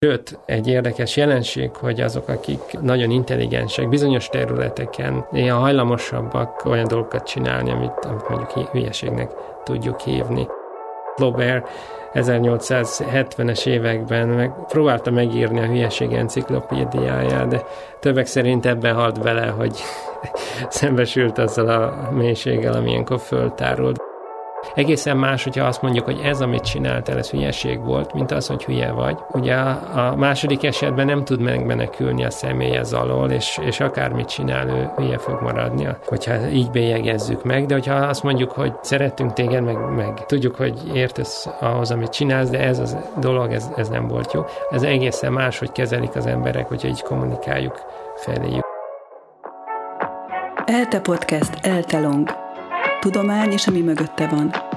Sőt, 0.00 0.38
egy 0.46 0.68
érdekes 0.68 1.16
jelenség, 1.16 1.76
hogy 1.76 2.00
azok, 2.00 2.28
akik 2.28 2.80
nagyon 2.80 3.10
intelligensek, 3.10 3.88
bizonyos 3.88 4.28
területeken 4.28 5.26
néha 5.30 5.58
hajlamosabbak 5.58 6.64
olyan 6.64 6.88
dolgokat 6.88 7.26
csinálni, 7.26 7.70
amit, 7.70 8.04
amit 8.04 8.28
mondjuk 8.28 8.68
hülyeségnek 8.68 9.30
tudjuk 9.64 10.00
hívni. 10.00 10.46
Flaubert 11.16 11.68
1870-es 12.12 13.66
években 13.66 14.28
meg, 14.28 14.52
próbálta 14.68 15.10
megírni 15.10 15.60
a 15.60 15.66
hülyeség 15.66 16.12
enciklopédiáját, 16.12 17.48
de 17.48 17.62
többek 18.00 18.26
szerint 18.26 18.66
ebben 18.66 18.94
halt 18.94 19.22
bele, 19.22 19.46
hogy 19.46 19.78
szembesült 20.68 21.38
azzal 21.38 21.68
a 21.68 22.10
mélységgel, 22.12 22.72
ami 22.72 22.90
ilyenkor 22.90 23.20
föltárult. 23.20 24.00
Egészen 24.78 25.16
más, 25.16 25.44
hogyha 25.44 25.64
azt 25.64 25.82
mondjuk, 25.82 26.04
hogy 26.04 26.20
ez, 26.24 26.40
amit 26.40 26.64
csináltál, 26.64 27.18
ez 27.18 27.30
hülyeség 27.30 27.84
volt, 27.84 28.14
mint 28.14 28.30
az, 28.30 28.46
hogy 28.46 28.64
hülye 28.64 28.90
vagy. 28.90 29.18
Ugye 29.32 29.54
a 29.54 30.16
második 30.16 30.64
esetben 30.64 31.06
nem 31.06 31.24
tud 31.24 31.40
megmenekülni 31.40 32.24
a 32.24 32.30
személy 32.30 32.76
ez 32.76 32.92
alól, 32.92 33.30
és, 33.30 33.58
és 33.66 33.80
akármit 33.80 34.28
csinál, 34.28 34.68
ő 34.68 34.90
hülye 34.96 35.18
fog 35.18 35.42
maradni, 35.42 35.88
hogyha 36.04 36.48
így 36.48 36.70
bélyegezzük 36.70 37.44
meg, 37.44 37.66
de 37.66 37.74
hogyha 37.74 37.94
azt 37.94 38.22
mondjuk, 38.22 38.50
hogy 38.50 38.72
szerettünk 38.82 39.32
téged, 39.32 39.64
meg, 39.64 39.76
meg 39.96 40.26
tudjuk, 40.26 40.56
hogy 40.56 40.80
értesz 40.94 41.48
ahhoz, 41.60 41.90
amit 41.90 42.10
csinálsz, 42.10 42.50
de 42.50 42.60
ez 42.60 42.78
a 42.78 43.20
dolog, 43.20 43.52
ez, 43.52 43.70
ez 43.76 43.88
nem 43.88 44.08
volt 44.08 44.32
jó. 44.32 44.44
Ez 44.70 44.82
egészen 44.82 45.32
más, 45.32 45.58
hogy 45.58 45.72
kezelik 45.72 46.16
az 46.16 46.26
emberek, 46.26 46.68
hogyha 46.68 46.88
így 46.88 47.02
kommunikáljuk 47.02 47.80
feléjük. 48.16 48.64
ELTE 50.64 51.00
Podcast 51.00 51.58
ELTE 51.62 52.00
Long 52.00 52.46
tudomány 53.00 53.52
és 53.52 53.66
ami 53.66 53.80
mögötte 53.80 54.26
van. 54.26 54.67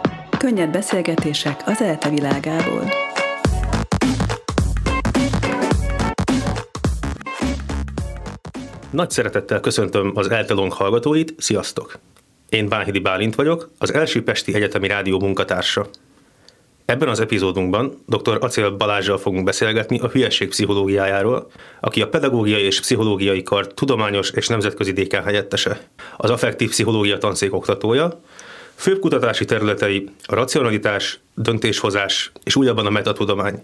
Könnyed 0.41 0.71
beszélgetések 0.71 1.61
az 1.65 1.81
ELTE 1.81 2.09
világából. 2.09 2.83
Nagy 8.89 9.09
szeretettel 9.09 9.59
köszöntöm 9.59 10.11
az 10.15 10.29
Eltelong 10.29 10.71
hallgatóit, 10.71 11.33
sziasztok! 11.37 11.99
Én 12.49 12.69
Bánhidi 12.69 12.99
Bálint 12.99 13.35
vagyok, 13.35 13.69
az 13.77 13.93
első 13.93 14.23
Pesti 14.23 14.53
Egyetemi 14.53 14.87
Rádió 14.87 15.19
munkatársa. 15.19 15.87
Ebben 16.85 17.07
az 17.07 17.19
epizódunkban 17.19 18.03
dr. 18.07 18.37
Acél 18.39 18.69
Balázsjal 18.69 19.17
fogunk 19.17 19.43
beszélgetni 19.43 19.99
a 19.99 20.07
hülyeség 20.07 20.49
pszichológiájáról, 20.49 21.51
aki 21.79 22.01
a 22.01 22.09
pedagógiai 22.09 22.63
és 22.63 22.79
pszichológiai 22.79 23.43
kar 23.43 23.73
tudományos 23.73 24.31
és 24.31 24.47
nemzetközi 24.47 24.91
dékán 24.91 25.23
helyettese, 25.23 25.81
az 26.17 26.29
affektív 26.29 26.69
pszichológia 26.69 27.17
tanszék 27.17 27.53
oktatója, 27.53 28.21
főbb 28.81 28.99
kutatási 28.99 29.45
területei 29.45 30.09
a 30.25 30.35
racionalitás, 30.35 31.19
döntéshozás 31.35 32.31
és 32.43 32.55
újabban 32.55 32.85
a 32.85 32.89
metatudomány. 32.89 33.63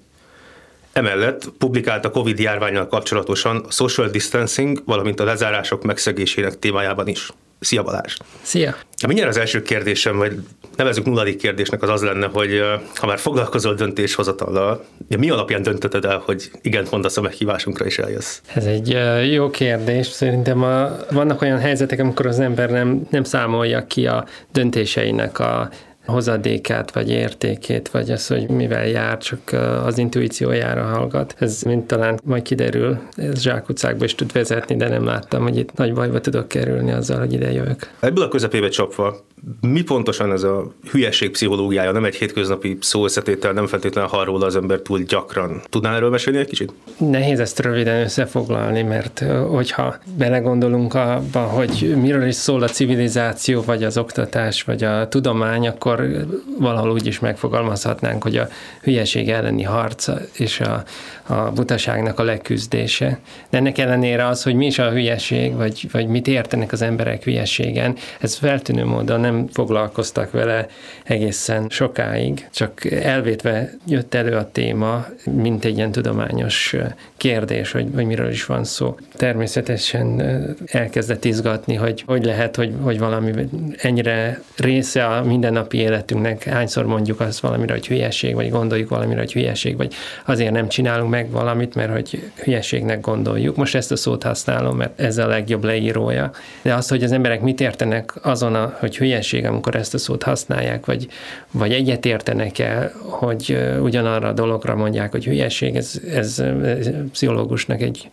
Emellett 0.93 1.49
publikált 1.57 2.05
a 2.05 2.11
COVID 2.11 2.39
járványal 2.39 2.87
kapcsolatosan 2.87 3.63
a 3.67 3.71
social 3.71 4.07
distancing, 4.07 4.81
valamint 4.85 5.19
a 5.19 5.23
lezárások 5.23 5.83
megszegésének 5.83 6.59
témájában 6.59 7.07
is. 7.07 7.29
Szia 7.59 7.83
Balázs! 7.83 8.17
Szia! 8.41 8.75
Mindjárt 9.07 9.29
az 9.29 9.37
első 9.37 9.61
kérdésem, 9.61 10.17
vagy 10.17 10.39
nevezük 10.75 11.05
nulladik 11.05 11.37
kérdésnek 11.37 11.81
az 11.81 11.89
az 11.89 12.01
lenne, 12.01 12.29
hogy 12.33 12.61
ha 12.95 13.05
már 13.05 13.19
foglalkozol 13.19 13.73
döntéshozatallal, 13.73 14.85
mi 15.17 15.29
alapján 15.29 15.61
döntötted 15.61 16.05
el, 16.05 16.21
hogy 16.25 16.51
igent 16.61 16.91
mondasz 16.91 17.17
a 17.17 17.21
meghívásunkra 17.21 17.85
és 17.85 17.99
eljössz? 17.99 18.39
Ez 18.53 18.65
egy 18.65 18.97
jó 19.31 19.49
kérdés. 19.49 20.07
Szerintem 20.07 20.63
a, 20.63 20.95
vannak 21.11 21.41
olyan 21.41 21.59
helyzetek, 21.59 21.99
amikor 21.99 22.25
az 22.25 22.39
ember 22.39 22.69
nem, 22.69 23.07
nem 23.09 23.23
számolja 23.23 23.87
ki 23.87 24.07
a 24.07 24.25
döntéseinek 24.51 25.39
a 25.39 25.69
hozadékát, 26.07 26.91
vagy 26.91 27.09
értékét, 27.09 27.89
vagy 27.89 28.11
az, 28.11 28.27
hogy 28.27 28.49
mivel 28.49 28.87
jár, 28.87 29.17
csak 29.17 29.51
az 29.85 29.97
intuíciójára 29.97 30.83
hallgat. 30.83 31.35
Ez 31.39 31.61
mint 31.61 31.87
talán 31.87 32.19
majd 32.23 32.41
kiderül, 32.41 32.99
ez 33.15 33.41
zsákutcákba 33.41 34.05
is 34.05 34.15
tud 34.15 34.31
vezetni, 34.31 34.75
de 34.75 34.87
nem 34.87 35.05
láttam, 35.05 35.43
hogy 35.43 35.57
itt 35.57 35.73
nagy 35.73 35.93
bajba 35.93 36.19
tudok 36.19 36.47
kerülni 36.47 36.91
azzal, 36.91 37.19
hogy 37.19 37.33
ide 37.33 37.51
jövök. 37.51 37.91
Ebből 37.99 38.23
a 38.23 38.27
közepébe 38.27 38.69
csapva, 38.69 39.25
mi 39.61 39.81
pontosan 39.81 40.31
ez 40.31 40.43
a 40.43 40.71
hülyeség 40.91 41.31
pszichológiája? 41.31 41.91
Nem 41.91 42.05
egy 42.05 42.15
hétköznapi 42.15 42.77
szóösszetétel, 42.81 43.51
nem 43.51 43.67
feltétlenül 43.67 44.23
róla 44.23 44.45
az 44.45 44.55
ember 44.55 44.79
túl 44.79 44.99
gyakran. 44.99 45.61
Tudnál 45.69 45.95
erről 45.95 46.09
mesélni 46.09 46.39
egy 46.39 46.47
kicsit? 46.47 46.73
Nehéz 46.97 47.39
ezt 47.39 47.59
röviden 47.59 48.01
összefoglalni, 48.01 48.81
mert 48.81 49.23
hogyha 49.49 49.95
belegondolunk 50.17 50.93
abba, 50.93 51.39
hogy 51.39 51.95
miről 52.01 52.27
is 52.27 52.35
szól 52.35 52.63
a 52.63 52.67
civilizáció, 52.67 53.61
vagy 53.61 53.83
az 53.83 53.97
oktatás, 53.97 54.63
vagy 54.63 54.83
a 54.83 55.07
tudomány, 55.07 55.67
akkor 55.67 56.25
valahol 56.59 56.91
úgy 56.91 57.05
is 57.05 57.19
megfogalmazhatnánk, 57.19 58.23
hogy 58.23 58.37
a 58.37 58.47
hülyeség 58.81 59.29
elleni 59.29 59.63
harc 59.63 60.09
és 60.33 60.59
a, 60.59 60.83
a 61.27 61.51
butaságnak 61.51 62.19
a 62.19 62.23
leküzdése. 62.23 63.19
De 63.49 63.57
ennek 63.57 63.77
ellenére 63.77 64.27
az, 64.27 64.43
hogy 64.43 64.55
mi 64.55 64.65
is 64.65 64.79
a 64.79 64.91
hülyeség, 64.91 65.55
vagy, 65.55 65.87
vagy 65.91 66.07
mit 66.07 66.27
értenek 66.27 66.71
az 66.71 66.81
emberek 66.81 67.23
hülyeségen, 67.23 67.95
ez 68.19 68.35
feltűnő 68.35 68.85
módon 68.85 69.19
nem 69.19 69.47
foglalkoztak 69.51 70.31
vele 70.31 70.67
egészen 71.03 71.67
sokáig, 71.69 72.47
csak 72.53 72.85
elvétve 72.91 73.71
jött 73.87 74.13
elő 74.13 74.35
a 74.35 74.51
téma, 74.51 75.05
mint 75.31 75.65
egy 75.65 75.77
ilyen 75.77 75.91
tudományos 75.91 76.75
kérdés, 77.17 77.71
hogy, 77.71 77.87
hogy 77.93 78.05
miről 78.05 78.29
is 78.29 78.45
van 78.45 78.63
szó. 78.63 78.97
Természetesen 79.13 80.21
elkezdett 80.65 81.25
izgatni, 81.25 81.75
hogy 81.75 82.03
hogy 82.07 82.25
lehet, 82.25 82.55
hogy, 82.55 82.73
hogy 82.81 82.99
valami 82.99 83.31
ennyire 83.77 84.41
része 84.55 85.05
a 85.05 85.23
mindennapi 85.23 85.77
életünknek, 85.77 86.43
hányszor 86.43 86.85
mondjuk 86.85 87.19
azt 87.19 87.39
valamire, 87.39 87.73
hogy 87.73 87.87
hülyeség, 87.87 88.35
vagy 88.35 88.49
gondoljuk 88.49 88.89
valamire, 88.89 89.19
hogy 89.19 89.33
hülyeség, 89.33 89.77
vagy 89.77 89.93
azért 90.25 90.51
nem 90.51 90.67
csinálunk 90.67 91.09
meg 91.17 91.31
valamit, 91.31 91.75
mert 91.75 91.91
hogy 91.91 92.31
hülyeségnek 92.43 93.01
gondoljuk. 93.01 93.55
Most 93.55 93.75
ezt 93.75 93.91
a 93.91 93.95
szót 93.95 94.23
használom, 94.23 94.77
mert 94.77 94.99
ez 94.99 95.17
a 95.17 95.27
legjobb 95.27 95.63
leírója. 95.63 96.31
De 96.61 96.73
az, 96.73 96.87
hogy 96.87 97.03
az 97.03 97.11
emberek 97.11 97.41
mit 97.41 97.61
értenek 97.61 98.13
azon, 98.21 98.55
a, 98.55 98.75
hogy 98.79 98.97
hülyeség, 98.97 99.45
amikor 99.45 99.75
ezt 99.75 99.93
a 99.93 99.97
szót 99.97 100.23
használják, 100.23 100.85
vagy, 100.85 101.07
vagy 101.51 101.71
egyet 101.71 102.05
értenek-e, 102.05 102.91
hogy 103.01 103.57
ugyanarra 103.81 104.27
a 104.27 104.33
dologra 104.33 104.75
mondják, 104.75 105.11
hogy 105.11 105.25
hülyeség, 105.25 105.75
ez, 105.75 106.01
ez, 106.13 106.39
ez 106.63 106.89
pszichológusnak 107.11 107.81
egy 107.81 108.09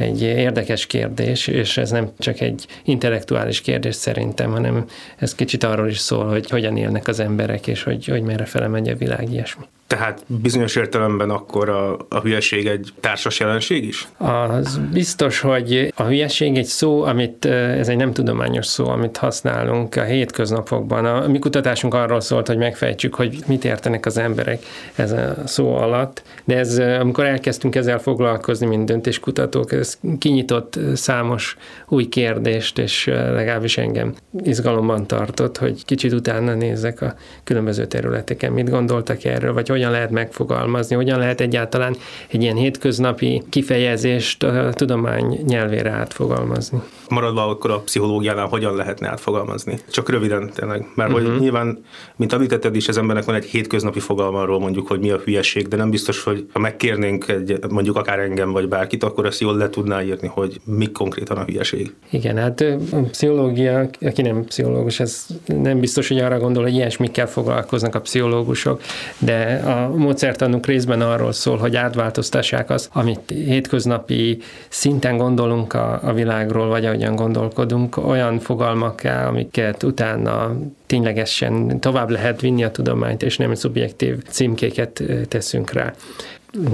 egy 0.00 0.22
érdekes 0.22 0.86
kérdés, 0.86 1.46
és 1.46 1.76
ez 1.76 1.90
nem 1.90 2.10
csak 2.18 2.40
egy 2.40 2.66
intellektuális 2.84 3.60
kérdés 3.60 3.94
szerintem, 3.94 4.50
hanem 4.50 4.84
ez 5.16 5.34
kicsit 5.34 5.64
arról 5.64 5.88
is 5.88 5.98
szól, 5.98 6.28
hogy 6.28 6.50
hogyan 6.50 6.76
élnek 6.76 7.08
az 7.08 7.20
emberek, 7.20 7.66
és 7.66 7.82
hogy, 7.82 8.06
hogy 8.06 8.22
merre 8.22 8.44
fele 8.44 8.66
megy 8.68 8.88
a 8.88 8.94
világ, 8.94 9.32
ilyesmi. 9.32 9.64
Tehát 9.90 10.22
bizonyos 10.26 10.76
értelemben 10.76 11.30
akkor 11.30 11.68
a, 11.68 11.96
a 12.08 12.20
hülyeség 12.20 12.66
egy 12.66 12.92
társas 13.00 13.40
jelenség 13.40 13.84
is? 13.84 14.08
Az 14.16 14.80
biztos, 14.92 15.40
hogy 15.40 15.92
a 15.96 16.02
hülyeség 16.02 16.56
egy 16.56 16.64
szó, 16.64 17.02
amit, 17.02 17.44
ez 17.44 17.88
egy 17.88 17.96
nem 17.96 18.12
tudományos 18.12 18.66
szó, 18.66 18.88
amit 18.88 19.16
használunk 19.16 19.96
a 19.96 20.02
hétköznapokban. 20.02 21.04
A 21.04 21.28
mi 21.28 21.38
kutatásunk 21.38 21.94
arról 21.94 22.20
szólt, 22.20 22.46
hogy 22.46 22.56
megfejtsük, 22.56 23.14
hogy 23.14 23.38
mit 23.46 23.64
értenek 23.64 24.06
az 24.06 24.18
emberek 24.18 24.62
ez 24.94 25.12
a 25.12 25.34
szó 25.44 25.74
alatt, 25.74 26.22
de 26.44 26.56
ez, 26.56 26.78
amikor 26.78 27.24
elkezdtünk 27.24 27.74
ezzel 27.74 27.98
foglalkozni, 27.98 28.66
mint 28.66 28.84
döntéskutatók, 28.84 29.72
ez 29.72 29.89
kinyitott 30.18 30.78
számos 30.94 31.56
új 31.88 32.08
kérdést, 32.08 32.78
és 32.78 33.06
legalábbis 33.06 33.78
engem 33.78 34.14
izgalomban 34.42 35.06
tartott, 35.06 35.58
hogy 35.58 35.84
kicsit 35.84 36.12
utána 36.12 36.54
nézzek 36.54 37.00
a 37.00 37.14
különböző 37.44 37.86
területeken, 37.86 38.52
mit 38.52 38.70
gondoltak 38.70 39.24
erről, 39.24 39.52
vagy 39.52 39.68
hogy 39.68 39.80
hogyan 39.80 39.98
lehet 39.98 40.10
megfogalmazni, 40.10 40.96
hogyan 40.96 41.18
lehet 41.18 41.40
egyáltalán 41.40 41.96
egy 42.28 42.42
ilyen 42.42 42.56
hétköznapi 42.56 43.42
kifejezést 43.48 44.42
a 44.42 44.72
tudomány 44.72 45.40
nyelvére 45.46 45.90
átfogalmazni. 45.90 46.80
Maradva 47.08 47.48
akkor 47.48 47.70
a 47.70 47.78
pszichológiánál 47.78 48.46
hogyan 48.46 48.76
lehetne 48.76 49.08
átfogalmazni? 49.08 49.78
Csak 49.90 50.08
röviden 50.08 50.50
tényleg, 50.54 50.86
mert 50.94 51.10
uh-huh. 51.10 51.24
hogy 51.24 51.34
mhm. 51.34 51.42
nyilván, 51.42 51.84
mint 52.16 52.32
említetted 52.32 52.76
is, 52.76 52.88
az 52.88 52.96
embernek 52.98 53.24
van 53.24 53.34
egy 53.34 53.44
hétköznapi 53.44 54.00
fogalma 54.00 54.40
arról 54.40 54.60
mondjuk, 54.60 54.86
hogy 54.86 55.00
mi 55.00 55.10
a 55.10 55.20
hülyeség, 55.24 55.68
de 55.68 55.76
nem 55.76 55.90
biztos, 55.90 56.22
hogy 56.22 56.46
ha 56.52 56.58
megkérnénk 56.58 57.28
egy, 57.28 57.58
mondjuk 57.68 57.96
akár 57.96 58.18
engem 58.18 58.52
vagy 58.52 58.68
bárkit, 58.68 59.04
akkor 59.04 59.26
ezt 59.26 59.40
jól 59.40 59.56
le 59.56 59.69
tudná 59.70 60.02
írni, 60.02 60.28
hogy 60.28 60.60
mi 60.64 60.86
konkrétan 60.86 61.36
a 61.36 61.44
hülyeség. 61.44 61.94
Igen, 62.10 62.36
hát 62.36 62.64
pszichológia, 63.10 63.88
aki 64.00 64.22
nem 64.22 64.44
pszichológus, 64.44 65.00
ez 65.00 65.26
nem 65.46 65.80
biztos, 65.80 66.08
hogy 66.08 66.18
arra 66.18 66.38
gondol, 66.38 66.62
hogy 66.62 66.74
ilyesmikkel 66.74 67.26
foglalkoznak 67.26 67.94
a 67.94 68.00
pszichológusok, 68.00 68.80
de 69.18 69.54
a 69.54 69.96
módszertanunk 69.96 70.66
részben 70.66 71.00
arról 71.00 71.32
szól, 71.32 71.56
hogy 71.56 71.76
átváltoztassák 71.76 72.70
az, 72.70 72.88
amit 72.92 73.20
hétköznapi 73.26 74.38
szinten 74.68 75.16
gondolunk 75.16 75.72
a, 75.72 76.00
a 76.02 76.12
világról, 76.12 76.68
vagy 76.68 76.84
ahogyan 76.84 77.14
gondolkodunk, 77.16 77.96
olyan 77.96 78.38
fogalmakká, 78.38 79.28
amiket 79.28 79.82
utána 79.82 80.56
ténylegesen 80.86 81.80
tovább 81.80 82.10
lehet 82.10 82.40
vinni 82.40 82.64
a 82.64 82.70
tudományt, 82.70 83.22
és 83.22 83.36
nem 83.36 83.54
szubjektív 83.54 84.22
címkéket 84.28 85.02
teszünk 85.28 85.72
rá 85.72 85.94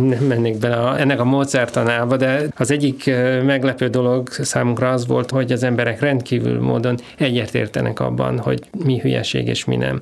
nem 0.00 0.25
mennék 0.25 0.58
bele 0.58 0.76
a, 0.76 1.00
ennek 1.00 1.20
a 1.20 1.25
módszertanába, 1.25 2.17
de 2.17 2.43
az 2.56 2.70
egyik 2.70 3.11
meglepő 3.44 3.88
dolog 3.88 4.28
számunkra 4.28 4.90
az 4.90 5.06
volt, 5.06 5.31
hogy 5.31 5.52
az 5.52 5.62
emberek 5.62 6.00
rendkívül 6.00 6.61
módon 6.61 6.96
egyetértenek 7.19 8.00
abban, 8.00 8.38
hogy 8.38 8.61
mi 8.84 8.99
hülyeség 8.99 9.46
és 9.46 9.64
mi 9.64 9.76
nem. 9.76 10.00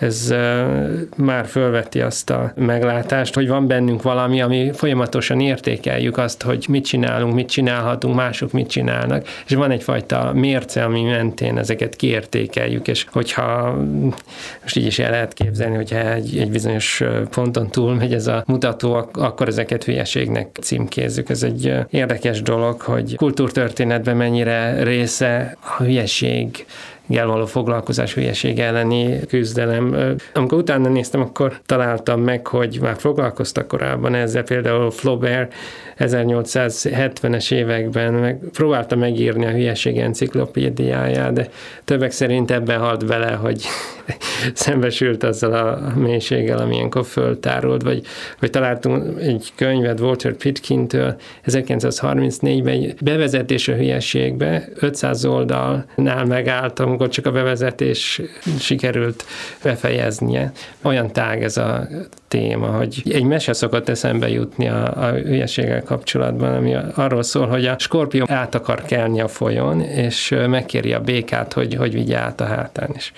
Ez 0.00 0.34
már 1.16 1.46
fölveti 1.46 2.00
azt 2.00 2.30
a 2.30 2.52
meglátást, 2.56 3.34
hogy 3.34 3.48
van 3.48 3.66
bennünk 3.66 4.02
valami, 4.02 4.40
ami 4.40 4.70
folyamatosan 4.72 5.40
értékeljük 5.40 6.18
azt, 6.18 6.42
hogy 6.42 6.66
mit 6.68 6.84
csinálunk, 6.84 7.34
mit 7.34 7.48
csinálhatunk, 7.48 8.14
mások 8.14 8.52
mit 8.52 8.68
csinálnak, 8.68 9.26
és 9.46 9.54
van 9.54 9.70
egyfajta 9.70 10.32
mérce, 10.34 10.84
ami 10.84 11.02
mentén 11.02 11.58
ezeket 11.58 11.96
kiértékeljük, 11.96 12.88
és 12.88 13.06
hogyha 13.12 13.76
most 14.62 14.76
így 14.76 14.86
is 14.86 14.98
el 14.98 15.10
lehet 15.10 15.32
képzelni, 15.32 15.76
hogyha 15.76 16.12
egy, 16.12 16.38
egy 16.38 16.50
bizonyos 16.50 17.02
ponton 17.30 17.70
túl 17.70 17.94
megy 17.94 18.14
ez 18.14 18.26
a 18.26 18.44
mutató, 18.46 19.08
akkor 19.12 19.48
ezeket 19.48 19.84
hülyeségnek 19.84 20.56
címkézzük. 20.60 21.30
Ez 21.30 21.42
egy 21.42 21.74
érdekes 21.90 22.42
dolog, 22.42 22.80
hogy 22.80 23.16
kultúrtörténetben 23.16 24.16
mennyire 24.16 24.82
része 24.82 25.56
a 25.60 25.82
hülyeség 25.82 26.66
való 27.26 27.46
foglalkozás 27.46 28.14
hülyeség 28.14 28.58
elleni 28.58 29.20
küzdelem. 29.26 30.16
Amikor 30.34 30.58
utána 30.58 30.88
néztem, 30.88 31.20
akkor 31.20 31.60
találtam 31.66 32.20
meg, 32.20 32.46
hogy 32.46 32.78
már 32.80 32.96
foglalkoztak 32.98 33.68
korábban 33.68 34.14
ezzel, 34.14 34.42
például 34.42 34.90
Flaubert 34.90 35.54
1870-es 35.98 37.52
években 37.52 38.12
meg, 38.12 38.38
próbálta 38.52 38.96
megírni 38.96 39.46
a 39.46 39.50
hülyeség 39.50 39.98
enciklopédiáját, 39.98 41.32
de 41.32 41.48
többek 41.84 42.10
szerint 42.10 42.50
ebben 42.50 42.80
halt 42.80 43.06
bele, 43.06 43.30
hogy 43.30 43.62
szembesült 44.54 45.22
azzal 45.22 45.52
a 45.52 45.98
mélységgel, 45.98 46.58
ami 46.58 46.88
föltárult, 47.04 47.82
vagy, 47.82 48.02
vagy 48.40 48.50
találtunk 48.50 49.20
egy 49.20 49.52
könyvet 49.54 50.00
Walter 50.00 50.32
Pitkintől 50.32 51.16
1934-ben 51.46 52.72
egy 52.72 52.94
bevezetés 53.02 53.68
a 53.68 53.74
hülyeségbe, 53.74 54.68
500 54.74 55.24
oldalnál 55.24 56.24
megállt, 56.24 56.80
amikor 57.00 57.14
csak 57.14 57.26
a 57.26 57.36
bevezetés 57.38 58.22
sikerült 58.58 59.24
befejeznie. 59.62 60.52
Olyan 60.82 61.12
tág 61.12 61.42
ez 61.42 61.56
a 61.56 61.88
téma, 62.28 62.66
hogy 62.66 63.02
egy 63.04 63.22
mese 63.22 63.52
szokott 63.52 63.88
eszembe 63.88 64.28
jutni 64.28 64.68
a, 64.68 65.04
a 65.04 65.10
hülyeséggel 65.10 65.82
kapcsolatban, 65.82 66.54
ami 66.54 66.76
arról 66.94 67.22
szól, 67.22 67.46
hogy 67.46 67.66
a 67.66 67.78
skorpió 67.78 68.24
át 68.28 68.54
akar 68.54 68.82
kelni 68.82 69.20
a 69.20 69.28
folyón, 69.28 69.80
és 69.80 70.34
megkéri 70.46 70.92
a 70.92 71.00
békát, 71.00 71.52
hogy, 71.52 71.74
hogy 71.74 71.92
vigye 71.92 72.18
át 72.18 72.40
a 72.40 72.44
hátán, 72.44 72.90
és 72.96 73.12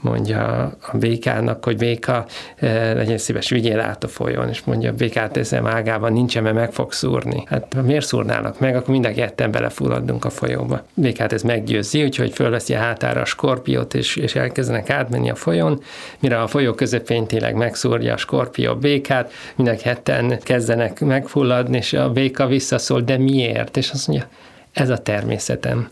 mondja 0.00 0.62
a 0.92 0.96
békának, 0.96 1.64
hogy 1.64 1.76
béka, 1.76 2.26
eh, 2.56 2.94
legyen 2.94 3.18
szíves, 3.18 3.48
vigyél 3.48 3.80
át 3.80 4.04
a 4.04 4.08
folyón, 4.08 4.48
és 4.48 4.62
mondja 4.64 4.90
a 4.90 4.94
békát 4.94 5.36
ezem 5.36 5.66
ágában 5.66 6.12
nincsen, 6.12 6.42
mert 6.42 6.54
meg 6.54 6.72
fog 6.72 6.92
szúrni. 6.92 7.42
Hát 7.46 7.82
miért 7.82 8.06
szúrnának 8.06 8.60
meg, 8.60 8.76
akkor 8.76 8.88
mind 8.88 9.06
a 9.06 9.12
ketten 9.12 9.50
belefulladunk 9.50 10.24
a 10.24 10.30
folyóba. 10.30 10.82
Békát 10.94 11.32
ez 11.32 11.42
meggyőzi, 11.42 12.02
úgyhogy 12.02 12.32
fölveszi 12.32 12.74
a 12.74 12.78
hátára 12.78 13.20
a 13.20 13.24
skorpiót, 13.26 13.94
és, 13.94 14.16
és 14.16 14.34
elkezdenek 14.34 14.90
átmenni 14.90 15.30
a 15.30 15.34
folyón, 15.34 15.82
mire 16.18 16.40
a 16.40 16.46
folyó 16.46 16.72
közepén 16.72 17.26
tényleg 17.26 17.54
megszúrja 17.54 18.12
a 18.12 18.16
skorpió 18.16 18.74
békát, 18.74 19.32
mind 19.56 19.68
a 19.68 19.76
ketten 19.76 20.38
kezdenek 20.42 21.00
megfulladni, 21.00 21.76
és 21.76 21.92
a 21.92 22.10
béka 22.10 22.46
visszaszól, 22.46 23.00
de 23.00 23.18
miért? 23.18 23.76
És 23.76 23.90
azt 23.90 24.06
mondja, 24.08 24.28
ez 24.72 24.88
a 24.88 24.98
természetem. 24.98 25.88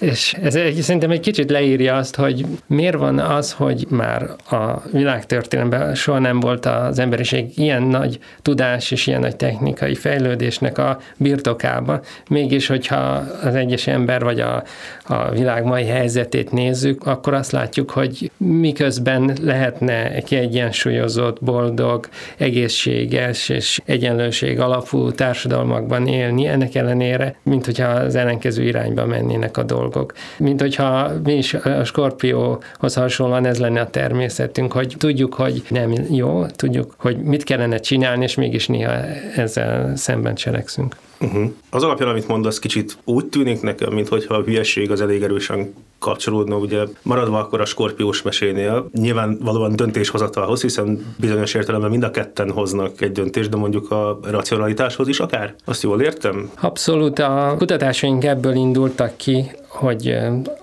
És 0.00 0.34
ez 0.42 0.54
egy, 0.54 0.74
szerintem 0.74 1.10
egy 1.10 1.20
kicsit 1.20 1.50
leírja 1.50 1.96
azt, 1.96 2.16
hogy 2.16 2.46
miért 2.66 2.96
van 2.96 3.18
az, 3.18 3.52
hogy 3.52 3.86
már 3.88 4.22
a 4.50 4.82
világtörténelemben 4.92 5.94
soha 5.94 6.18
nem 6.18 6.40
volt 6.40 6.66
az 6.66 6.98
emberiség 6.98 7.58
ilyen 7.58 7.82
nagy 7.82 8.18
tudás 8.42 8.90
és 8.90 9.06
ilyen 9.06 9.20
nagy 9.20 9.36
technikai 9.36 9.94
fejlődésnek 9.94 10.78
a 10.78 10.98
birtokába. 11.16 12.00
Mégis, 12.28 12.66
hogyha 12.66 12.96
az 13.42 13.54
egyes 13.54 13.86
ember 13.86 14.22
vagy 14.24 14.40
a, 14.40 14.62
a 15.04 15.30
világ 15.30 15.64
mai 15.64 15.84
helyzetét 15.84 16.52
nézzük, 16.52 17.06
akkor 17.06 17.34
azt 17.34 17.52
látjuk, 17.52 17.90
hogy 17.90 18.30
miközben 18.36 19.36
lehetne 19.42 20.20
kiegyensúlyozott, 20.20 21.42
boldog, 21.42 22.08
egészséges 22.36 23.48
és 23.48 23.80
egyenlőség 23.84 24.60
alapú 24.60 25.10
társadalmakban 25.10 26.06
élni, 26.06 26.46
ennek 26.46 26.74
ellenére, 26.74 27.34
mint 27.42 27.64
hogyha 27.64 27.88
az 27.88 28.14
ellenkező 28.14 28.62
irányba 28.62 29.06
mennének 29.06 29.56
a 29.56 29.62
dolgok 29.62 29.86
dolgok. 29.90 30.12
Mint 30.38 30.60
hogyha 30.60 31.12
mi 31.24 31.36
is 31.36 31.54
a 31.54 31.84
skorpióhoz 31.84 32.94
hasonlóan 32.94 33.46
ez 33.46 33.58
lenne 33.58 33.80
a 33.80 33.90
természetünk, 33.90 34.72
hogy 34.72 34.94
tudjuk, 34.98 35.34
hogy 35.34 35.62
nem 35.68 35.92
jó, 36.10 36.46
tudjuk, 36.46 36.94
hogy 36.98 37.16
mit 37.16 37.44
kellene 37.44 37.76
csinálni, 37.76 38.24
és 38.24 38.34
mégis 38.34 38.66
néha 38.66 38.92
ezzel 39.36 39.96
szemben 39.96 40.34
cselekszünk. 40.34 40.96
Uh-huh. 41.20 41.50
Az 41.70 41.82
alapján, 41.82 42.08
amit 42.08 42.28
mondasz, 42.28 42.58
kicsit 42.58 42.98
úgy 43.04 43.26
tűnik 43.26 43.60
nekem, 43.60 43.92
mintha 43.92 44.34
a 44.34 44.42
hülyeség 44.42 44.90
az 44.90 45.00
elég 45.00 45.22
erősen 45.22 45.74
kapcsolódna, 45.98 46.56
ugye 46.56 46.82
maradva 47.02 47.38
akkor 47.38 47.60
a 47.60 47.64
skorpiós 47.64 48.22
mesénél, 48.22 48.88
nyilván 48.92 49.38
valóban 49.42 49.76
döntéshozatalhoz, 49.76 50.60
hiszen 50.60 51.14
bizonyos 51.16 51.54
értelemben 51.54 51.90
mind 51.90 52.02
a 52.02 52.10
ketten 52.10 52.50
hoznak 52.50 53.00
egy 53.00 53.12
döntést, 53.12 53.50
de 53.50 53.56
mondjuk 53.56 53.90
a 53.90 54.18
racionalitáshoz 54.22 55.08
is 55.08 55.20
akár. 55.20 55.54
Azt 55.64 55.82
jól 55.82 56.00
értem? 56.00 56.50
Abszolút, 56.60 57.18
a 57.18 57.54
kutatásaink 57.58 58.24
ebből 58.24 58.54
indultak 58.54 59.16
ki, 59.16 59.50
hogy 59.68 60.08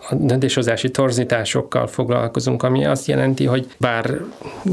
a 0.09 0.15
döntéshozási 0.15 0.91
torzításokkal 0.91 1.87
foglalkozunk, 1.87 2.63
ami 2.63 2.85
azt 2.85 3.07
jelenti, 3.07 3.45
hogy 3.45 3.67
bár 3.77 4.21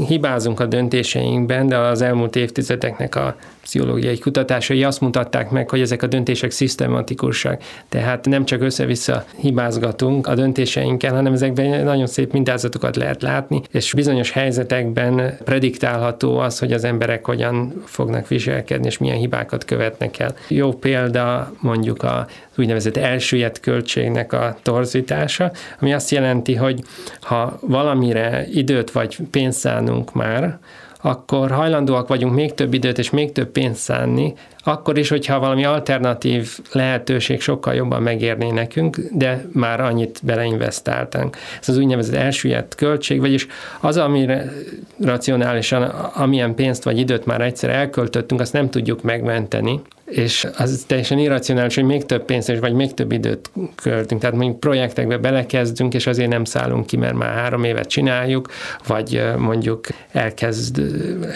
hibázunk 0.07 0.59
a 0.59 0.65
döntéseinkben, 0.65 1.67
de 1.67 1.77
az 1.77 2.01
elmúlt 2.01 2.35
évtizedeknek 2.35 3.15
a 3.15 3.35
pszichológiai 3.63 4.17
kutatásai 4.17 4.83
azt 4.83 5.01
mutatták 5.01 5.49
meg, 5.49 5.69
hogy 5.69 5.81
ezek 5.81 6.03
a 6.03 6.07
döntések 6.07 6.51
szisztematikusak. 6.51 7.61
Tehát 7.89 8.25
nem 8.25 8.45
csak 8.45 8.61
össze-vissza 8.61 9.25
hibázgatunk 9.37 10.27
a 10.27 10.35
döntéseinkkel, 10.35 11.13
hanem 11.13 11.33
ezekben 11.33 11.83
nagyon 11.83 12.07
szép 12.07 12.31
mintázatokat 12.31 12.95
lehet 12.95 13.21
látni, 13.21 13.61
és 13.71 13.93
bizonyos 13.93 14.31
helyzetekben 14.31 15.37
prediktálható 15.43 16.37
az, 16.37 16.59
hogy 16.59 16.73
az 16.73 16.83
emberek 16.83 17.25
hogyan 17.25 17.83
fognak 17.85 18.27
viselkedni, 18.27 18.87
és 18.87 18.97
milyen 18.97 19.17
hibákat 19.17 19.65
követnek 19.65 20.19
el. 20.19 20.35
Jó 20.47 20.73
példa 20.73 21.53
mondjuk 21.59 22.03
a 22.03 22.27
úgynevezett 22.57 22.97
elsüllyedt 22.97 23.59
költségnek 23.59 24.33
a 24.33 24.57
torzítása, 24.61 25.51
ami 25.79 25.93
azt 25.93 26.11
jelenti, 26.11 26.55
hogy 26.55 26.81
ha 27.21 27.59
valamire 27.61 28.45
időt 28.51 28.91
vagy 28.91 29.17
pénzt 29.31 29.59
szánunk 29.59 30.13
már, 30.13 30.59
akkor 31.05 31.51
hajlandóak 31.51 32.07
vagyunk 32.07 32.33
még 32.33 32.53
több 32.53 32.73
időt 32.73 32.97
és 32.97 33.09
még 33.09 33.31
több 33.31 33.47
pénzt 33.47 33.81
szánni, 33.81 34.33
akkor 34.63 34.97
is, 34.97 35.09
hogyha 35.09 35.39
valami 35.39 35.65
alternatív 35.65 36.59
lehetőség 36.71 37.41
sokkal 37.41 37.73
jobban 37.73 38.01
megérné 38.01 38.49
nekünk, 38.49 38.97
de 39.11 39.45
már 39.53 39.81
annyit 39.81 40.19
beleinvestáltunk. 40.23 41.37
Ez 41.61 41.69
az 41.69 41.77
úgynevezett 41.77 42.15
elsüllyedt 42.15 42.75
költség, 42.75 43.19
vagyis 43.19 43.47
az, 43.81 43.97
amire 43.97 44.51
racionálisan, 44.99 45.83
amilyen 46.13 46.55
pénzt 46.55 46.83
vagy 46.83 46.99
időt 46.99 47.25
már 47.25 47.41
egyszer 47.41 47.69
elköltöttünk, 47.69 48.41
azt 48.41 48.53
nem 48.53 48.69
tudjuk 48.69 49.01
megmenteni, 49.01 49.81
és 50.15 50.47
az 50.57 50.83
teljesen 50.87 51.17
irracionális, 51.17 51.75
hogy 51.75 51.83
még 51.83 52.05
több 52.05 52.25
pénzt 52.25 52.59
vagy 52.59 52.73
még 52.73 52.93
több 52.93 53.11
időt 53.11 53.51
költünk. 53.75 54.21
Tehát 54.21 54.35
mondjuk 54.35 54.59
projektekbe 54.59 55.17
belekezdünk, 55.17 55.93
és 55.93 56.07
azért 56.07 56.29
nem 56.29 56.43
szállunk 56.43 56.85
ki, 56.85 56.97
mert 56.97 57.15
már 57.15 57.33
három 57.33 57.63
évet 57.63 57.87
csináljuk, 57.87 58.49
vagy 58.87 59.23
mondjuk 59.37 59.87
elkezd 60.11 60.81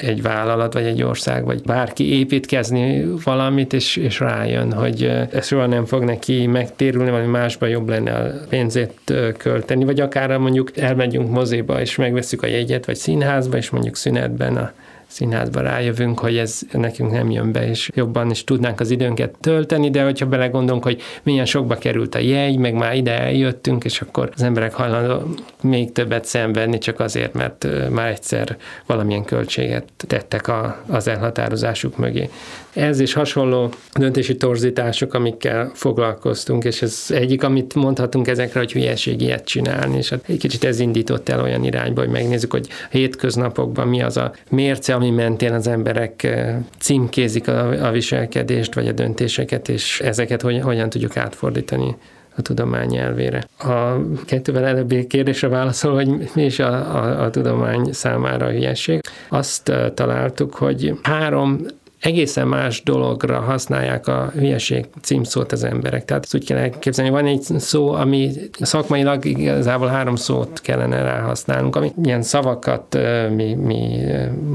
egy 0.01 0.21
vállalat, 0.21 0.73
vagy 0.73 0.85
egy 0.85 1.03
ország, 1.03 1.45
vagy 1.45 1.61
bárki 1.61 2.17
építkezni 2.19 3.05
valamit, 3.23 3.73
és, 3.73 3.95
és 3.95 4.19
rájön, 4.19 4.73
hogy 4.73 5.03
ez 5.31 5.47
soha 5.47 5.65
nem 5.65 5.85
fog 5.85 6.03
neki 6.03 6.47
megtérülni, 6.47 7.09
valami 7.09 7.29
másba 7.29 7.65
jobb 7.65 7.89
lenne 7.89 8.13
a 8.13 8.31
pénzét 8.49 9.13
költeni, 9.37 9.85
vagy 9.85 9.99
akár 9.99 10.37
mondjuk 10.37 10.77
elmegyünk 10.77 11.29
moziba, 11.29 11.81
és 11.81 11.95
megveszük 11.95 12.43
a 12.43 12.47
jegyet, 12.47 12.85
vagy 12.85 12.95
színházba, 12.95 13.57
és 13.57 13.69
mondjuk 13.69 13.95
szünetben 13.95 14.57
a 14.57 14.71
színházba 15.17 15.61
rájövünk, 15.61 16.19
hogy 16.19 16.37
ez 16.37 16.59
nekünk 16.71 17.11
nem 17.11 17.31
jön 17.31 17.51
be, 17.51 17.69
és 17.69 17.89
jobban 17.93 18.29
is 18.31 18.43
tudnánk 18.43 18.79
az 18.79 18.89
időnket 18.89 19.35
tölteni, 19.39 19.89
de 19.89 20.03
hogyha 20.03 20.25
belegondolunk, 20.25 20.83
hogy 20.83 21.01
milyen 21.23 21.45
sokba 21.45 21.75
került 21.75 22.15
a 22.15 22.19
jegy, 22.19 22.57
meg 22.57 22.73
már 22.73 22.95
ide 22.95 23.19
eljöttünk, 23.19 23.83
és 23.83 24.01
akkor 24.01 24.29
az 24.35 24.41
emberek 24.41 24.73
hajlandó 24.73 25.35
még 25.61 25.91
többet 25.91 26.25
szenvedni, 26.25 26.77
csak 26.77 26.99
azért, 26.99 27.33
mert 27.33 27.67
már 27.89 28.07
egyszer 28.07 28.57
valamilyen 28.85 29.23
költséget 29.23 29.83
tettek 30.07 30.47
a, 30.47 30.83
az 30.87 31.07
elhatározásuk 31.07 31.97
mögé. 31.97 32.29
Ez 32.77 32.99
is 32.99 33.13
hasonló 33.13 33.69
döntési 33.93 34.37
torzítások, 34.37 35.13
amikkel 35.13 35.71
foglalkoztunk, 35.73 36.63
és 36.63 36.81
ez 36.81 37.05
egyik, 37.09 37.43
amit 37.43 37.75
mondhatunk 37.75 38.27
ezekre, 38.27 38.59
hogy 38.59 38.71
hülyeség 38.71 39.21
ilyet 39.21 39.45
csinálni, 39.45 39.97
és 39.97 40.09
hát 40.09 40.23
egy 40.27 40.37
kicsit 40.37 40.63
ez 40.63 40.79
indított 40.79 41.29
el 41.29 41.41
olyan 41.41 41.63
irányba, 41.63 42.01
hogy 42.01 42.09
megnézzük, 42.09 42.51
hogy 42.51 42.67
hétköznapokban 42.89 43.87
mi 43.87 44.01
az 44.01 44.17
a 44.17 44.33
mérce, 44.49 44.93
ami 44.93 45.09
mentén 45.09 45.53
az 45.53 45.67
emberek 45.67 46.23
eh, 46.23 46.55
címkézik 46.79 47.47
a, 47.47 47.89
viselkedést, 47.91 48.73
vagy 48.73 48.87
a 48.87 48.91
döntéseket, 48.91 49.69
és 49.69 50.01
ezeket 50.01 50.41
hogy, 50.41 50.59
hogyan 50.61 50.89
tudjuk 50.89 51.17
átfordítani 51.17 51.95
a 52.35 52.41
tudomány 52.41 52.87
nyelvére. 52.87 53.47
A 53.57 53.95
kettővel 54.25 54.65
előbbi 54.65 55.07
kérdésre 55.07 55.47
válaszol, 55.47 55.93
hogy 55.93 56.29
mi 56.33 56.43
is 56.43 56.59
a, 56.59 56.95
a, 56.95 57.23
a 57.23 57.29
tudomány 57.29 57.91
számára 57.91 58.45
a 58.45 58.51
hülyeség. 58.51 58.99
Azt 59.29 59.69
eh, 59.69 59.89
találtuk, 59.93 60.53
hogy 60.55 60.93
három 61.01 61.65
egészen 61.99 62.47
más 62.47 62.83
dologra 62.83 63.39
használják 63.39 64.07
a 64.07 64.31
hülyeség 64.33 64.85
címszót 65.01 65.51
az 65.51 65.63
emberek. 65.63 66.05
Tehát 66.05 66.23
ezt 66.23 66.35
úgy 66.35 66.45
kell 66.45 66.57
elképzelni, 66.57 67.11
van 67.11 67.25
egy 67.25 67.41
szó, 67.41 67.91
ami 67.91 68.31
szakmailag 68.59 69.25
igazából 69.25 69.87
három 69.87 70.15
szót 70.15 70.61
kellene 70.61 71.01
rá 71.01 71.19
használnunk, 71.19 71.75
ami 71.75 71.91
ilyen 72.03 72.21
szavakat 72.21 72.97
mi, 73.35 73.53
mi 73.53 73.99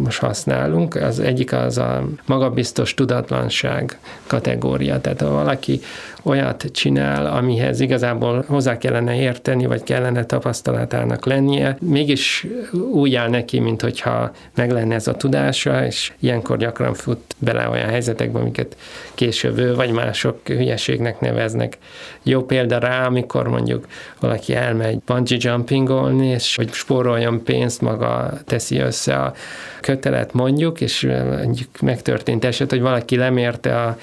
most 0.03 0.21
használunk. 0.21 0.95
Az 0.95 1.21
egyik 1.21 1.53
az 1.53 1.79
a 1.79 2.05
magabiztos 2.27 2.95
tudatlanság 2.95 3.99
kategória. 4.27 5.01
Tehát 5.01 5.21
ha 5.21 5.31
valaki 5.31 5.81
olyat 6.23 6.64
csinál, 6.73 7.26
amihez 7.26 7.81
igazából 7.81 8.45
hozzá 8.49 8.79
kellene 8.79 9.17
érteni, 9.17 9.67
vagy 9.67 9.83
kellene 9.83 10.25
tapasztalatának 10.25 11.26
lennie, 11.26 11.76
mégis 11.81 12.47
úgy 12.93 13.14
áll 13.14 13.29
neki, 13.29 13.61
mint 13.61 13.83
hogyha 13.83 14.33
meg 14.55 14.71
lenne 14.71 14.95
ez 14.95 15.07
a 15.07 15.14
tudása, 15.14 15.87
és 15.87 16.12
ilyenkor 16.21 16.57
gyakran 16.57 16.95
fut 16.95 17.21
bele 17.38 17.69
olyan 17.69 17.88
helyzetekbe, 17.88 18.38
amiket 18.38 18.76
később 19.14 19.59
ő 19.59 19.75
vagy 19.75 19.91
mások 19.91 20.38
hülyeségnek 20.45 21.21
neveznek. 21.21 21.79
Jó 22.23 22.45
példa 22.45 22.79
rá, 22.79 23.07
amikor 23.07 23.49
mondjuk 23.49 23.87
valaki 24.21 24.55
elmegy 24.55 24.99
bungee 25.07 25.38
jumpingolni, 25.41 26.26
és 26.26 26.57
hogy 26.57 26.73
spóroljon 26.73 27.45
pénzt, 27.45 27.81
maga 27.81 28.33
teszi 28.47 28.79
össze 28.79 29.14
a 29.14 29.33
kötelet 29.81 30.33
mondjuk, 30.33 30.81
és 30.81 31.09
mondjuk 31.43 31.81
megtörtént 31.81 32.45
eset, 32.45 32.71
hogy 32.71 32.81
valaki 32.81 33.17
lemérte 33.17 33.81
a 33.81 33.97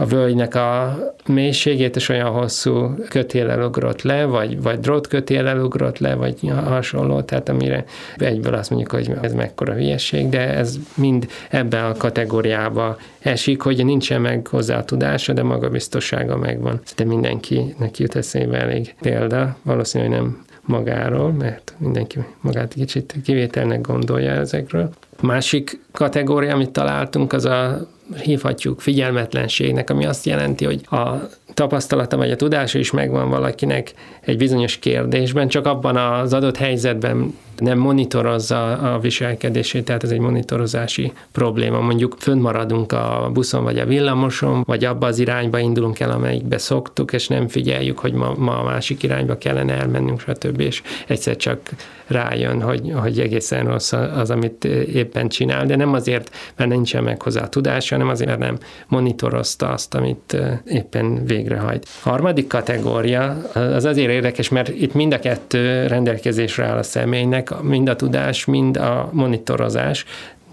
a 0.00 0.06
völgynek 0.06 0.54
a 0.54 0.98
mélységét, 1.26 1.96
és 1.96 2.08
olyan 2.08 2.30
hosszú 2.30 2.94
kötéllel 3.08 3.62
ugrott 3.62 4.02
le, 4.02 4.24
vagy, 4.24 4.62
vagy 4.62 4.78
drótkötéllel 4.78 5.60
ugrott 5.60 5.98
le, 5.98 6.14
vagy 6.14 6.52
hasonló, 6.64 7.20
tehát 7.20 7.48
amire 7.48 7.84
egyből 8.16 8.54
azt 8.54 8.70
mondjuk, 8.70 8.92
hogy 8.92 9.12
ez 9.22 9.32
mekkora 9.32 9.72
hülyeség, 9.72 10.28
de 10.28 10.48
ez 10.48 10.76
mind 10.94 11.28
ebben 11.50 11.84
a 11.84 11.94
kategóriába 11.94 12.96
esik, 13.18 13.62
hogy 13.62 13.84
nincsen 13.84 14.20
meg 14.20 14.46
hozzá 14.46 14.78
a 14.78 14.84
tudása, 14.84 15.32
de 15.32 15.42
magabiztossága 15.42 16.36
megvan. 16.36 16.80
De 16.96 17.04
mindenkinek 17.04 17.98
jut 17.98 18.16
eszébe 18.16 18.58
elég 18.58 18.94
példa, 19.00 19.56
valószínűleg 19.62 20.12
nem 20.12 20.44
magáról, 20.64 21.32
mert 21.32 21.74
mindenki 21.78 22.18
magát 22.40 22.74
kicsit 22.74 23.14
kivételnek 23.24 23.80
gondolja 23.80 24.30
ezekről. 24.30 24.90
Másik 25.20 25.80
kategória, 25.92 26.54
amit 26.54 26.70
találtunk, 26.70 27.32
az 27.32 27.44
a 27.44 27.88
hívhatjuk 28.22 28.80
figyelmetlenségnek, 28.80 29.90
ami 29.90 30.06
azt 30.06 30.26
jelenti, 30.26 30.64
hogy 30.64 30.80
a 30.90 31.28
tapasztalata 31.54 32.16
vagy 32.16 32.30
a 32.30 32.36
tudása 32.36 32.78
is 32.78 32.90
megvan 32.90 33.30
valakinek 33.30 33.92
egy 34.20 34.36
bizonyos 34.36 34.78
kérdésben, 34.78 35.48
csak 35.48 35.66
abban 35.66 35.96
az 35.96 36.32
adott 36.32 36.56
helyzetben 36.56 37.34
nem 37.56 37.78
monitorozza 37.78 38.72
a 38.72 38.98
viselkedését, 38.98 39.84
tehát 39.84 40.02
ez 40.02 40.10
egy 40.10 40.18
monitorozási 40.18 41.12
probléma. 41.32 41.80
Mondjuk 41.80 42.16
fönnmaradunk 42.18 42.92
a 42.92 43.30
buszon 43.32 43.62
vagy 43.62 43.78
a 43.78 43.84
villamoson, 43.84 44.62
vagy 44.66 44.84
abba 44.84 45.06
az 45.06 45.18
irányba 45.18 45.58
indulunk 45.58 46.00
el, 46.00 46.10
amelyikbe 46.10 46.58
szoktuk, 46.58 47.12
és 47.12 47.28
nem 47.28 47.48
figyeljük, 47.48 47.98
hogy 47.98 48.12
ma, 48.12 48.34
ma 48.36 48.58
a 48.58 48.64
másik 48.64 49.02
irányba 49.02 49.38
kellene 49.38 49.72
elmennünk, 49.74 50.20
stb. 50.20 50.60
És 50.60 50.82
egyszer 51.06 51.36
csak 51.36 51.58
rájön, 52.06 52.62
hogy, 52.62 52.92
hogy 52.94 53.20
egészen 53.20 53.64
rossz 53.66 53.92
az, 53.92 54.30
amit 54.30 54.64
éppen 55.10 55.28
csinál, 55.28 55.66
de 55.66 55.76
nem 55.76 55.92
azért, 55.92 56.36
mert 56.56 56.70
nincsen 56.70 57.02
meg 57.02 57.22
hozzá 57.22 57.42
a 57.42 57.48
tudása, 57.48 57.94
hanem 57.94 58.10
azért, 58.10 58.28
mert 58.28 58.40
nem 58.40 58.58
monitorozta 58.88 59.68
azt, 59.68 59.94
amit 59.94 60.36
éppen 60.66 61.24
végrehajt. 61.24 61.88
A 62.02 62.08
harmadik 62.08 62.46
kategória 62.46 63.36
az 63.54 63.84
azért 63.84 64.10
érdekes, 64.10 64.48
mert 64.48 64.68
itt 64.68 64.94
mind 64.94 65.12
a 65.12 65.18
kettő 65.18 65.86
rendelkezésre 65.86 66.64
áll 66.64 66.76
a 66.76 66.82
személynek, 66.82 67.60
mind 67.62 67.88
a 67.88 67.96
tudás, 67.96 68.44
mind 68.44 68.76
a 68.76 69.08
monitorozás, 69.12 70.04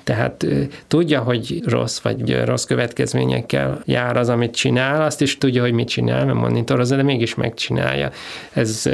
tehát 0.08 0.46
tudja, 0.88 1.20
hogy 1.20 1.62
rossz 1.66 2.00
vagy 2.00 2.44
rossz 2.46 2.64
következményekkel 2.64 3.82
jár 3.86 4.18
az, 4.18 4.30
amit 4.30 4.56
csinál, 4.56 5.02
azt 5.02 5.22
is 5.22 5.38
tudja, 5.38 5.62
hogy 5.62 5.72
mit 5.72 5.88
csinál, 5.88 6.26
mert 6.26 6.38
monitorozza, 6.38 6.96
de 6.96 7.04
mégis 7.04 7.36
megcsinálja. 7.36 8.12
Ez 8.54 8.86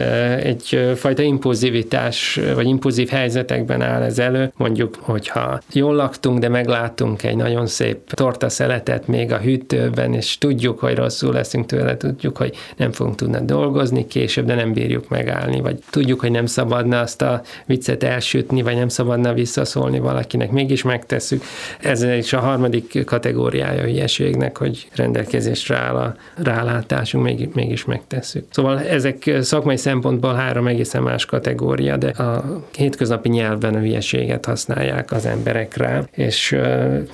egyfajta 0.43 1.21
impulzivitás, 1.21 2.39
vagy 2.55 2.67
impulzív 2.67 3.09
helyzetekben 3.09 3.81
áll 3.81 4.01
ez 4.01 4.19
elő. 4.19 4.51
Mondjuk, 4.57 4.95
hogyha 4.99 5.59
jól 5.73 5.95
laktunk, 5.95 6.39
de 6.39 6.49
meglátunk 6.49 7.23
egy 7.23 7.35
nagyon 7.35 7.67
szép 7.67 8.13
torta 8.13 8.49
szeletet 8.49 9.07
még 9.07 9.31
a 9.31 9.37
hűtőben, 9.37 10.13
és 10.13 10.37
tudjuk, 10.37 10.79
hogy 10.79 10.95
rosszul 10.95 11.33
leszünk 11.33 11.65
tőle, 11.65 11.97
tudjuk, 11.97 12.37
hogy 12.37 12.55
nem 12.77 12.91
fogunk 12.91 13.15
tudni 13.15 13.37
dolgozni 13.45 14.07
később, 14.07 14.45
de 14.45 14.55
nem 14.55 14.73
bírjuk 14.73 15.09
megállni, 15.09 15.61
vagy 15.61 15.79
tudjuk, 15.89 16.19
hogy 16.19 16.31
nem 16.31 16.45
szabadna 16.45 16.99
azt 16.99 17.21
a 17.21 17.41
viccet 17.65 18.03
elsütni, 18.03 18.61
vagy 18.61 18.75
nem 18.75 18.87
szabadna 18.87 19.33
visszaszólni 19.33 19.99
valakinek, 19.99 20.51
mégis 20.51 20.81
meg 20.83 21.02
megtesszük. 21.03 21.43
Ez 21.79 22.01
is 22.01 22.33
a 22.33 22.39
harmadik 22.39 23.05
kategóriája 23.05 23.81
a 23.81 23.85
hülyeségnek, 23.85 24.57
hogy 24.57 24.87
rendelkezésre 24.95 25.77
áll 25.77 25.95
a 25.95 26.15
rálátásunk, 26.35 27.23
még, 27.23 27.49
mégis 27.53 27.85
megtesszük. 27.85 28.45
Szóval 28.49 28.79
ezek 28.79 29.31
szakmai 29.41 29.77
szempontból 29.77 30.33
három 30.33 30.67
egészen 30.67 31.03
más 31.03 31.25
kategória, 31.25 31.97
de 31.97 32.07
a 32.07 32.61
hétköznapi 32.77 33.29
nyelvben 33.29 33.75
a 33.75 33.79
hülyeséget 33.79 34.45
használják 34.45 35.11
az 35.11 35.25
emberek 35.25 35.77
rá, 35.77 36.03
és 36.11 36.57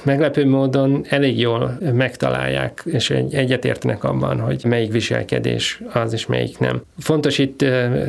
meglepő 0.03 0.45
módon 0.47 1.05
elég 1.09 1.39
jól 1.39 1.77
megtalálják, 1.93 2.83
és 2.85 3.09
egyetértenek 3.31 4.03
abban, 4.03 4.39
hogy 4.39 4.63
melyik 4.67 4.91
viselkedés 4.91 5.81
az, 5.93 6.13
és 6.13 6.25
melyik 6.25 6.59
nem. 6.59 6.81
Fontos 6.99 7.37
itt 7.37 7.65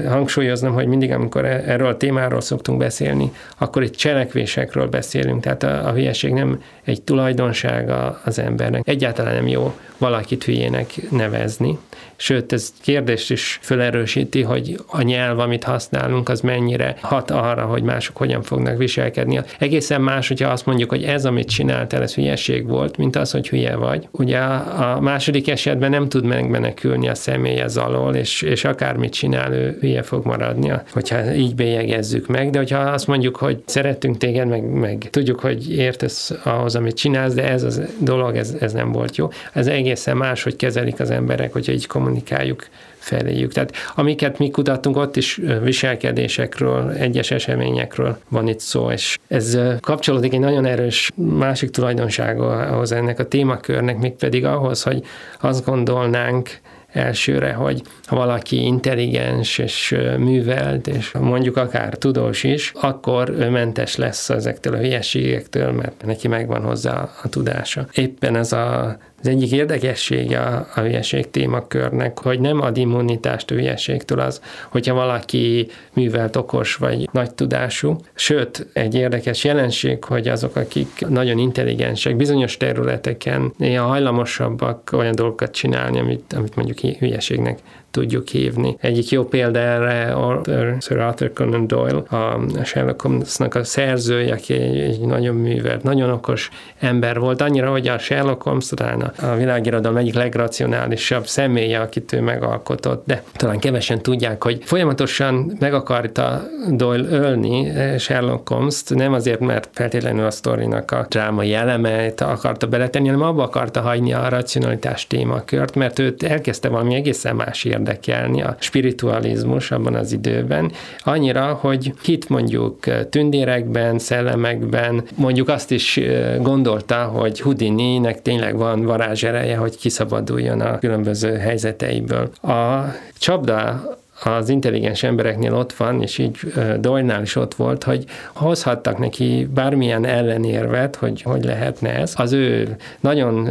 hangsúlyoznom, 0.09 0.73
hogy 0.73 0.87
mindig, 0.87 1.11
amikor 1.13 1.45
e-, 1.45 1.63
erről 1.67 1.89
a 1.89 1.97
témáról 1.97 2.41
szoktunk 2.41 2.79
beszélni, 2.79 3.33
akkor 3.59 3.83
itt 3.83 3.97
cselekvésekről 3.97 4.89
beszélünk, 4.89 5.43
tehát 5.43 5.63
a, 5.71 5.93
hülyeség 5.93 6.33
nem 6.33 6.63
egy 6.85 7.03
tulajdonsága 7.03 8.21
az 8.25 8.39
embernek. 8.39 8.89
Egyáltalán 8.89 9.35
nem 9.35 9.49
jó 9.49 9.75
valakit 10.01 10.45
hülyének 10.45 11.11
nevezni. 11.11 11.79
Sőt, 12.17 12.53
ez 12.53 12.73
kérdést 12.83 13.31
is 13.31 13.59
felerősíti, 13.63 14.43
hogy 14.43 14.77
a 14.87 15.03
nyelv, 15.03 15.39
amit 15.39 15.65
használunk, 15.65 16.29
az 16.29 16.41
mennyire 16.41 16.97
hat 17.01 17.31
arra, 17.31 17.65
hogy 17.65 17.83
mások 17.83 18.17
hogyan 18.17 18.43
fognak 18.43 18.79
viselkedni. 18.79 19.41
Egészen 19.59 20.01
más, 20.01 20.29
hogyha 20.29 20.49
azt 20.49 20.67
mondjuk, 20.67 20.91
hogy 20.91 21.03
ez, 21.03 21.25
amit 21.25 21.49
csináltál, 21.49 22.03
ez 22.03 22.15
hülyeség 22.15 22.67
volt, 22.67 22.97
mint 22.97 23.17
az, 23.17 23.31
hogy 23.31 23.49
hülye 23.49 23.77
vagy. 23.77 24.09
Ugye 24.11 24.39
a 24.39 25.01
második 25.01 25.49
esetben 25.49 25.91
nem 25.91 26.09
tud 26.09 26.25
megmenekülni 26.25 27.09
a 27.09 27.15
személy 27.15 27.61
az 27.61 27.77
alól, 27.77 28.15
és, 28.15 28.43
és 28.43 28.65
akármit 28.65 29.13
csinál, 29.13 29.53
ő 29.53 29.77
hülye 29.81 30.03
fog 30.03 30.27
maradni, 30.27 30.73
hogyha 30.93 31.35
így 31.35 31.55
bélyegezzük 31.55 32.27
meg, 32.27 32.51
de 32.51 32.59
hogyha 32.59 32.79
azt 32.79 33.07
mondjuk, 33.07 33.37
hogy 33.37 33.63
szeretünk 33.65 34.17
téged, 34.17 34.49
meg, 34.49 34.65
meg 34.65 35.09
tudjuk, 35.11 35.41
hogy 35.41 35.73
értesz 35.73 36.33
ahhoz, 36.43 36.75
amit 36.75 36.97
csinálsz, 36.97 37.35
de 37.35 37.49
ez 37.49 37.63
a 37.63 37.83
dolog, 37.99 38.37
ez, 38.37 38.55
ez 38.61 38.73
nem 38.73 38.93
volt 38.93 39.17
jó. 39.17 39.29
Ez 39.53 39.67
egészen 39.91 40.17
más, 40.17 40.43
hogy 40.43 40.57
kezelik 40.57 41.01
az 41.01 41.11
emberek, 41.11 41.53
hogyha 41.53 41.73
így 41.73 41.87
kommunikáljuk 41.87 42.67
feléjük. 42.99 43.53
Tehát 43.53 43.73
amiket 43.95 44.39
mi 44.39 44.51
kutattunk, 44.51 44.97
ott 44.97 45.17
is 45.17 45.41
viselkedésekről, 45.63 46.91
egyes 46.91 47.31
eseményekről 47.31 48.19
van 48.29 48.49
itt 48.49 48.61
szó, 48.61 48.91
és 48.91 49.19
ez 49.29 49.59
kapcsolódik 49.81 50.33
egy 50.33 50.41
nagyon 50.41 50.65
erős 50.65 51.11
másik 51.15 51.71
tulajdonsága 51.71 52.47
ahhoz 52.47 52.93
ennek 52.93 53.19
a 53.19 53.29
témakörnek, 53.29 53.99
mégpedig 53.99 54.45
ahhoz, 54.45 54.83
hogy 54.83 55.03
azt 55.41 55.65
gondolnánk, 55.65 56.61
elsőre, 56.93 57.53
hogy 57.53 57.83
ha 58.07 58.17
valaki 58.17 58.65
intelligens 58.65 59.59
és 59.59 59.97
művelt, 60.19 60.87
és 60.87 61.13
mondjuk 61.13 61.57
akár 61.57 61.95
tudós 61.95 62.45
is, 62.45 62.73
akkor 62.81 63.29
ő 63.29 63.51
mentes 63.51 63.97
lesz 63.97 64.31
ezektől 64.31 64.75
a 64.75 64.79
hülyeségektől, 64.79 65.73
mert 65.73 66.05
neki 66.05 66.29
megvan 66.29 66.63
hozzá 66.63 67.11
a 67.23 67.29
tudása. 67.29 67.87
Éppen 67.93 68.37
ez 68.37 68.53
a 68.53 68.97
az 69.21 69.29
egyik 69.29 69.53
érdekessége 69.53 70.41
a, 70.41 70.67
a 70.75 70.81
hülyeség 70.81 71.31
témakörnek, 71.31 72.19
hogy 72.19 72.41
nem 72.41 72.61
ad 72.61 72.77
immunitást 72.77 73.51
a 73.51 73.55
hülyeségtől 73.55 74.21
az, 74.21 74.41
hogyha 74.69 74.95
valaki 74.95 75.69
művelt, 75.93 76.37
okos 76.37 76.75
vagy 76.75 77.09
nagy 77.13 77.35
tudású. 77.35 77.97
Sőt, 78.15 78.67
egy 78.73 78.95
érdekes 78.95 79.45
jelenség, 79.45 80.05
hogy 80.05 80.29
azok, 80.29 80.57
akik 80.57 81.07
nagyon 81.09 81.39
intelligensek, 81.39 82.17
bizonyos 82.17 82.57
területeken 82.57 83.53
néha 83.57 83.87
hajlamosabbak 83.87 84.91
olyan 84.93 85.15
dolgokat 85.15 85.51
csinálni, 85.51 85.99
amit, 85.99 86.33
amit 86.33 86.55
mondjuk 86.55 86.99
hülyeségnek 86.99 87.59
tudjuk 87.91 88.29
hívni. 88.29 88.77
Egyik 88.81 89.11
jó 89.11 89.25
példa 89.25 89.59
erre 89.59 90.13
Arthur, 90.13 90.77
Sir 90.81 90.99
Arthur 90.99 91.33
Conan 91.33 91.67
Doyle, 91.67 92.03
a 92.09 92.41
Sherlock 92.65 93.03
Holmesnak 93.03 93.55
a 93.55 93.65
szerzője, 93.65 94.33
aki 94.33 94.55
egy, 94.55 94.79
egy 94.79 95.01
nagyon 95.01 95.35
művelt, 95.35 95.83
nagyon 95.83 96.11
okos 96.11 96.51
ember 96.79 97.19
volt, 97.19 97.41
annyira, 97.41 97.71
hogy 97.71 97.89
a 97.89 97.99
Sherlock 97.99 98.43
Holmes 98.43 98.69
talán 98.69 99.01
a 99.01 99.35
világirodalom 99.35 99.97
egyik 99.97 100.15
legracionálisabb 100.15 101.27
személye, 101.27 101.81
akit 101.81 102.13
ő 102.13 102.21
megalkotott, 102.21 103.07
de 103.07 103.23
talán 103.33 103.59
kevesen 103.59 104.03
tudják, 104.03 104.43
hogy 104.43 104.59
folyamatosan 104.65 105.57
meg 105.59 105.75
akarta 105.75 106.43
Doyle 106.69 107.09
ölni 107.09 107.73
Sherlock 107.99 108.49
Holmes-t, 108.49 108.95
nem 108.95 109.13
azért, 109.13 109.41
mert 109.41 109.69
feltétlenül 109.73 110.25
a 110.25 110.31
sztorinak 110.31 110.91
a 110.91 111.07
drámai 111.09 111.55
elemeit 111.55 112.21
akarta 112.21 112.67
beletenni, 112.67 113.09
hanem 113.09 113.27
abba 113.27 113.43
akarta 113.43 113.81
hagyni 113.81 114.13
a 114.13 114.29
racionalitás 114.29 115.07
témakört, 115.07 115.75
mert 115.75 115.99
őt 115.99 116.23
elkezdte 116.23 116.69
valami 116.69 116.95
egészen 116.95 117.37
más 117.37 117.65
érdekelni, 117.81 118.43
a 118.43 118.57
spiritualizmus 118.59 119.71
abban 119.71 119.95
az 119.95 120.13
időben, 120.13 120.73
annyira, 120.99 121.53
hogy 121.53 121.93
hit 122.03 122.29
mondjuk 122.29 122.79
tündérekben, 123.11 123.99
szellemekben, 123.99 125.03
mondjuk 125.15 125.49
azt 125.49 125.71
is 125.71 126.01
gondolta, 126.41 127.05
hogy 127.05 127.41
Houdini-nek 127.41 128.23
tényleg 128.23 128.57
van 128.57 128.85
varázsereje, 128.85 129.57
hogy 129.57 129.77
kiszabaduljon 129.77 130.61
a 130.61 130.79
különböző 130.79 131.37
helyzeteiből. 131.37 132.31
A 132.43 132.85
csapda 133.19 133.83
az 134.25 134.49
intelligens 134.49 135.03
embereknél 135.03 135.55
ott 135.55 135.73
van, 135.73 136.03
és 136.03 136.19
így 136.19 136.37
Doyle-nál 136.81 137.23
is 137.23 137.37
ott 137.37 137.55
volt, 137.55 137.85
hogy 137.85 138.05
hozhattak 138.35 138.99
neki 138.99 139.49
bármilyen 139.55 140.05
ellenérvet, 140.05 140.97
hogy 140.97 141.23
hogy 141.23 141.45
lehetne 141.45 141.95
ez. 141.95 142.13
Az 142.17 142.33
ő 142.33 142.77
nagyon 143.01 143.49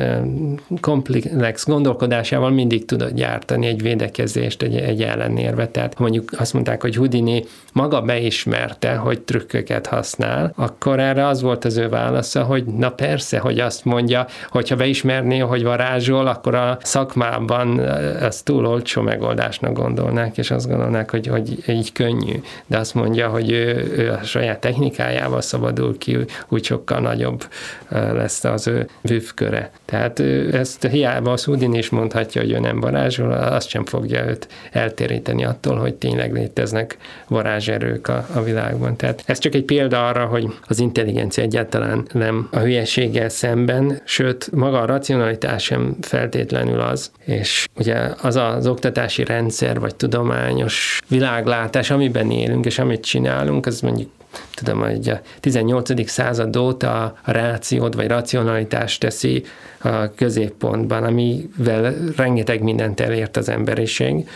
komplex 0.82 1.66
gondolkodásával 1.66 2.50
mindig 2.50 2.86
tudott 2.86 3.14
gyártani 3.14 3.68
egy 3.68 3.82
védekezést, 3.82 4.62
egy, 4.62 4.76
egy 4.76 5.02
ellenérvet. 5.02 5.70
Tehát 5.70 6.00
mondjuk 6.00 6.32
azt 6.38 6.54
mondták, 6.54 6.82
hogy 6.82 6.96
Houdini 6.96 7.44
maga 7.74 8.02
beismerte, 8.02 8.96
hogy 8.96 9.22
trükköket 9.22 9.88
használ, 9.88 10.54
akkor 10.56 11.00
erre 11.00 11.28
az 11.28 11.42
volt 11.42 11.66
az 11.66 11.78
ő 11.78 11.90
válasza, 11.90 12.44
hogy 12.44 12.66
na 12.66 12.90
persze, 12.90 13.40
hogy 13.40 13.60
azt 13.60 13.86
mondja, 13.86 14.26
hogyha 14.50 14.76
beismerné, 14.76 15.38
hogy 15.38 15.64
varázsol, 15.64 16.28
akkor 16.28 16.56
a 16.56 16.78
szakmában 16.82 17.80
ezt 18.22 18.46
túl 18.46 18.66
olcsó 18.66 19.02
megoldásnak 19.02 19.74
gondolnák, 19.74 20.38
és 20.38 20.52
azt 20.60 20.70
gondolnák, 20.70 21.12
hogy, 21.12 21.28
hogy 21.28 21.64
így 21.68 21.92
könnyű, 21.92 22.42
de 22.68 22.78
azt 22.78 22.94
mondja, 22.94 23.28
hogy 23.28 23.52
ő, 23.52 23.94
ő 23.98 24.12
a 24.12 24.24
saját 24.24 24.60
technikájával 24.60 25.42
szabadul 25.42 25.98
ki, 25.98 26.18
úgy 26.48 26.64
sokkal 26.64 27.00
nagyobb 27.00 27.44
lesz 27.90 28.44
az 28.44 28.68
ő 28.68 28.88
bűvköre. 29.02 29.72
Tehát 29.86 30.20
ő 30.20 30.54
ezt 30.56 30.88
hiába 30.88 31.32
a 31.32 31.38
Szudin 31.38 31.74
is 31.74 31.90
mondhatja, 31.90 32.42
hogy 32.42 32.52
ő 32.52 32.60
nem 32.60 32.80
varázsol, 32.80 33.32
azt 33.32 33.70
sem 33.70 33.86
fogja 33.86 34.26
őt 34.26 34.48
eltéríteni 34.72 35.46
attól, 35.46 35.78
hogy 35.78 35.96
tényleg 35.96 36.34
léteznek 36.34 36.98
varázserők 37.28 38.08
a, 38.08 38.28
a 38.34 38.42
világban. 38.44 38.96
Tehát 38.96 39.24
ez 39.26 39.38
csak 39.38 39.56
egy 39.56 39.64
példa 39.64 40.08
arra, 40.08 40.26
hogy 40.26 40.54
az 40.68 40.80
intelligencia 40.80 41.44
egyáltalán 41.44 42.08
nem 42.14 42.48
a 42.52 42.60
hülyeséggel 42.60 43.30
szemben, 43.30 44.02
sőt, 44.04 44.52
maga 44.52 44.82
a 44.82 44.86
racionalitás 44.86 45.64
sem 45.64 45.96
feltétlenül 46.02 46.80
az, 46.80 47.12
és 47.26 47.68
ugye 47.76 47.98
az 48.22 48.36
az 48.36 48.68
oktatási 48.68 49.24
rendszer 49.24 49.80
vagy 49.80 49.96
tudomány, 49.96 50.49
tudományos 50.50 51.00
világlátás, 51.08 51.92
amiben 51.92 52.32
élünk 52.32 52.66
és 52.66 52.80
amit 52.80 53.06
csinálunk, 53.06 53.66
az 53.66 53.82
mondjuk 53.82 54.10
tudom, 54.54 54.80
hogy 54.80 55.10
a 55.10 55.22
18. 55.40 56.10
század 56.10 56.56
óta 56.56 57.04
a 57.04 57.32
rációt 57.32 57.94
vagy 57.94 58.08
racionalitást 58.08 59.00
teszi 59.00 59.44
a 59.78 60.14
középpontban, 60.14 61.04
amivel 61.04 61.94
rengeteg 62.16 62.62
mindent 62.62 63.00
elért 63.00 63.38
az 63.38 63.50
emberiség. 63.50 64.30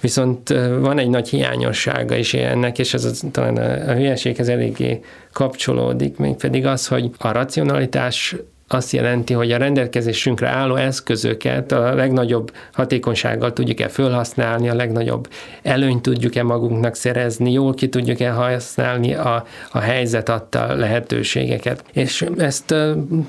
Viszont 0.00 0.48
van 0.80 0.98
egy 0.98 1.08
nagy 1.08 1.28
hiányossága 1.28 2.16
is 2.16 2.34
ennek, 2.34 2.78
és 2.78 2.94
ez 2.94 3.04
az, 3.04 3.22
talán 3.32 3.56
a, 3.56 3.90
a 3.90 3.94
hülyeséghez 3.94 4.48
eléggé 4.48 5.00
kapcsolódik, 5.32 6.16
mégpedig 6.16 6.66
az, 6.66 6.86
hogy 6.86 7.10
a 7.18 7.32
racionalitás 7.32 8.36
azt 8.72 8.92
jelenti, 8.92 9.32
hogy 9.32 9.52
a 9.52 9.56
rendelkezésünkre 9.56 10.48
álló 10.48 10.74
eszközöket 10.76 11.72
a 11.72 11.94
legnagyobb 11.94 12.52
hatékonysággal 12.72 13.52
tudjuk-e 13.52 13.88
felhasználni, 13.88 14.68
a 14.68 14.74
legnagyobb 14.74 15.28
előnyt 15.62 16.02
tudjuk-e 16.02 16.42
magunknak 16.42 16.94
szerezni, 16.94 17.52
jól 17.52 17.74
ki 17.74 17.88
tudjuk-e 17.88 18.30
használni 18.30 19.14
a, 19.14 19.44
a 19.72 19.78
helyzet 19.78 20.28
adta 20.28 20.74
lehetőségeket. 20.74 21.84
És 21.92 22.26
ezt 22.36 22.74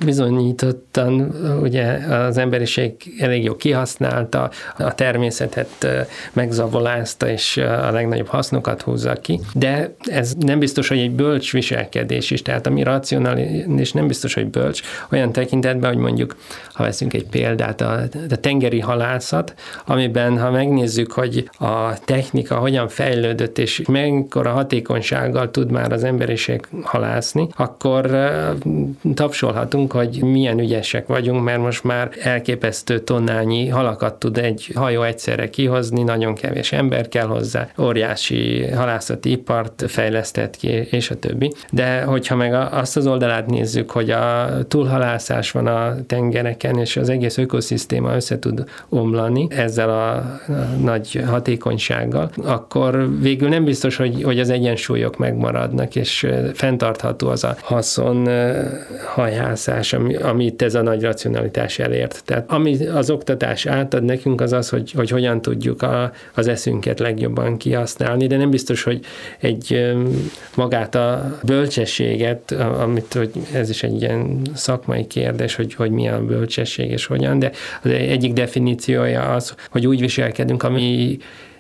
bizonyítottan 0.06 1.36
ugye 1.62 1.84
az 2.08 2.38
emberiség 2.38 2.94
elég 3.20 3.44
jó 3.44 3.56
kihasználta, 3.56 4.50
a 4.78 4.96
természetet 4.96 5.88
megzavolázta, 6.34 7.30
és 7.30 7.58
a 7.58 7.92
legnagyobb 7.92 8.28
hasznokat 8.28 8.82
húzza 8.82 9.14
ki, 9.14 9.40
de 9.54 9.96
ez 10.04 10.34
nem 10.40 10.60
biztos, 10.60 10.88
hogy 10.88 11.00
egy 11.00 11.12
bölcs 11.12 11.52
viselkedés 11.52 12.32
is, 12.32 12.42
tehát 12.42 12.68
ami 12.68 12.84
racionális, 12.84 13.92
nem 13.92 14.08
biztos, 14.08 14.34
hogy 14.34 14.48
bölcs, 14.48 14.82
olyan 15.12 15.30
olyan 15.32 15.48
tekintetben, 15.48 15.94
hogy 15.94 16.02
mondjuk, 16.02 16.36
ha 16.74 16.84
veszünk 16.84 17.14
egy 17.14 17.26
példát, 17.26 17.82
a, 17.82 18.00
a 18.30 18.36
tengeri 18.36 18.80
halászat, 18.80 19.54
amiben, 19.86 20.40
ha 20.40 20.52
megnézzük, 20.52 21.12
hogy 21.12 21.50
a 21.60 22.00
technika 22.06 22.56
hogyan 22.56 22.88
fejlődött, 22.88 23.58
és 23.58 23.82
mekkora 23.88 24.52
hatékonysággal 24.52 25.52
tud 25.52 25.72
már 25.72 25.92
az 25.92 26.04
emberiség 26.04 26.68
halászni, 26.84 27.48
akkor 27.56 28.10
tapsolhatunk, 29.14 29.92
hogy 29.92 30.24
milyen 30.24 30.60
ügyesek 30.60 31.08
vagyunk, 31.08 31.44
mert 31.44 31.60
most 31.60 31.84
már 31.84 32.12
elképesztő 32.22 33.00
tonnányi 33.00 33.68
halakat 33.68 34.20
tud 34.20 34.38
egy 34.38 34.72
hajó 34.76 35.02
egyszerre 35.04 35.50
kihozni, 35.50 36.04
nagyon 36.04 36.36
kevés 36.36 36.72
ember 36.72 37.08
kell 37.08 37.26
hozzá, 37.26 37.68
óriási 37.80 38.68
halászati 38.68 39.32
ipart 39.32 39.84
fejlesztett 39.88 40.56
ki, 40.56 40.68
és 40.68 41.10
a 41.10 41.16
többi. 41.16 41.52
De 41.72 42.02
hogyha 42.02 42.36
meg 42.36 42.54
azt 42.54 42.98
az 42.98 43.08
oldalát 43.08 43.46
nézzük, 43.46 43.92
hogy 43.92 44.10
a 44.10 44.50
túlhalász 44.68 45.21
halászás 45.28 45.52
van 45.52 45.68
a 45.68 45.96
tengereken, 46.08 46.78
és 46.78 46.98
az 46.98 47.10
egész 47.10 47.38
ökoszisztéma 47.38 48.16
össze 48.16 48.40
tud 48.40 48.64
omlani 48.90 49.48
ezzel 49.50 49.90
a 49.90 50.40
nagy 50.82 51.24
hatékonysággal, 51.28 52.32
akkor 52.44 53.20
végül 53.20 53.50
nem 53.50 53.64
biztos, 53.64 53.96
hogy, 53.96 54.24
hogy 54.24 54.40
az 54.40 54.50
egyensúlyok 54.50 55.18
megmaradnak, 55.18 55.96
és 55.96 56.28
fenntartható 56.54 57.28
az 57.28 57.44
a 57.44 57.56
haszon 57.62 58.30
hajászás, 59.14 59.94
ami, 59.94 60.16
amit 60.16 60.62
ez 60.62 60.76
a 60.76 60.82
nagy 60.82 61.02
racionalitás 61.02 61.80
elért. 61.80 62.22
Tehát 62.26 62.52
ami 62.52 62.86
az 62.88 63.10
oktatás 63.10 63.66
átad 63.66 64.04
nekünk, 64.04 64.42
az 64.42 64.54
az, 64.54 64.70
hogy, 64.70 64.92
hogy 64.92 65.10
hogyan 65.10 65.42
tudjuk 65.42 65.82
a, 65.82 66.12
az 66.34 66.48
eszünket 66.48 67.00
legjobban 67.00 67.58
kihasználni, 67.58 68.28
de 68.28 68.38
nem 68.38 68.50
biztos, 68.50 68.84
hogy 68.84 69.00
egy 69.40 69.94
magát 70.56 70.96
a 70.96 71.38
bölcsességet, 71.44 72.52
amit 72.52 73.14
hogy 73.14 73.32
ez 73.54 73.70
is 73.70 73.84
egy 73.84 74.02
ilyen 74.02 74.42
szakmai 74.54 75.08
kérdés, 75.12 75.56
hogy, 75.56 75.74
hogy 75.74 75.92
mi 75.92 76.08
a 76.08 76.26
bölcsesség 76.26 76.92
és 76.92 77.06
hogyan, 77.06 77.40
de 77.40 77.52
az 77.84 77.90
egyik 77.92 78.34
definíciója 78.34 79.34
az, 79.34 79.56
hogy 79.70 79.88
úgy 79.88 80.00
viselkedünk, 80.00 80.64
ami 80.64 81.18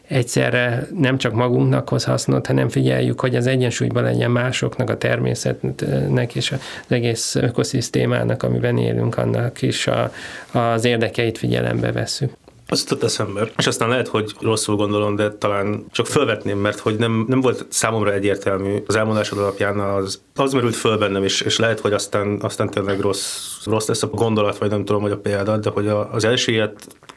egyszerre 0.07 0.87
nem 0.97 1.17
csak 1.17 1.33
magunknak 1.33 1.89
hoz 1.89 2.03
hasznot, 2.03 2.47
hanem 2.47 2.69
figyeljük, 2.69 3.19
hogy 3.19 3.35
az 3.35 3.47
egyensúlyban 3.47 4.03
legyen 4.03 4.31
másoknak, 4.31 4.89
a 4.89 4.97
természetnek 4.97 6.35
és 6.35 6.51
az 6.51 6.59
egész 6.87 7.35
ökoszisztémának, 7.35 8.43
amiben 8.43 8.77
élünk, 8.77 9.17
annak 9.17 9.61
is 9.61 9.87
a, 9.87 10.11
az 10.51 10.85
érdekeit 10.85 11.37
figyelembe 11.37 11.91
veszünk. 11.91 12.40
Az 12.71 12.81
jutott 12.81 13.03
eszembe. 13.03 13.51
És 13.57 13.67
aztán 13.67 13.89
lehet, 13.89 14.07
hogy 14.07 14.35
rosszul 14.39 14.75
gondolom, 14.75 15.15
de 15.15 15.31
talán 15.31 15.85
csak 15.91 16.07
felvetném, 16.07 16.57
mert 16.57 16.79
hogy 16.79 16.95
nem, 16.95 17.25
nem 17.27 17.41
volt 17.41 17.65
számomra 17.69 18.13
egyértelmű 18.13 18.83
az 18.87 18.95
elmondásod 18.95 19.37
alapján 19.37 19.79
az, 19.79 20.21
az 20.35 20.53
merült 20.53 20.75
föl 20.75 20.97
bennem, 20.97 21.23
és, 21.23 21.41
és 21.41 21.57
lehet, 21.57 21.79
hogy 21.79 21.93
aztán, 21.93 22.37
aztán 22.41 22.69
tényleg 22.69 22.99
rossz, 22.99 23.57
rossz 23.65 23.87
lesz 23.87 24.03
a 24.03 24.07
gondolat, 24.07 24.57
vagy 24.57 24.69
nem 24.69 24.85
tudom, 24.85 25.01
hogy 25.01 25.11
a 25.11 25.17
példa, 25.17 25.57
de 25.57 25.69
hogy 25.69 25.87
az 25.87 26.23
első 26.23 26.51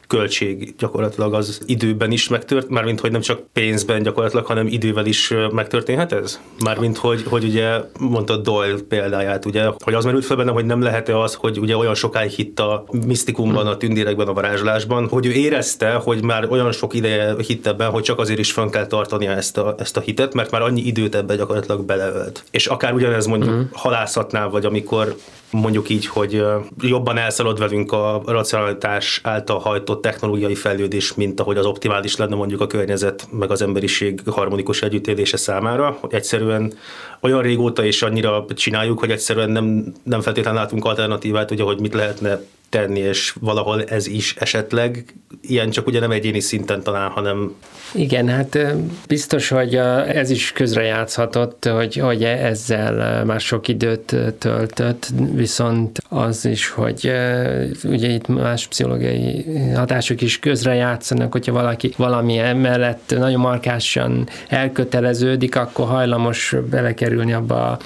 költség 0.07 0.75
gyakorlatilag 0.77 1.33
az 1.33 1.61
időben 1.65 2.11
is 2.11 2.27
megtört, 2.27 2.69
mármint 2.69 2.99
hogy 2.99 3.11
nem 3.11 3.21
csak 3.21 3.41
pénzben 3.53 4.03
gyakorlatilag, 4.03 4.45
hanem 4.45 4.67
idővel 4.67 5.05
is 5.05 5.33
megtörténhet 5.51 6.11
ez? 6.11 6.39
Mármint 6.63 6.97
hogy, 6.97 7.23
hogy 7.29 7.43
ugye 7.43 7.79
mondtad 7.99 8.43
Doyle 8.43 8.77
példáját, 8.89 9.45
ugye, 9.45 9.69
hogy 9.83 9.93
az 9.93 10.05
merült 10.05 10.25
fel 10.25 10.37
bennem, 10.37 10.53
hogy 10.53 10.65
nem 10.65 10.81
lehet-e 10.81 11.19
az, 11.19 11.33
hogy 11.33 11.59
ugye 11.59 11.77
olyan 11.77 11.95
sokáig 11.95 12.31
hitt 12.31 12.59
a 12.59 12.85
misztikumban, 13.05 13.67
a 13.67 13.77
tündérekben, 13.77 14.27
a 14.27 14.33
varázslásban, 14.33 15.07
hogy 15.07 15.25
ő 15.25 15.31
érezte, 15.31 15.93
hogy 15.93 16.23
már 16.23 16.47
olyan 16.49 16.71
sok 16.71 16.93
ideje 16.93 17.35
hitt 17.47 17.67
ebben, 17.67 17.89
hogy 17.89 18.03
csak 18.03 18.19
azért 18.19 18.39
is 18.39 18.51
fönn 18.51 18.69
kell 18.69 18.87
tartania 18.87 19.31
ezt 19.31 19.57
a, 19.57 19.75
ezt 19.77 19.97
a 19.97 19.99
hitet, 19.99 20.33
mert 20.33 20.51
már 20.51 20.61
annyi 20.61 20.81
időt 20.81 21.15
ebbe 21.15 21.35
gyakorlatilag 21.35 21.85
beleölt. 21.85 22.43
És 22.51 22.67
akár 22.67 22.93
ugyanez 22.93 23.25
mondjuk 23.25 23.51
uh-huh. 23.51 23.67
halászatnál, 23.71 24.49
vagy 24.49 24.65
amikor 24.65 25.15
mondjuk 25.55 25.89
így, 25.89 26.05
hogy 26.05 26.43
jobban 26.81 27.17
elszalad 27.17 27.59
velünk 27.59 27.91
a 27.91 28.21
racionalitás 28.25 29.19
által 29.23 29.59
hajtott 29.59 30.01
technológiai 30.01 30.55
fejlődés, 30.55 31.13
mint 31.13 31.39
ahogy 31.39 31.57
az 31.57 31.65
optimális 31.65 32.15
lenne 32.15 32.35
mondjuk 32.35 32.61
a 32.61 32.67
környezet, 32.67 33.27
meg 33.31 33.51
az 33.51 33.61
emberiség 33.61 34.21
harmonikus 34.25 34.81
együttélése 34.81 35.37
számára, 35.37 35.97
hogy 35.99 36.13
egyszerűen 36.13 36.73
olyan 37.21 37.41
régóta 37.41 37.85
és 37.85 38.01
annyira 38.01 38.45
csináljuk, 38.55 38.99
hogy 38.99 39.11
egyszerűen 39.11 39.49
nem, 39.49 39.93
nem 40.03 40.21
feltétlenül 40.21 40.59
látunk 40.59 40.85
alternatívát, 40.85 41.59
hogy 41.59 41.79
mit 41.79 41.93
lehetne 41.93 42.39
tenni, 42.69 42.99
és 42.99 43.35
valahol 43.39 43.83
ez 43.83 44.07
is 44.07 44.35
esetleg 44.39 45.05
ilyen 45.41 45.69
csak 45.69 45.87
ugye 45.87 45.99
nem 45.99 46.11
egyéni 46.11 46.39
szinten 46.39 46.83
talán, 46.83 47.09
hanem... 47.09 47.55
Igen, 47.93 48.27
hát 48.27 48.57
biztos, 49.07 49.49
hogy 49.49 49.75
ez 50.07 50.29
is 50.29 50.51
közrejátszhatott, 50.51 51.65
hogy, 51.65 51.95
hogy 51.95 52.23
ezzel 52.23 53.25
már 53.25 53.39
sok 53.39 53.67
időt 53.67 54.15
töltött, 54.37 55.07
viszont 55.33 56.01
az 56.09 56.45
is, 56.45 56.69
hogy 56.69 57.11
ugye 57.83 58.07
itt 58.07 58.27
más 58.27 58.67
pszichológiai 58.67 59.45
hatások 59.75 60.21
is 60.21 60.39
közrejátszanak, 60.39 61.31
hogyha 61.31 61.51
valaki 61.51 61.93
valami 61.97 62.37
mellett 62.53 63.13
nagyon 63.17 63.39
markásan 63.39 64.29
elköteleződik, 64.47 65.55
akkor 65.55 65.87
hajlamos 65.87 66.55
belekerülni 66.69 67.33
abba 67.33 67.71
a 67.71 67.79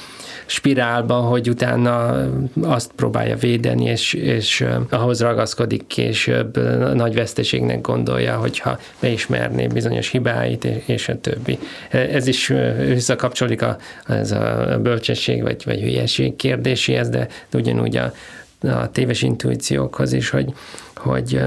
spirálba, 0.49 1.15
hogy 1.15 1.49
utána 1.49 2.25
azt 2.61 2.91
próbálja 2.95 3.35
védeni, 3.35 3.85
és, 3.85 4.13
és 4.13 4.65
ahhoz 4.89 5.21
ragaszkodik 5.21 5.87
később, 5.87 6.57
nagy 6.93 7.13
veszteségnek 7.13 7.81
gondolja, 7.81 8.37
hogyha 8.37 8.79
beismerné 8.99 9.67
bizonyos 9.67 10.09
hibáit, 10.09 10.63
és 10.63 11.09
a 11.09 11.19
többi. 11.19 11.59
Ez 11.89 12.27
is 12.27 12.53
visszakapcsolódik 12.77 13.61
a, 13.61 13.77
ez 14.07 14.31
a 14.31 14.77
bölcsesség 14.81 15.41
vagy, 15.41 15.63
vagy 15.65 15.79
hülyeség 15.79 16.35
kérdéséhez, 16.35 17.09
de, 17.09 17.27
ugyanúgy 17.53 17.97
a, 17.97 18.13
a 18.61 18.91
téves 18.91 19.21
intuíciókhoz 19.21 20.13
is, 20.13 20.29
hogy, 20.29 20.53
hogy 20.95 21.41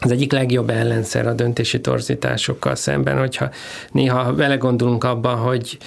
az 0.00 0.10
egyik 0.10 0.32
legjobb 0.32 0.70
ellenszer 0.70 1.26
a 1.26 1.32
döntési 1.32 1.80
torzításokkal 1.80 2.74
szemben, 2.74 3.18
hogyha 3.18 3.50
néha 3.92 4.32
belegondolunk 4.32 5.04
abba, 5.04 5.34
hogy 5.34 5.78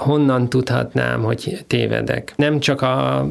honnan 0.00 0.48
tudhatnám, 0.48 1.22
hogy 1.22 1.64
tévedek. 1.66 2.32
Nem 2.36 2.60
csak 2.60 2.82
a 2.82 3.26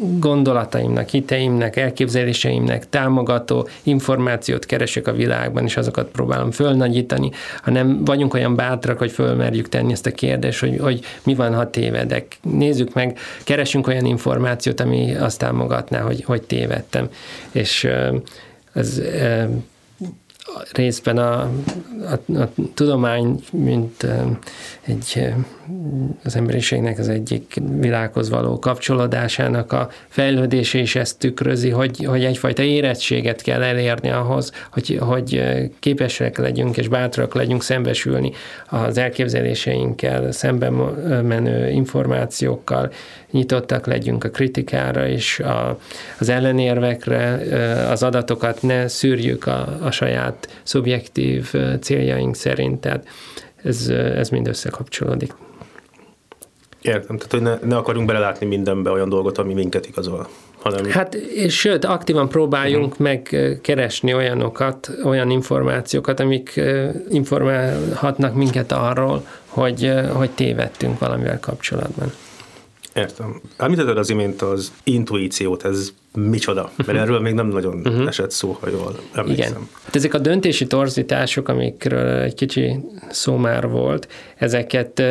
gondolataimnak, 0.00 1.08
hiteimnek, 1.08 1.76
elképzeléseimnek 1.76 2.88
támogató 2.88 3.68
információt 3.82 4.66
keresek 4.66 5.06
a 5.06 5.12
világban, 5.12 5.64
és 5.64 5.76
azokat 5.76 6.08
próbálom 6.08 6.50
fölnagyítani, 6.50 7.30
hanem 7.62 8.04
vagyunk 8.04 8.34
olyan 8.34 8.54
bátrak, 8.54 8.98
hogy 8.98 9.10
fölmerjük 9.10 9.68
tenni 9.68 9.92
ezt 9.92 10.06
a 10.06 10.10
kérdést, 10.10 10.60
hogy, 10.60 10.78
hogy 10.80 11.00
mi 11.24 11.34
van, 11.34 11.54
ha 11.54 11.70
tévedek. 11.70 12.38
Nézzük 12.42 12.94
meg, 12.94 13.18
keresünk 13.44 13.86
olyan 13.86 14.04
információt, 14.04 14.80
ami 14.80 15.14
azt 15.14 15.38
támogatná, 15.38 16.00
hogy, 16.00 16.24
hogy 16.24 16.42
tévedtem. 16.42 17.08
És 17.52 17.88
ez 18.72 19.00
részben 20.72 21.18
a, 21.18 21.50
a, 22.10 22.32
a 22.40 22.48
tudomány, 22.74 23.40
mint 23.52 24.06
egy, 24.82 25.34
az 26.24 26.36
emberiségnek 26.36 26.98
az 26.98 27.08
egyik 27.08 27.60
világhoz 27.78 28.28
való 28.30 28.58
kapcsolódásának 28.58 29.72
a 29.72 29.88
fejlődése 30.08 30.78
is 30.78 30.96
ezt 30.96 31.18
tükrözi, 31.18 31.70
hogy, 31.70 32.04
hogy 32.04 32.24
egyfajta 32.24 32.62
érettséget 32.62 33.42
kell 33.42 33.62
elérni 33.62 34.10
ahhoz, 34.10 34.52
hogy, 34.72 34.98
hogy 35.00 35.42
képesek 35.80 36.38
legyünk 36.38 36.76
és 36.76 36.88
bátrak 36.88 37.34
legyünk 37.34 37.62
szembesülni 37.62 38.32
az 38.68 38.98
elképzeléseinkkel, 38.98 40.32
szemben 40.32 40.72
menő 41.24 41.70
információkkal, 41.70 42.90
nyitottak 43.34 43.86
legyünk 43.86 44.24
a 44.24 44.30
kritikára 44.30 45.08
és 45.08 45.38
a, 45.38 45.78
az 46.18 46.28
ellenérvekre, 46.28 47.32
az 47.90 48.02
adatokat 48.02 48.62
ne 48.62 48.88
szűrjük 48.88 49.46
a, 49.46 49.78
a 49.82 49.90
saját 49.90 50.60
szubjektív 50.62 51.54
céljaink 51.80 52.34
szerint, 52.34 52.80
tehát 52.80 53.08
ez, 53.62 53.88
ez 53.88 54.28
mind 54.28 54.48
összekapcsolódik. 54.48 55.34
Értem, 56.82 57.16
tehát 57.16 57.32
hogy 57.32 57.42
ne, 57.42 57.68
ne 57.68 57.76
akarjunk 57.76 58.06
belelátni 58.06 58.46
mindenbe 58.46 58.90
olyan 58.90 59.08
dolgot, 59.08 59.38
ami 59.38 59.54
minket 59.54 59.86
igazol. 59.86 60.28
Hanem... 60.62 60.84
Hát, 60.90 61.14
és 61.14 61.58
sőt, 61.58 61.84
aktívan 61.84 62.28
próbáljunk 62.28 62.92
uh-huh. 62.92 63.06
megkeresni 63.06 64.14
olyanokat, 64.14 64.90
olyan 65.04 65.30
információkat, 65.30 66.20
amik 66.20 66.60
informálhatnak 67.08 68.34
minket 68.34 68.72
arról, 68.72 69.26
hogy, 69.46 69.92
hogy 70.12 70.30
tévedtünk 70.30 70.98
valamivel 70.98 71.40
kapcsolatban. 71.40 72.12
Értem. 72.94 73.40
Említetted 73.56 73.98
az 73.98 74.10
imént 74.10 74.42
az 74.42 74.72
intuíciót, 74.84 75.64
ez 75.64 75.92
micsoda? 76.12 76.70
Mert 76.86 76.98
erről 76.98 77.20
még 77.20 77.34
nem 77.34 77.46
nagyon 77.46 77.76
uh-huh. 77.76 78.06
esett 78.06 78.30
szó, 78.30 78.56
ha 78.60 78.68
jól 78.68 78.98
emlékszem. 79.12 79.50
Igen. 79.50 79.68
Hát 79.84 79.96
ezek 79.96 80.14
a 80.14 80.18
döntési 80.18 80.66
torzítások, 80.66 81.48
amikről 81.48 82.18
egy 82.18 82.34
kicsi 82.34 82.76
szó 83.10 83.36
már 83.36 83.68
volt, 83.68 84.08
ezeket 84.36 85.02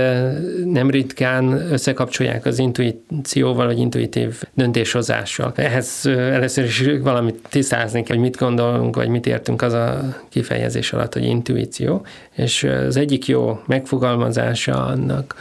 nem 0.65 0.89
ritkán 0.89 1.71
összekapcsolják 1.71 2.45
az 2.45 2.59
intuícióval, 2.59 3.65
vagy 3.65 3.79
intuitív 3.79 4.41
döntéshozással. 4.53 5.51
Ehhez 5.55 6.05
először 6.05 6.63
is 6.63 6.83
valamit 7.01 7.47
tisztázni 7.49 8.03
kell, 8.03 8.15
hogy 8.15 8.25
mit 8.25 8.37
gondolunk, 8.37 8.95
vagy 8.95 9.07
mit 9.07 9.25
értünk 9.25 9.61
az 9.61 9.73
a 9.73 10.15
kifejezés 10.29 10.93
alatt, 10.93 11.13
hogy 11.13 11.23
intuíció. 11.23 12.05
És 12.35 12.63
az 12.63 12.97
egyik 12.97 13.27
jó 13.27 13.59
megfogalmazása 13.65 14.85
annak, 14.85 15.35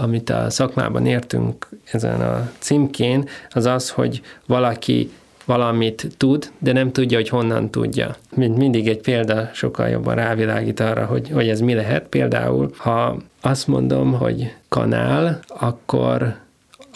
amit 0.00 0.30
a 0.30 0.50
szakmában 0.50 1.06
értünk 1.06 1.68
ezen 1.84 2.20
a 2.20 2.50
címkén, 2.58 3.28
az 3.50 3.66
az, 3.66 3.90
hogy 3.90 4.22
valaki 4.46 5.10
valamit 5.44 6.06
tud, 6.16 6.52
de 6.58 6.72
nem 6.72 6.92
tudja, 6.92 7.16
hogy 7.16 7.28
honnan 7.28 7.70
tudja. 7.70 8.16
Mint 8.34 8.56
mindig 8.56 8.88
egy 8.88 9.00
példa 9.00 9.50
sokkal 9.52 9.88
jobban 9.88 10.14
rávilágít 10.14 10.80
arra, 10.80 11.04
hogy, 11.04 11.30
hogy 11.30 11.48
ez 11.48 11.60
mi 11.60 11.74
lehet. 11.74 12.06
Például, 12.08 12.70
ha 12.76 13.16
azt 13.40 13.66
mondom, 13.66 14.12
hogy 14.12 14.54
kanál, 14.68 15.40
akkor 15.46 16.34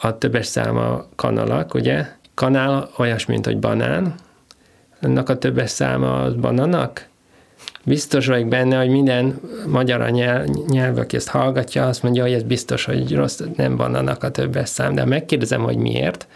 a 0.00 0.18
többes 0.18 0.46
száma 0.46 1.06
kanalak, 1.14 1.74
ugye? 1.74 2.06
Kanál 2.34 2.90
olyas, 2.96 3.26
mint 3.26 3.44
hogy 3.44 3.58
banán, 3.58 4.14
annak 5.02 5.28
a 5.28 5.38
többes 5.38 5.70
száma 5.70 6.22
az 6.22 6.34
bananak, 6.34 7.08
biztos 7.86 8.26
vagyok 8.26 8.48
benne, 8.48 8.76
hogy 8.76 8.88
minden 8.88 9.40
magyar 9.66 10.10
nyelv, 10.10 10.46
nyelv, 10.68 10.98
aki 10.98 11.16
ezt 11.16 11.28
hallgatja, 11.28 11.86
azt 11.86 12.02
mondja, 12.02 12.22
hogy 12.22 12.32
ez 12.32 12.42
biztos, 12.42 12.84
hogy 12.84 13.14
rossz, 13.14 13.40
nem 13.56 13.76
van 13.76 13.94
annak 13.94 14.22
a 14.22 14.30
többes 14.30 14.68
szám, 14.68 14.94
de 14.94 15.00
ha 15.00 15.06
megkérdezem, 15.06 15.62
hogy 15.62 15.76
miért, 15.76 16.26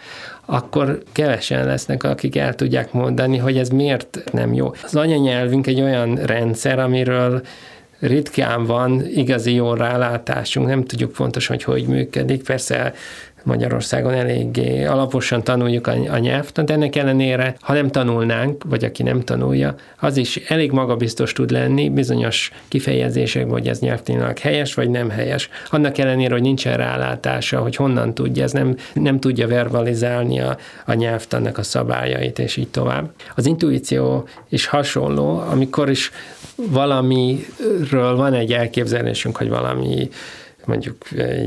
akkor 0.45 1.03
kevesen 1.13 1.67
lesznek, 1.67 2.03
akik 2.03 2.37
el 2.37 2.55
tudják 2.55 2.93
mondani, 2.93 3.37
hogy 3.37 3.59
ez 3.59 3.69
miért 3.69 4.23
nem 4.33 4.55
jó. 4.55 4.75
Az 4.83 4.97
anyanyelvünk 4.97 5.67
egy 5.67 5.81
olyan 5.81 6.15
rendszer, 6.15 6.79
amiről 6.79 7.43
ritkán 8.01 8.65
van 8.65 9.07
igazi 9.07 9.55
jó 9.55 9.75
rálátásunk, 9.75 10.67
nem 10.67 10.85
tudjuk 10.85 11.13
pontosan, 11.13 11.57
hogy 11.57 11.65
hogy 11.65 11.87
működik. 11.87 12.43
Persze 12.43 12.95
Magyarországon 13.45 14.13
eléggé 14.13 14.85
alaposan 14.85 15.43
tanuljuk 15.43 15.87
a, 15.87 15.93
a 16.13 16.19
nyelvtant, 16.19 16.71
ennek 16.71 16.97
ellenére, 16.97 17.55
ha 17.61 17.73
nem 17.73 17.91
tanulnánk, 17.91 18.65
vagy 18.65 18.85
aki 18.85 19.03
nem 19.03 19.21
tanulja, 19.21 19.75
az 19.99 20.17
is 20.17 20.37
elég 20.37 20.71
magabiztos 20.71 21.33
tud 21.33 21.51
lenni 21.51 21.91
bizonyos 21.91 22.51
kifejezések, 22.69 23.51
hogy 23.51 23.69
ez 23.69 23.79
nyelvtanilag 23.79 24.39
helyes, 24.39 24.75
vagy 24.75 24.91
nem 24.91 25.11
helyes. 25.11 25.49
Annak 25.71 25.99
ellenére, 25.99 26.33
hogy 26.33 26.43
nincsen 26.43 26.77
rálátása, 26.77 27.61
hogy 27.61 27.77
honnan 27.77 28.15
tudja, 28.15 28.43
ez 28.43 28.53
nem, 28.53 28.77
nem 28.95 29.21
tudja 29.21 29.47
verbalizálni 29.47 30.41
a, 30.41 30.57
a 30.87 30.95
nyelvtannak 30.95 31.59
a 31.59 31.63
szabályait, 31.63 32.39
és 32.39 32.57
így 32.57 32.69
tovább. 32.69 33.11
Az 33.37 33.47
intuíció 33.47 34.29
is 34.49 34.67
hasonló, 34.67 35.39
amikor 35.39 35.91
is 35.91 36.11
valamiről 36.55 38.17
van 38.17 38.35
egy 38.35 38.53
elképzelésünk, 38.53 39.37
hogy 39.37 39.49
valami 39.49 40.09
mondjuk 40.71 40.97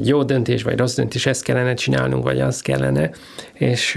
jó 0.03 0.23
döntés, 0.23 0.63
vagy 0.63 0.77
rossz 0.77 0.95
döntés, 0.95 1.25
ezt 1.25 1.43
kellene 1.43 1.73
csinálnunk, 1.73 2.23
vagy 2.23 2.39
azt 2.39 2.61
kellene, 2.61 3.09
és 3.53 3.93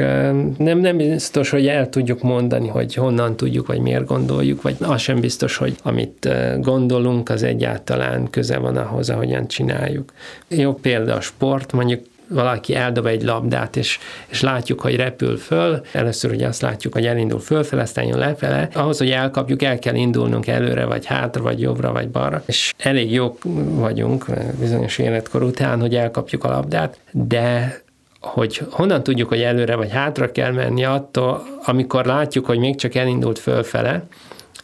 nem, 0.58 0.78
nem 0.78 0.96
biztos, 0.96 1.50
hogy 1.50 1.66
el 1.66 1.88
tudjuk 1.88 2.22
mondani, 2.22 2.68
hogy 2.68 2.94
honnan 2.94 3.36
tudjuk, 3.36 3.66
vagy 3.66 3.80
miért 3.80 4.06
gondoljuk, 4.06 4.62
vagy 4.62 4.76
az 4.80 5.00
sem 5.00 5.20
biztos, 5.20 5.56
hogy 5.56 5.76
amit 5.82 6.28
gondolunk, 6.60 7.28
az 7.28 7.42
egyáltalán 7.42 8.30
köze 8.30 8.58
van 8.58 8.76
ahhoz, 8.76 9.10
ahogyan 9.10 9.48
csináljuk. 9.48 10.12
Jó 10.48 10.74
példa 10.74 11.14
a 11.14 11.20
sport, 11.20 11.72
mondjuk 11.72 12.00
valaki 12.28 12.74
eldob 12.74 13.06
egy 13.06 13.22
labdát, 13.22 13.76
és, 13.76 13.98
és 14.26 14.40
látjuk, 14.40 14.80
hogy 14.80 14.96
repül 14.96 15.36
föl. 15.36 15.80
Először 15.92 16.30
ugye 16.30 16.46
azt 16.46 16.62
látjuk, 16.62 16.92
hogy 16.92 17.06
elindul 17.06 17.40
fölfele, 17.40 17.82
aztán 17.82 18.04
jön 18.04 18.18
lefele. 18.18 18.68
Ahhoz, 18.74 18.98
hogy 18.98 19.10
elkapjuk, 19.10 19.62
el 19.62 19.78
kell 19.78 19.94
indulnunk 19.94 20.46
előre, 20.46 20.84
vagy 20.84 21.06
hátra, 21.06 21.42
vagy 21.42 21.60
jobbra, 21.60 21.92
vagy 21.92 22.08
balra. 22.08 22.42
És 22.46 22.74
elég 22.78 23.12
jók 23.12 23.38
vagyunk 23.68 24.24
bizonyos 24.58 24.98
életkor 24.98 25.42
után, 25.42 25.80
hogy 25.80 25.94
elkapjuk 25.94 26.44
a 26.44 26.50
labdát, 26.50 26.98
de 27.10 27.80
hogy 28.20 28.62
honnan 28.70 29.02
tudjuk, 29.02 29.28
hogy 29.28 29.40
előre 29.40 29.76
vagy 29.76 29.90
hátra 29.90 30.32
kell 30.32 30.52
menni 30.52 30.84
attól, 30.84 31.42
amikor 31.64 32.04
látjuk, 32.04 32.46
hogy 32.46 32.58
még 32.58 32.76
csak 32.76 32.94
elindult 32.94 33.38
fölfele, 33.38 34.06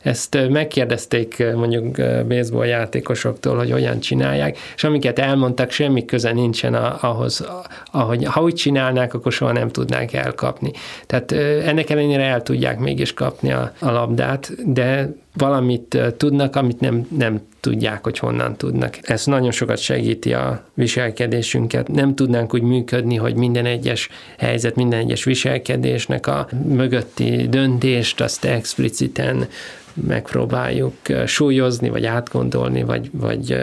ezt 0.03 0.39
megkérdezték 0.49 1.45
mondjuk 1.55 1.97
baseball 2.29 2.67
játékosoktól, 2.67 3.57
hogy 3.57 3.71
hogyan 3.71 4.01
csinálják, 4.01 4.59
és 4.75 4.85
amiket 4.85 5.19
elmondtak, 5.19 5.71
semmi 5.71 6.05
köze 6.05 6.33
nincsen 6.33 6.75
ahhoz, 6.75 7.47
ahogy 7.93 8.25
ha 8.25 8.43
úgy 8.43 8.55
csinálnák, 8.55 9.15
akkor 9.15 9.33
soha 9.33 9.53
nem 9.53 9.69
tudnák 9.69 10.13
elkapni. 10.13 10.71
Tehát 11.07 11.33
ennek 11.67 11.91
ellenére 11.91 12.23
el 12.25 12.43
tudják 12.43 12.79
mégis 12.79 13.15
kapni 13.15 13.53
a, 13.53 13.73
a 13.79 13.91
labdát, 13.91 14.73
de 14.73 15.15
valamit 15.35 15.99
tudnak, 16.17 16.57
amit 16.57 16.81
nem, 16.81 17.07
nem 17.17 17.41
tudják, 17.61 18.05
hogy 18.05 18.19
honnan 18.19 18.57
tudnak. 18.57 18.99
Ez 19.03 19.27
nagyon 19.27 19.51
sokat 19.51 19.79
segíti 19.79 20.33
a 20.33 20.65
viselkedésünket. 20.75 21.89
Nem 21.89 22.15
tudnánk 22.15 22.55
úgy 22.55 22.63
működni, 22.63 23.17
hogy 23.17 23.35
minden 23.35 23.67
egyes 23.67 24.09
helyzet, 24.39 24.75
minden 24.75 24.99
egyes 24.99 25.25
viselkedésnek 25.25 26.27
a 26.27 26.49
mögötti 26.67 27.49
döntést 27.49 28.21
azt 28.21 28.45
expliciten 28.45 29.47
megpróbáljuk 29.95 30.95
súlyozni, 31.27 31.89
vagy 31.89 32.07
átgondolni, 32.07 32.83
vagy, 32.83 33.11
vagy 33.13 33.57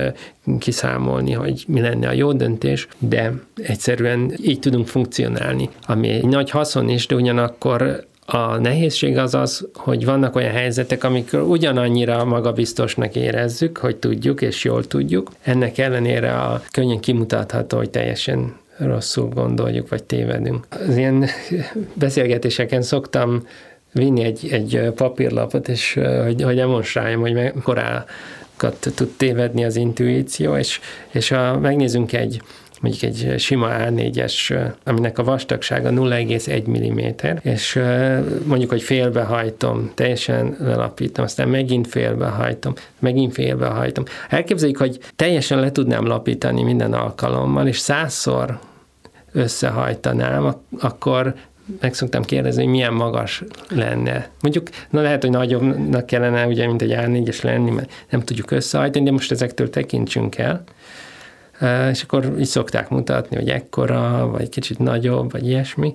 kiszámolni, 0.60 1.32
hogy 1.32 1.64
mi 1.68 1.80
lenne 1.80 2.08
a 2.08 2.12
jó 2.12 2.34
döntés, 2.34 2.88
de 2.98 3.34
egyszerűen 3.56 4.34
így 4.42 4.60
tudunk 4.60 4.88
funkcionálni, 4.88 5.70
ami 5.86 6.10
egy 6.10 6.26
nagy 6.26 6.50
haszon 6.50 6.90
is, 6.90 7.08
de 7.08 7.16
ugyanakkor 7.16 8.08
a 8.32 8.58
nehézség 8.58 9.18
az 9.18 9.34
az, 9.34 9.68
hogy 9.74 10.06
vannak 10.06 10.36
olyan 10.36 10.52
helyzetek, 10.52 11.04
amikor 11.04 11.42
ugyanannyira 11.42 12.26
magabiztosnak 12.26 13.16
érezzük, 13.16 13.78
hogy 13.78 13.96
tudjuk 13.96 14.42
és 14.42 14.64
jól 14.64 14.88
tudjuk. 14.88 15.32
Ennek 15.42 15.78
ellenére 15.78 16.34
a 16.34 16.62
könnyen 16.72 17.00
kimutatható, 17.00 17.78
hogy 17.78 17.90
teljesen 17.90 18.56
rosszul 18.78 19.30
gondoljuk, 19.30 19.90
vagy 19.90 20.04
tévedünk. 20.04 20.66
Az 20.70 20.98
ilyen 20.98 21.26
beszélgetéseken 21.94 22.82
szoktam 22.82 23.48
vinni 23.92 24.24
egy, 24.24 24.48
egy 24.52 24.92
papírlapot, 24.96 25.68
és 25.68 26.00
hogy, 26.24 26.42
hogy 26.42 26.56
demonstráljam, 26.56 27.22
hogy 27.22 27.34
mekkorákat 27.34 28.88
tud 28.96 29.10
tévedni 29.18 29.66
az 29.66 29.76
intuíció, 29.76 30.56
és, 30.56 30.80
és 31.12 31.30
ha 31.30 31.60
megnézzünk 31.60 32.14
egy 32.14 32.42
mondjuk 32.82 33.04
egy 33.04 33.40
sima 33.40 33.68
A4-es, 33.80 34.66
aminek 34.84 35.18
a 35.18 35.24
vastagsága 35.24 35.90
0,1 35.90 36.70
mm, 36.70 37.50
és 37.52 37.80
mondjuk, 38.46 38.70
hogy 38.70 38.82
félbehajtom, 38.82 39.92
teljesen 39.96 40.56
lelapítom, 40.60 41.24
aztán 41.26 41.50
megint 41.50 41.88
félbehajtom, 41.88 42.74
megint 43.00 43.34
félbehajtom. 43.34 44.04
Elképzeljük, 44.30 44.78
hogy 44.78 45.00
teljesen 45.16 45.60
le 45.60 45.72
tudnám 45.72 46.06
lapítani 46.06 46.64
minden 46.64 46.94
alkalommal, 46.94 47.68
és 47.68 47.78
százszor 47.78 48.60
összehajtanám, 49.32 50.56
akkor 50.80 51.34
meg 51.80 51.94
szoktam 51.94 52.24
kérdezni, 52.24 52.64
hogy 52.64 52.72
milyen 52.72 52.94
magas 52.94 53.44
lenne. 53.70 54.30
Mondjuk, 54.42 54.70
na 54.90 55.02
lehet, 55.02 55.22
hogy 55.22 55.32
nagyobbnak 55.32 56.06
kellene, 56.06 56.48
ugye, 56.48 56.68
mint 56.68 56.82
egy 56.82 56.94
A4-es 56.98 57.44
lenni, 57.44 57.72
mert 57.72 57.92
nem 58.10 58.22
tudjuk 58.22 58.52
összehajtani, 58.52 59.06
de 59.06 59.12
most 59.12 59.32
ezektől 59.32 59.70
tekintsünk 59.70 60.38
el. 60.38 60.64
És 61.92 62.04
akkor 62.04 62.34
így 62.40 62.46
szokták 62.46 62.90
mutatni, 62.90 63.36
hogy 63.36 63.50
ekkora, 63.50 64.30
vagy 64.32 64.50
kicsit 64.50 64.80
nagyobb, 64.80 65.32
vagy 65.32 65.48
ilyesmi. 65.48 65.94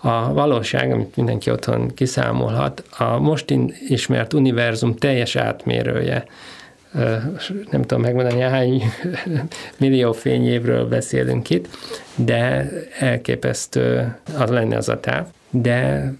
A 0.00 0.32
valóság, 0.32 0.92
amit 0.92 1.16
mindenki 1.16 1.50
otthon 1.50 1.94
kiszámolhat, 1.94 2.84
a 2.98 3.18
most 3.18 3.54
ismert 3.88 4.32
univerzum 4.32 4.94
teljes 4.96 5.36
átmérője 5.36 6.24
nem 7.70 7.82
tudom 7.82 8.00
megmondani, 8.02 8.40
hány 8.40 8.82
millió 9.78 10.12
fényévről 10.12 10.88
beszélünk 10.88 11.50
itt, 11.50 11.68
de 12.14 12.70
elképesztő 12.98 14.16
az 14.38 14.50
lenne 14.50 14.76
az 14.76 14.88
a 14.88 15.00
táv. 15.00 15.26
De 15.50 16.12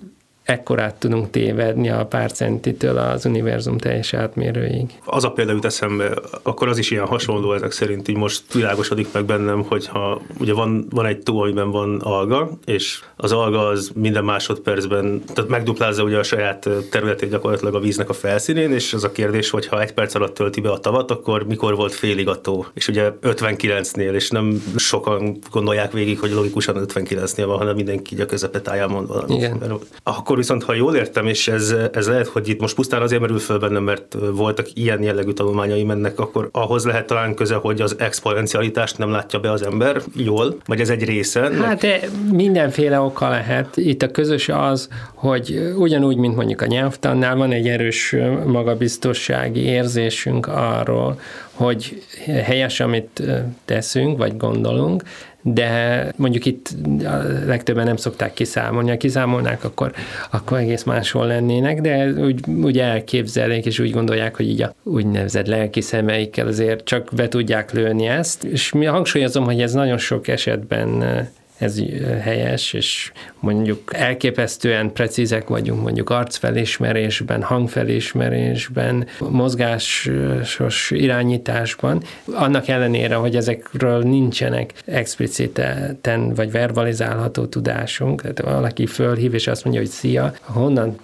ekkorát 0.44 0.94
tudunk 0.94 1.30
tévedni 1.30 1.90
a 1.90 2.06
pár 2.06 2.32
centitől 2.32 2.98
az 2.98 3.26
univerzum 3.26 3.78
teljes 3.78 4.14
átmérőig. 4.14 4.90
Az 5.04 5.24
a 5.24 5.30
példa 5.30 5.52
jut 5.52 5.64
eszembe, 5.64 6.14
akkor 6.42 6.68
az 6.68 6.78
is 6.78 6.90
ilyen 6.90 7.06
hasonló 7.06 7.52
ezek 7.52 7.72
szerint, 7.72 8.08
így 8.08 8.16
most 8.16 8.52
világosodik 8.52 9.12
meg 9.12 9.24
bennem, 9.24 9.62
hogyha 9.62 10.20
ugye 10.38 10.52
van, 10.52 10.86
van 10.90 11.06
egy 11.06 11.18
tó, 11.18 11.40
amiben 11.40 11.70
van 11.70 12.00
alga, 12.00 12.50
és 12.64 13.00
az 13.16 13.32
alga 13.32 13.66
az 13.66 13.90
minden 13.94 14.24
másodpercben, 14.24 15.22
tehát 15.34 15.50
megduplázza 15.50 16.02
ugye 16.02 16.18
a 16.18 16.22
saját 16.22 16.68
területét 16.90 17.30
gyakorlatilag 17.30 17.74
a 17.74 17.80
víznek 17.80 18.08
a 18.08 18.12
felszínén, 18.12 18.72
és 18.72 18.92
az 18.92 19.04
a 19.04 19.12
kérdés, 19.12 19.50
hogy 19.50 19.66
ha 19.66 19.80
egy 19.80 19.92
perc 19.92 20.14
alatt 20.14 20.34
tölti 20.34 20.60
be 20.60 20.70
a 20.70 20.78
tavat, 20.78 21.10
akkor 21.10 21.46
mikor 21.46 21.76
volt 21.76 21.92
félig 21.92 22.28
a 22.28 22.40
tó? 22.40 22.66
És 22.74 22.88
ugye 22.88 23.10
59-nél, 23.22 24.12
és 24.12 24.30
nem 24.30 24.62
sokan 24.76 25.38
gondolják 25.50 25.92
végig, 25.92 26.20
hogy 26.20 26.30
logikusan 26.30 26.84
59-nél 26.86 27.44
van, 27.46 27.58
hanem 27.58 27.74
mindenki 27.74 28.20
a 28.20 28.26
közepetáján 28.26 28.90
mond 28.90 29.08
valamit. 29.08 29.36
Igen. 29.36 29.78
Akkor 30.02 30.33
akkor 30.34 30.46
viszont, 30.46 30.64
ha 30.64 30.74
jól 30.74 30.96
értem, 30.96 31.26
és 31.26 31.48
ez, 31.48 31.74
ez 31.92 32.08
lehet, 32.08 32.26
hogy 32.26 32.48
itt 32.48 32.60
most 32.60 32.74
pusztán 32.74 33.02
azért 33.02 33.20
merül 33.20 33.38
föl 33.38 33.58
bennem, 33.58 33.82
mert 33.82 34.16
voltak 34.32 34.66
ilyen 34.74 35.02
jellegű 35.02 35.30
tanulmányai 35.30 35.84
mennek, 35.84 36.18
akkor 36.18 36.48
ahhoz 36.52 36.84
lehet 36.84 37.06
talán 37.06 37.34
köze, 37.34 37.54
hogy 37.54 37.80
az 37.80 37.96
exponencialitást 37.98 38.98
nem 38.98 39.10
látja 39.10 39.38
be 39.38 39.50
az 39.50 39.62
ember 39.62 40.02
jól, 40.14 40.56
vagy 40.66 40.80
ez 40.80 40.88
egy 40.88 41.04
része? 41.04 41.50
Hát 41.62 41.80
de 41.80 42.00
mindenféle 42.32 43.00
oka 43.00 43.28
lehet. 43.28 43.76
Itt 43.76 44.02
a 44.02 44.10
közös 44.10 44.48
az, 44.48 44.88
hogy 45.14 45.72
ugyanúgy, 45.76 46.16
mint 46.16 46.36
mondjuk 46.36 46.60
a 46.60 46.66
nyelvtannál 46.66 47.36
van 47.36 47.52
egy 47.52 47.68
erős 47.68 48.16
magabiztossági 48.46 49.60
érzésünk 49.60 50.46
arról, 50.46 51.20
hogy 51.52 52.02
helyes, 52.44 52.80
amit 52.80 53.22
teszünk, 53.64 54.18
vagy 54.18 54.36
gondolunk, 54.36 55.02
de 55.46 56.08
mondjuk 56.16 56.44
itt 56.44 56.68
a 57.04 57.16
legtöbben 57.46 57.84
nem 57.84 57.96
szokták 57.96 58.32
kiszámolni. 58.32 58.90
Ha 58.90 58.96
kiszámolnák, 58.96 59.64
akkor, 59.64 59.92
akkor 60.30 60.58
egész 60.58 60.82
máshol 60.82 61.26
lennének, 61.26 61.80
de 61.80 62.06
úgy, 62.06 62.48
úgy 62.48 62.78
elképzelik, 62.78 63.66
és 63.66 63.78
úgy 63.78 63.90
gondolják, 63.90 64.36
hogy 64.36 64.48
így 64.48 64.62
a 64.62 64.74
úgynevezett 64.82 65.46
lelki 65.46 65.80
szemeikkel 65.80 66.46
azért 66.46 66.84
csak 66.84 67.08
be 67.16 67.28
tudják 67.28 67.72
lőni 67.72 68.06
ezt, 68.06 68.44
és 68.44 68.72
mi 68.72 68.84
hangsúlyozom, 68.84 69.44
hogy 69.44 69.60
ez 69.60 69.72
nagyon 69.72 69.98
sok 69.98 70.28
esetben 70.28 71.04
ez 71.64 71.82
helyes, 72.20 72.72
és 72.72 73.12
mondjuk 73.40 73.94
elképesztően 73.94 74.92
precízek 74.92 75.48
vagyunk 75.48 75.82
mondjuk 75.82 76.10
arcfelismerésben, 76.10 77.42
hangfelismerésben, 77.42 79.06
mozgásos 79.30 80.90
irányításban, 80.90 82.02
annak 82.32 82.68
ellenére, 82.68 83.14
hogy 83.14 83.36
ezekről 83.36 84.02
nincsenek 84.02 84.72
expliciten 84.84 86.34
vagy 86.34 86.50
verbalizálható 86.50 87.44
tudásunk, 87.46 88.20
tehát 88.20 88.40
valaki 88.40 88.86
fölhív, 88.86 89.34
és 89.34 89.46
azt 89.46 89.64
mondja, 89.64 89.82
hogy 89.82 89.90
szia, 89.90 90.32
honnan 90.40 90.98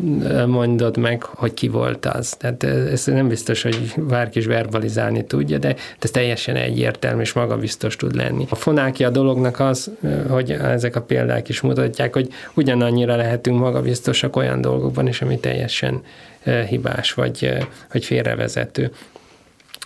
mondod 0.46 0.96
meg, 0.96 1.22
hogy 1.22 1.54
ki 1.54 1.68
volt 1.68 2.06
az? 2.06 2.30
Tehát 2.38 2.62
ez 2.64 3.04
nem 3.04 3.28
biztos, 3.28 3.62
hogy 3.62 3.92
bárki 3.96 4.38
is 4.38 4.46
verbalizálni 4.46 5.24
tudja, 5.24 5.58
de 5.58 5.74
ez 5.98 6.10
teljesen 6.10 6.56
egyértelmű 6.56 7.20
és 7.20 7.32
magabiztos 7.32 7.96
tud 7.96 8.14
lenni. 8.14 8.46
A 8.48 8.54
fonákia 8.54 9.08
a 9.08 9.10
dolognak 9.10 9.60
az, 9.60 9.90
hogy 10.28 10.49
ezek 10.50 10.96
a 10.96 11.02
példák 11.02 11.48
is 11.48 11.60
mutatják, 11.60 12.12
hogy 12.12 12.28
ugyanannyira 12.54 13.16
lehetünk 13.16 13.58
magabiztosak 13.58 14.36
olyan 14.36 14.60
dolgokban 14.60 15.06
is, 15.06 15.22
ami 15.22 15.38
teljesen 15.38 16.02
eh, 16.42 16.66
hibás 16.66 17.12
vagy, 17.12 17.44
eh, 17.44 17.66
vagy 17.92 18.04
félrevezető. 18.04 18.90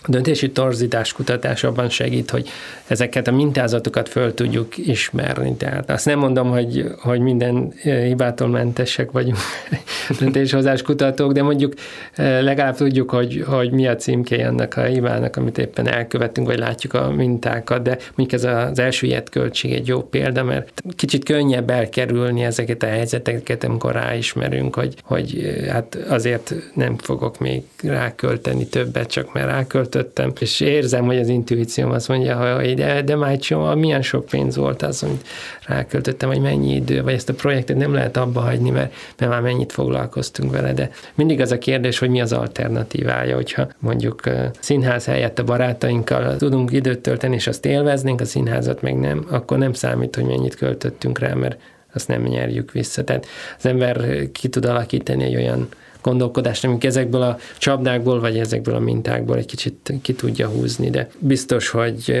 A 0.07 0.11
döntési 0.11 0.51
torzítás 0.51 1.13
kutatás 1.13 1.63
abban 1.63 1.89
segít, 1.89 2.29
hogy 2.29 2.49
ezeket 2.87 3.27
a 3.27 3.31
mintázatokat 3.31 4.09
föl 4.09 4.33
tudjuk 4.33 4.77
ismerni. 4.77 5.55
Tehát 5.55 5.89
azt 5.89 6.05
nem 6.05 6.19
mondom, 6.19 6.49
hogy, 6.49 6.85
hogy 6.99 7.19
minden 7.19 7.73
hibától 7.81 8.47
mentesek 8.47 9.11
vagyunk 9.11 9.37
döntéshozás 10.19 10.81
kutatók, 10.81 11.31
de 11.31 11.43
mondjuk 11.43 11.73
legalább 12.15 12.75
tudjuk, 12.75 13.09
hogy, 13.09 13.43
hogy 13.47 13.71
mi 13.71 13.87
a 13.87 13.95
címké 13.95 14.43
annak 14.43 14.77
a 14.77 14.83
hibának, 14.83 15.35
amit 15.35 15.57
éppen 15.57 15.87
elkövetünk, 15.87 16.47
vagy 16.47 16.59
látjuk 16.59 16.93
a 16.93 17.11
mintákat, 17.11 17.81
de 17.81 17.97
mondjuk 18.15 18.41
ez 18.41 18.43
az 18.43 18.79
elsüllyedt 18.79 19.29
költség 19.29 19.73
egy 19.73 19.87
jó 19.87 20.01
példa, 20.01 20.43
mert 20.43 20.83
kicsit 20.95 21.23
könnyebb 21.23 21.69
elkerülni 21.69 22.43
ezeket 22.43 22.83
a 22.83 22.87
helyzeteket, 22.87 23.63
amikor 23.63 23.91
ráismerünk, 23.91 24.75
hogy, 24.75 24.95
hogy 25.03 25.57
hát 25.69 25.97
azért 26.09 26.53
nem 26.73 26.97
fogok 26.97 27.39
még 27.39 27.63
rákölteni 27.83 28.67
többet, 28.67 29.09
csak 29.09 29.33
mert 29.33 29.47
rákölt 29.47 29.94
költöttem, 29.95 30.31
és 30.39 30.59
érzem, 30.59 31.05
hogy 31.05 31.17
az 31.17 31.27
intuícióm 31.27 31.91
azt 31.91 32.07
mondja, 32.07 32.55
hogy 32.55 32.73
de, 32.73 33.01
de 33.01 33.15
már 33.15 33.37
csomó, 33.37 33.75
milyen 33.75 34.01
sok 34.01 34.25
pénz 34.25 34.55
volt 34.55 34.81
az, 34.81 35.03
amit 35.03 35.27
ráköltöttem, 35.67 36.29
vagy 36.29 36.39
mennyi 36.39 36.75
idő, 36.75 37.03
vagy 37.03 37.13
ezt 37.13 37.29
a 37.29 37.33
projektet 37.33 37.77
nem 37.77 37.93
lehet 37.93 38.17
abba 38.17 38.39
hagyni, 38.39 38.69
mert, 38.69 38.93
mert 39.17 39.31
már 39.31 39.41
mennyit 39.41 39.71
foglalkoztunk 39.71 40.51
vele, 40.51 40.73
de 40.73 40.89
mindig 41.13 41.41
az 41.41 41.51
a 41.51 41.57
kérdés, 41.57 41.99
hogy 41.99 42.09
mi 42.09 42.21
az 42.21 42.33
alternatívája, 42.33 43.35
hogyha 43.35 43.67
mondjuk 43.79 44.21
színház 44.59 45.05
helyett 45.05 45.39
a 45.39 45.43
barátainkkal 45.43 46.35
tudunk 46.35 46.71
időt 46.71 46.99
tölteni, 46.99 47.35
és 47.35 47.47
azt 47.47 47.65
élveznénk, 47.65 48.21
a 48.21 48.25
színházat 48.25 48.81
meg 48.81 48.99
nem, 48.99 49.25
akkor 49.29 49.57
nem 49.57 49.73
számít, 49.73 50.15
hogy 50.15 50.25
mennyit 50.25 50.55
költöttünk 50.55 51.19
rá, 51.19 51.33
mert 51.33 51.57
azt 51.93 52.07
nem 52.07 52.21
nyerjük 52.21 52.71
vissza. 52.71 53.03
Tehát 53.03 53.25
az 53.57 53.65
ember 53.65 54.03
ki 54.31 54.47
tud 54.47 54.65
alakítani 54.65 55.23
egy 55.23 55.35
olyan 55.35 55.67
gondolkodást, 56.05 56.63
amik 56.63 56.83
ezekből 56.83 57.21
a 57.21 57.37
csapdákból, 57.57 58.19
vagy 58.19 58.37
ezekből 58.37 58.75
a 58.75 58.79
mintákból 58.79 59.37
egy 59.37 59.45
kicsit 59.45 59.93
ki 60.01 60.13
tudja 60.13 60.47
húzni, 60.47 60.89
de 60.89 61.09
biztos, 61.19 61.69
hogy 61.69 62.19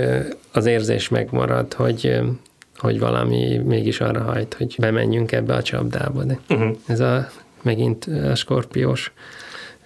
az 0.51 0.65
érzés 0.65 1.09
megmarad, 1.09 1.73
hogy 1.73 2.19
hogy 2.77 2.99
valami 2.99 3.57
mégis 3.57 4.01
arra 4.01 4.21
hajt, 4.21 4.53
hogy 4.53 4.75
bemenjünk 4.79 5.31
ebbe 5.31 5.53
a 5.53 5.61
csapdába. 5.61 6.23
De 6.23 6.39
uh-huh. 6.49 6.77
ez 6.85 6.99
a 6.99 7.27
megint 7.61 8.05
a 8.05 8.35
skorpiós, 8.35 9.11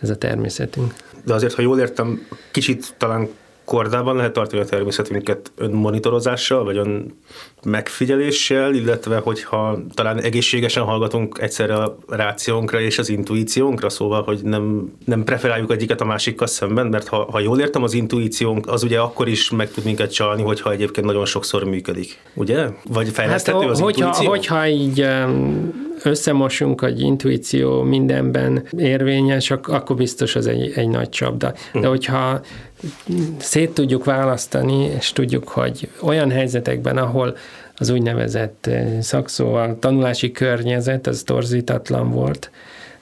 ez 0.01 0.09
a 0.09 0.17
természetünk. 0.17 0.93
De 1.25 1.33
azért, 1.33 1.53
ha 1.53 1.61
jól 1.61 1.79
értem, 1.79 2.27
kicsit 2.51 2.93
talán 2.97 3.27
kordában 3.65 4.15
lehet 4.15 4.33
tartani 4.33 4.61
a 4.61 4.65
természetünket 4.65 5.51
önmonitorozással, 5.55 6.63
vagy 6.63 6.77
ön 6.77 7.19
megfigyeléssel, 7.63 8.73
illetve 8.73 9.17
hogyha 9.17 9.79
talán 9.93 10.21
egészségesen 10.21 10.83
hallgatunk 10.83 11.37
egyszerre 11.41 11.75
a 11.75 11.97
rációnkra 12.07 12.79
és 12.79 12.97
az 12.97 13.09
intuíciónkra, 13.09 13.89
szóval, 13.89 14.23
hogy 14.23 14.39
nem, 14.43 14.93
nem 15.05 15.23
preferáljuk 15.23 15.71
egyiket 15.71 16.01
a 16.01 16.05
másikkal 16.05 16.47
szemben, 16.47 16.87
mert 16.87 17.07
ha, 17.07 17.27
ha 17.31 17.39
jól 17.39 17.59
értem, 17.59 17.83
az 17.83 17.93
intuíciónk 17.93 18.67
az 18.67 18.83
ugye 18.83 18.99
akkor 18.99 19.27
is 19.27 19.49
meg 19.49 19.71
tud 19.71 19.83
minket 19.83 20.13
csalni, 20.13 20.41
hogyha 20.43 20.71
egyébként 20.71 21.05
nagyon 21.05 21.25
sokszor 21.25 21.63
működik, 21.63 22.17
ugye? 22.33 22.67
Vagy 22.87 23.09
fejleszthető 23.09 23.59
hát, 23.59 23.69
az 23.69 23.79
hogyha, 23.79 24.05
intuíció? 24.05 24.29
Hogyha 24.29 24.67
így 24.67 25.05
összemosunk, 26.03 26.81
hogy 26.81 26.99
intuíció 26.99 27.81
mindenben 27.81 28.67
érvényes, 28.77 29.51
akkor 29.51 29.95
biztos 29.95 30.35
az 30.35 30.47
egy, 30.47 30.71
egy 30.75 30.87
nagy 30.87 31.09
csapda. 31.09 31.53
De 31.73 31.79
hm. 31.79 31.85
hogyha 31.85 32.41
szét 33.37 33.69
tudjuk 33.69 34.05
választani, 34.05 34.89
és 34.97 35.11
tudjuk, 35.11 35.47
hogy 35.47 35.89
olyan 36.01 36.31
helyzetekben, 36.31 36.97
ahol 36.97 37.37
az 37.79 37.89
úgynevezett 37.89 38.65
eh, 38.65 39.01
szakszóval 39.01 39.79
tanulási 39.79 40.31
környezet, 40.31 41.07
az 41.07 41.23
torzítatlan 41.23 42.11
volt, 42.11 42.51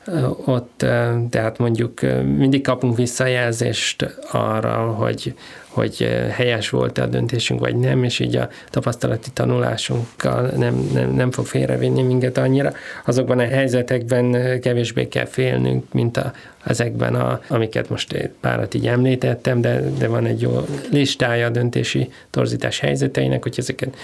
eh, 0.06 0.50
ott, 0.50 0.82
eh, 0.82 1.16
tehát 1.30 1.58
mondjuk 1.58 2.02
mindig 2.38 2.62
kapunk 2.62 2.98
visszajelzést 2.98 4.18
arra, 4.32 4.76
hogy 4.78 5.34
hogy 5.67 6.10
helyes 6.32 6.69
volt-e 6.69 7.01
a 7.01 7.06
döntésünk, 7.06 7.60
vagy 7.60 7.75
nem, 7.75 8.03
és 8.03 8.19
így 8.19 8.36
a 8.36 8.49
tapasztalati 8.69 9.30
tanulásunkkal 9.34 10.41
nem, 10.41 10.89
nem, 10.93 11.13
nem 11.13 11.32
fog 11.32 11.45
félrevinni 11.45 12.01
minket 12.01 12.38
annyira. 12.38 12.73
Azokban 13.06 13.39
a 13.39 13.47
helyzetekben 13.47 14.60
kevésbé 14.62 15.08
kell 15.08 15.25
félnünk, 15.25 15.93
mint 15.93 16.17
a, 16.17 16.32
ezekben, 16.65 17.15
a, 17.15 17.41
amiket 17.47 17.89
most 17.89 18.30
párat 18.39 18.73
így 18.73 18.88
említettem, 18.88 19.62
de, 19.62 19.82
de 19.97 20.08
van 20.08 20.25
egy 20.25 20.41
jó 20.41 20.65
listája 20.91 21.45
a 21.45 21.49
döntési 21.49 22.10
torzítás 22.30 22.80
helyzeteinek, 22.80 23.43
hogy 23.43 23.56
ezeket 23.58 23.95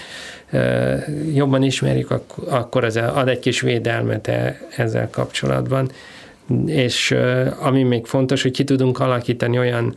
e, 0.50 1.04
jobban 1.34 1.62
ismerjük, 1.62 2.10
akkor, 2.10 2.44
akkor 2.48 2.84
ez 2.84 2.96
ad 2.96 3.28
egy 3.28 3.38
kis 3.38 3.60
védelmet 3.60 4.28
e, 4.28 4.60
ezzel 4.76 5.10
kapcsolatban. 5.10 5.90
És 6.66 7.10
e, 7.10 7.54
ami 7.58 7.82
még 7.82 8.06
fontos, 8.06 8.42
hogy 8.42 8.52
ki 8.52 8.64
tudunk 8.64 9.00
alakítani 9.00 9.58
olyan 9.58 9.96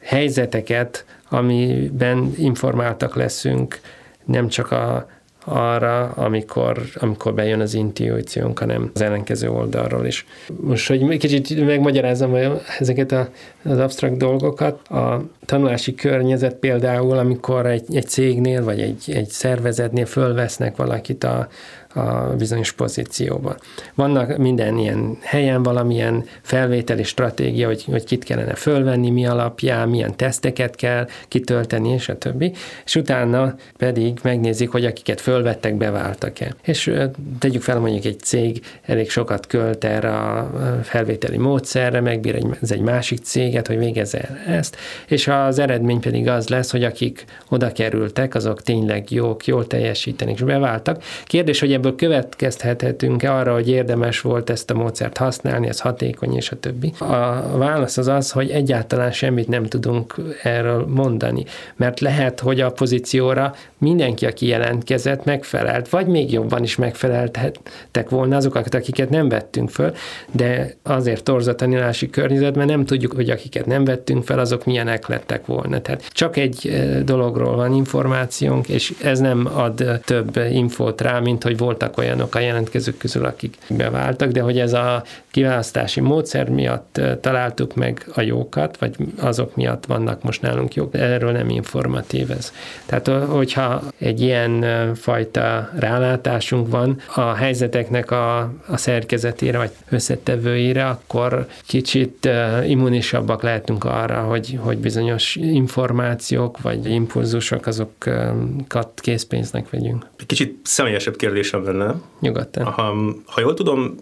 helyzeteket, 0.00 1.04
amiben 1.28 2.32
informáltak 2.36 3.16
leszünk, 3.16 3.80
nem 4.24 4.48
csak 4.48 4.70
a, 4.70 5.08
arra, 5.44 6.08
amikor, 6.08 6.82
amikor 6.94 7.34
bejön 7.34 7.60
az 7.60 7.74
intuíciónk, 7.74 8.58
hanem 8.58 8.90
az 8.94 9.00
ellenkező 9.00 9.50
oldalról 9.50 10.06
is. 10.06 10.26
Most, 10.60 10.88
hogy 10.88 11.18
kicsit 11.18 11.66
megmagyarázom 11.66 12.36
ezeket 12.78 13.12
a, 13.12 13.28
az 13.64 13.78
absztrakt 13.78 14.16
dolgokat, 14.16 14.88
a 14.88 15.24
tanulási 15.44 15.94
környezet 15.94 16.54
például, 16.54 17.18
amikor 17.18 17.66
egy, 17.66 17.96
egy 17.96 18.06
cégnél 18.06 18.64
vagy 18.64 18.80
egy, 18.80 19.02
egy 19.06 19.28
szervezetnél 19.28 20.06
fölvesznek 20.06 20.76
valakit 20.76 21.24
a, 21.24 21.48
a 21.94 22.34
bizonyos 22.38 22.72
pozícióba. 22.72 23.56
Vannak 23.94 24.36
minden 24.36 24.78
ilyen 24.78 25.18
helyen 25.20 25.62
valamilyen 25.62 26.24
felvételi 26.42 27.02
stratégia, 27.02 27.66
hogy, 27.66 27.84
hogy 27.84 28.04
kit 28.04 28.24
kellene 28.24 28.54
fölvenni, 28.54 29.10
mi 29.10 29.26
alapján, 29.26 29.88
milyen 29.88 30.16
teszteket 30.16 30.76
kell 30.76 31.08
kitölteni, 31.28 31.88
és 31.88 32.08
a 32.08 32.18
többi, 32.18 32.52
és 32.84 32.96
utána 32.96 33.54
pedig 33.76 34.18
megnézik, 34.22 34.70
hogy 34.70 34.84
akiket 34.84 35.20
fölvettek, 35.20 35.74
beváltak-e. 35.74 36.54
És 36.62 36.92
tegyük 37.38 37.62
fel, 37.62 37.78
mondjuk 37.78 38.04
egy 38.04 38.20
cég 38.20 38.60
elég 38.82 39.10
sokat 39.10 39.46
költ 39.46 39.84
erre 39.84 40.16
a 40.16 40.50
felvételi 40.82 41.36
módszerre, 41.36 42.00
megbír 42.00 42.34
egy, 42.34 42.46
ez 42.62 42.70
egy 42.70 42.80
másik 42.80 43.18
céget, 43.18 43.66
hogy 43.66 43.78
végezze 43.78 44.42
ezt, 44.46 44.76
és 45.08 45.28
az 45.28 45.58
eredmény 45.58 46.00
pedig 46.00 46.28
az 46.28 46.48
lesz, 46.48 46.70
hogy 46.70 46.84
akik 46.84 47.24
oda 47.48 47.72
kerültek, 47.72 48.34
azok 48.34 48.62
tényleg 48.62 49.10
jók, 49.10 49.46
jól 49.46 49.66
teljesítenek, 49.66 50.34
és 50.34 50.42
beváltak. 50.42 51.02
Kérdés, 51.24 51.60
hogy 51.60 51.72
ebből 51.80 51.96
következhethetünk-e 51.96 53.34
arra, 53.34 53.52
hogy 53.52 53.68
érdemes 53.68 54.20
volt 54.20 54.50
ezt 54.50 54.70
a 54.70 54.74
módszert 54.74 55.16
használni, 55.16 55.68
ez 55.68 55.80
hatékony 55.80 56.36
és 56.36 56.50
a 56.50 56.56
többi? 56.60 56.92
A 56.98 57.56
válasz 57.56 57.96
az 57.96 58.08
az, 58.08 58.30
hogy 58.30 58.50
egyáltalán 58.50 59.12
semmit 59.12 59.48
nem 59.48 59.64
tudunk 59.64 60.14
erről 60.42 60.86
mondani, 60.86 61.44
mert 61.76 62.00
lehet, 62.00 62.40
hogy 62.40 62.60
a 62.60 62.70
pozícióra 62.70 63.54
mindenki, 63.78 64.26
aki 64.26 64.46
jelentkezett, 64.46 65.24
megfelelt, 65.24 65.88
vagy 65.88 66.06
még 66.06 66.32
jobban 66.32 66.62
is 66.62 66.76
megfeleltek 66.76 68.08
volna 68.08 68.36
azokat, 68.36 68.74
akiket 68.74 69.10
nem 69.10 69.28
vettünk 69.28 69.70
föl, 69.70 69.92
de 70.32 70.74
azért 70.82 71.24
torzatanulási 71.24 72.10
környezetben 72.10 72.66
nem 72.66 72.84
tudjuk, 72.84 73.12
hogy 73.12 73.30
akiket 73.30 73.66
nem 73.66 73.84
vettünk 73.84 74.24
fel, 74.24 74.38
azok 74.38 74.64
milyenek 74.64 75.08
lettek 75.08 75.46
volna. 75.46 75.80
Tehát 75.80 76.08
csak 76.12 76.36
egy 76.36 76.84
dologról 77.04 77.56
van 77.56 77.74
információnk, 77.74 78.68
és 78.68 78.94
ez 79.02 79.18
nem 79.18 79.48
ad 79.54 80.00
több 80.04 80.40
infót 80.50 81.00
rá, 81.00 81.18
mint 81.18 81.42
hogy 81.42 81.56
voltak 81.70 81.98
olyanok 81.98 82.34
a 82.34 82.38
jelentkezők 82.38 82.98
közül, 82.98 83.24
akik 83.24 83.56
beváltak, 83.68 84.30
de 84.30 84.40
hogy 84.40 84.58
ez 84.58 84.72
a 84.72 85.02
kiválasztási 85.30 86.00
módszer 86.00 86.48
miatt 86.48 87.00
találtuk 87.20 87.74
meg 87.74 88.06
a 88.14 88.20
jókat, 88.20 88.78
vagy 88.78 88.94
azok 89.20 89.56
miatt 89.56 89.86
vannak 89.86 90.22
most 90.22 90.42
nálunk 90.42 90.74
jók, 90.74 90.94
erről 90.94 91.32
nem 91.32 91.48
informatív 91.48 92.30
ez. 92.30 92.52
Tehát, 92.86 93.06
hogyha 93.08 93.82
egy 93.98 94.20
ilyen 94.20 94.64
fajta 94.94 95.70
rálátásunk 95.78 96.68
van 96.68 97.00
a 97.14 97.34
helyzeteknek 97.34 98.10
a, 98.10 98.38
a 98.66 98.76
szerkezetére, 98.76 99.58
vagy 99.58 99.70
összetevőire, 99.88 100.86
akkor 100.86 101.46
kicsit 101.66 102.28
immunisabbak 102.66 103.42
lehetünk 103.42 103.84
arra, 103.84 104.20
hogy, 104.20 104.58
hogy 104.60 104.78
bizonyos 104.78 105.36
információk, 105.36 106.60
vagy 106.60 106.90
impulzusok, 106.90 107.66
azokat 107.66 109.00
készpénznek 109.00 109.70
vegyünk. 109.70 110.06
Kicsit 110.26 110.58
személyesebb 110.62 111.16
kérdésem 111.16 111.59
lenne. 111.64 112.00
Nyugodtan. 112.20 112.64
Ha, 112.64 112.94
ha 113.26 113.40
jól 113.40 113.54
tudom, 113.54 113.96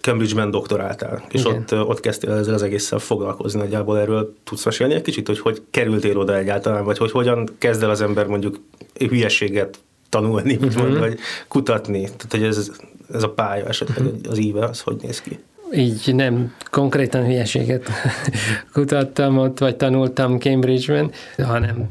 Cambridge-ben 0.00 0.50
doktoráltál, 0.50 1.24
és 1.28 1.44
ott, 1.44 1.72
ott 1.74 2.00
kezdtél 2.00 2.32
ezzel 2.32 2.54
az 2.54 2.62
egésszel 2.62 2.98
foglalkozni. 2.98 3.60
Nagyjából 3.60 3.98
erről 3.98 4.34
tudsz 4.44 4.64
mesélni 4.64 4.94
egy 4.94 5.02
kicsit, 5.02 5.26
hogy 5.26 5.38
hogy 5.38 5.62
kerültél 5.70 6.18
oda 6.18 6.36
egyáltalán, 6.36 6.84
vagy 6.84 6.98
hogy 6.98 7.10
hogyan 7.10 7.48
kezd 7.58 7.82
el 7.82 7.90
az 7.90 8.00
ember 8.00 8.26
mondjuk 8.26 8.60
hülyeséget 8.98 9.78
tanulni, 10.08 10.56
uh-huh. 10.56 10.98
vagy 10.98 11.18
kutatni. 11.48 12.02
Tehát, 12.02 12.26
hogy 12.30 12.42
ez, 12.42 12.70
ez 13.12 13.22
a 13.22 13.30
pálya 13.30 13.66
esetleg 13.66 14.06
uh-huh. 14.06 14.20
az 14.30 14.38
íve, 14.38 14.64
az 14.64 14.80
hogy 14.80 14.96
néz 15.02 15.20
ki? 15.20 15.38
Így 15.74 16.14
nem 16.14 16.54
konkrétan 16.70 17.24
hülyeséget 17.24 17.88
kutattam 18.72 19.38
ott, 19.38 19.58
vagy 19.58 19.76
tanultam 19.76 20.38
Cambridge-ben, 20.38 21.10
hanem 21.36 21.88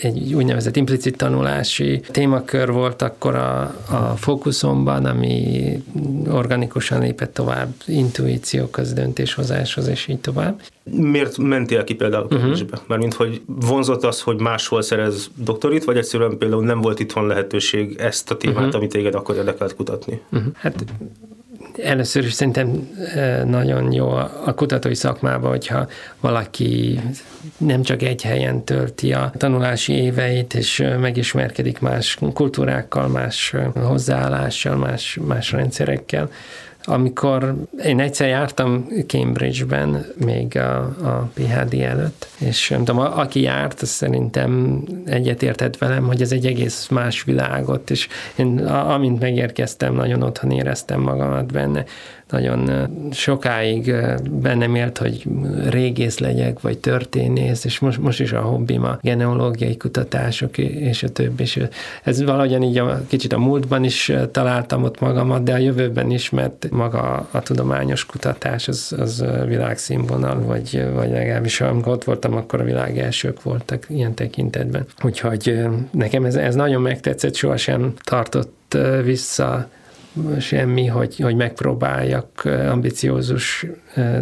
egy 0.00 0.34
úgynevezett 0.34 0.76
implicit 0.76 1.16
tanulási 1.16 2.00
témakör 2.10 2.72
volt 2.72 3.02
akkor 3.02 3.34
a, 3.34 3.60
a 3.90 4.14
fókuszomban, 4.16 5.04
ami 5.04 5.82
organikusan 6.28 7.00
lépett 7.00 7.34
tovább 7.34 7.74
intuíciókhoz, 7.86 8.92
döntéshozáshoz, 8.92 9.86
és 9.86 10.06
így 10.06 10.18
tovább. 10.18 10.60
Miért 10.82 11.38
mentél 11.38 11.84
ki 11.84 11.94
például 11.94 12.24
uh-huh. 12.24 12.50
Mhm. 12.50 12.74
Mármint, 12.86 13.14
hogy 13.14 13.42
vonzott 13.46 14.04
az, 14.04 14.20
hogy 14.20 14.40
máshol 14.40 14.82
szerez 14.82 15.30
doktorit, 15.34 15.84
vagy 15.84 15.96
egyszerűen 15.96 16.38
például 16.38 16.64
nem 16.64 16.80
volt 16.80 17.00
itthon 17.00 17.26
lehetőség 17.26 17.96
ezt 17.98 18.30
a 18.30 18.36
témát, 18.36 18.56
uh-huh. 18.56 18.74
amit 18.74 18.90
téged 18.90 19.14
akkor 19.14 19.36
érdekelt 19.36 19.74
kutatni? 19.74 20.20
Uh-huh. 20.30 20.52
Hát 20.54 20.84
először 21.84 22.24
is 22.24 22.32
szerintem 22.32 22.88
nagyon 23.44 23.92
jó 23.92 24.08
a 24.44 24.54
kutatói 24.54 24.94
szakmában, 24.94 25.50
hogyha 25.50 25.88
valaki 26.20 27.00
nem 27.56 27.82
csak 27.82 28.02
egy 28.02 28.22
helyen 28.22 28.64
tölti 28.64 29.12
a 29.12 29.32
tanulási 29.36 29.92
éveit, 29.92 30.54
és 30.54 30.84
megismerkedik 31.00 31.80
más 31.80 32.18
kultúrákkal, 32.32 33.08
más 33.08 33.54
hozzáállással, 33.74 34.76
más, 34.76 35.18
más 35.26 35.52
rendszerekkel, 35.52 36.30
amikor 36.84 37.54
én 37.84 38.00
egyszer 38.00 38.28
jártam 38.28 38.86
Cambridge-ben 39.06 40.06
még 40.24 40.56
a, 40.56 40.78
a 40.82 41.30
PhD 41.34 41.74
előtt, 41.74 42.28
és 42.38 42.68
nem 42.68 42.84
tudom, 42.84 43.00
aki 43.00 43.40
járt, 43.40 43.80
az 43.80 43.88
szerintem 43.88 44.82
egyetértett 45.04 45.78
velem, 45.78 46.06
hogy 46.06 46.22
ez 46.22 46.32
egy 46.32 46.46
egész 46.46 46.88
más 46.88 47.24
világot, 47.24 47.90
és 47.90 48.08
én 48.36 48.58
amint 48.66 49.20
megérkeztem, 49.20 49.94
nagyon 49.94 50.22
otthon 50.22 50.50
éreztem 50.50 51.00
magamat 51.00 51.52
benne 51.52 51.84
nagyon 52.30 52.88
sokáig 53.12 53.94
bennem 54.30 54.74
élt, 54.74 54.98
hogy 54.98 55.24
régész 55.68 56.18
legyek, 56.18 56.60
vagy 56.60 56.78
történész, 56.78 57.64
és 57.64 57.78
most, 57.78 57.98
most 57.98 58.20
is 58.20 58.32
a 58.32 58.40
hobbim 58.40 58.84
a 58.84 58.98
genealógiai 59.02 59.76
kutatások, 59.76 60.58
és 60.58 61.02
a 61.02 61.08
többi. 61.08 61.42
És 61.42 61.60
ez 62.02 62.22
valahogyan 62.22 62.62
így 62.62 62.78
a, 62.78 63.02
kicsit 63.08 63.32
a 63.32 63.38
múltban 63.38 63.84
is 63.84 64.12
találtam 64.30 64.82
ott 64.82 65.00
magamat, 65.00 65.42
de 65.42 65.52
a 65.52 65.58
jövőben 65.58 66.10
is, 66.10 66.30
mert 66.30 66.66
maga 66.70 67.28
a 67.30 67.40
tudományos 67.40 68.06
kutatás 68.06 68.68
az, 68.68 68.94
az 68.98 69.24
világszínvonal, 69.46 70.40
vagy, 70.40 70.84
vagy 70.94 71.10
legalábbis 71.10 71.60
amikor 71.60 71.92
ott 71.92 72.04
voltam, 72.04 72.36
akkor 72.36 72.60
a 72.60 72.64
világ 72.64 72.98
elsők 72.98 73.42
voltak 73.42 73.86
ilyen 73.88 74.14
tekintetben. 74.14 74.86
Úgyhogy 75.02 75.58
nekem 75.90 76.24
ez, 76.24 76.34
ez 76.34 76.54
nagyon 76.54 76.82
megtetszett, 76.82 77.34
sohasem 77.34 77.92
tartott 78.02 78.76
vissza 79.04 79.68
semmi, 80.40 80.86
hogy, 80.86 81.16
hogy 81.16 81.36
megpróbáljak 81.36 82.44
ambiciózus 82.70 83.66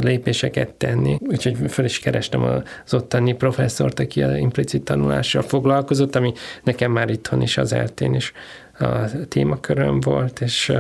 lépéseket 0.01 0.71
tenni. 0.71 1.19
Úgyhogy 1.21 1.57
föl 1.69 1.85
is 1.85 1.99
kerestem 1.99 2.43
az 2.43 2.95
ottani 2.95 3.33
professzort, 3.33 4.01
aki 4.01 4.23
a 4.23 4.37
implicit 4.37 4.83
tanulással 4.83 5.43
foglalkozott, 5.43 6.17
ami 6.17 6.33
nekem 6.63 6.93
már 6.93 7.11
itthon 7.11 7.43
is 7.43 7.59
az 7.59 7.73
eltén 7.73 8.15
is 8.15 8.33
a 8.79 9.11
témaköröm 9.29 10.01
volt, 10.01 10.41
és 10.41 10.73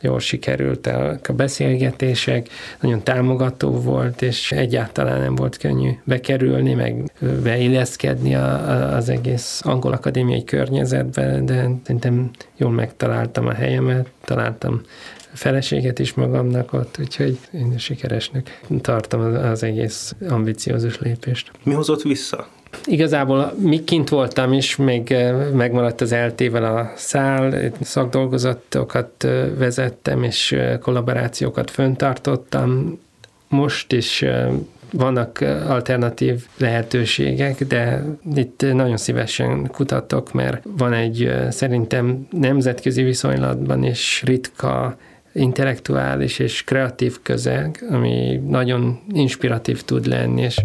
jól 0.00 0.20
sikerült 0.20 0.86
a 0.86 1.32
beszélgetések, 1.36 2.48
nagyon 2.80 3.02
támogató 3.02 3.70
volt, 3.70 4.22
és 4.22 4.52
egyáltalán 4.52 5.20
nem 5.20 5.34
volt 5.34 5.56
könnyű 5.56 5.90
bekerülni, 6.04 6.74
meg 6.74 7.12
beilleszkedni 7.42 8.34
az 8.34 9.08
egész 9.08 9.60
angol 9.64 9.92
akadémiai 9.92 10.44
környezetbe, 10.44 11.40
de 11.40 11.68
szerintem 11.82 12.30
jól 12.56 12.70
megtaláltam 12.70 13.46
a 13.46 13.52
helyemet, 13.52 14.08
találtam 14.24 14.80
feleséget 15.32 15.98
is 15.98 16.14
magamnak 16.14 16.72
ott, 16.72 16.96
úgyhogy 17.00 17.38
én 17.52 17.78
sikeresnek 17.78 18.60
tartom 18.80 19.20
az 19.20 19.62
egész 19.62 20.14
ambiciózus 20.28 20.98
lépést. 20.98 21.50
Mi 21.64 21.72
hozott 21.72 22.02
vissza? 22.02 22.48
Igazából 22.84 23.54
mi 23.58 23.84
kint 23.84 24.08
voltam 24.08 24.52
is, 24.52 24.76
még 24.76 25.12
eh, 25.12 25.50
megmaradt 25.52 26.00
az 26.00 26.12
eltével 26.12 26.64
a 26.76 26.92
szál, 26.96 27.72
szakdolgozatokat 27.80 29.24
eh, 29.24 29.46
vezettem, 29.58 30.22
és 30.22 30.52
eh, 30.52 30.78
kollaborációkat 30.78 31.70
föntartottam. 31.70 32.98
Most 33.48 33.92
is 33.92 34.24
vannak 34.90 35.40
alternatív 35.68 36.46
lehetőségek, 36.56 37.64
de 37.64 38.04
itt 38.34 38.72
nagyon 38.72 38.96
szívesen 38.96 39.66
kutatok, 39.66 40.32
mert 40.32 40.62
van 40.76 40.92
egy 40.92 41.32
szerintem 41.50 42.26
nemzetközi 42.30 43.02
viszonylatban 43.02 43.84
is 43.84 44.22
ritka 44.26 44.96
intellektuális 45.32 46.38
és 46.38 46.64
kreatív 46.64 47.16
közeg, 47.22 47.84
ami 47.90 48.42
nagyon 48.48 49.00
inspiratív 49.12 49.82
tud 49.82 50.06
lenni, 50.06 50.42
és 50.42 50.56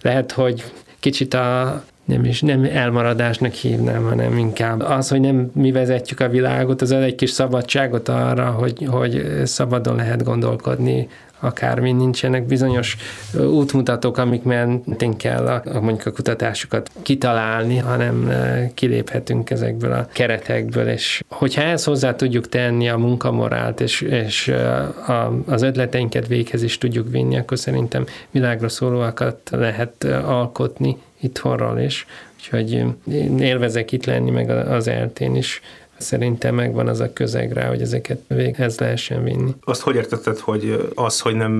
lehet, 0.00 0.32
hogy 0.32 0.64
kicsit 1.00 1.34
a 1.34 1.82
nem 2.04 2.24
is 2.24 2.40
nem 2.40 2.64
elmaradásnak 2.64 3.52
hívnám, 3.52 4.04
hanem 4.04 4.38
inkább 4.38 4.80
az, 4.80 5.08
hogy 5.08 5.20
nem 5.20 5.50
mi 5.54 5.72
vezetjük 5.72 6.20
a 6.20 6.28
világot, 6.28 6.82
az 6.82 6.92
egy 6.92 7.14
kis 7.14 7.30
szabadságot 7.30 8.08
arra, 8.08 8.50
hogy, 8.50 8.86
hogy 8.90 9.42
szabadon 9.44 9.96
lehet 9.96 10.24
gondolkodni 10.24 11.08
akármi, 11.40 11.92
nincsenek 11.92 12.46
bizonyos 12.46 12.96
útmutatók, 13.38 14.18
amik 14.18 14.42
mentén 14.42 15.16
kell 15.16 15.46
a, 15.46 15.62
a, 15.74 15.80
mondjuk 15.80 16.06
a 16.06 16.12
kutatásokat 16.12 16.90
kitalálni, 17.02 17.76
hanem 17.76 18.32
kiléphetünk 18.74 19.50
ezekből 19.50 19.92
a 19.92 20.08
keretekből, 20.12 20.88
és 20.88 21.22
hogyha 21.28 21.62
ezt 21.62 21.84
hozzá 21.84 22.14
tudjuk 22.14 22.48
tenni 22.48 22.88
a 22.88 22.96
munkamorált, 22.96 23.80
és, 23.80 24.00
és 24.00 24.48
a, 25.06 25.42
az 25.46 25.62
ötleteinket 25.62 26.26
véghez 26.26 26.62
is 26.62 26.78
tudjuk 26.78 27.10
vinni, 27.10 27.38
akkor 27.38 27.58
szerintem 27.58 28.04
világra 28.30 28.68
szólóakat 28.68 29.50
lehet 29.50 30.04
alkotni 30.24 30.96
itthonról 31.20 31.78
is, 31.78 32.06
úgyhogy 32.36 32.70
én 33.12 33.38
élvezek 33.38 33.92
itt 33.92 34.04
lenni, 34.04 34.30
meg 34.30 34.50
az 34.50 34.88
eltén 34.88 35.36
is 35.36 35.60
szerintem 36.00 36.54
megvan 36.54 36.88
az 36.88 37.00
a 37.00 37.12
közeg 37.12 37.52
rá, 37.52 37.68
hogy 37.68 37.80
ezeket 37.80 38.20
véghez 38.28 38.78
lehessen 38.78 39.24
vinni. 39.24 39.54
Azt 39.64 39.80
hogy 39.80 39.94
értetted, 39.94 40.38
hogy 40.38 40.90
az, 40.94 41.20
hogy 41.20 41.34
nem 41.34 41.52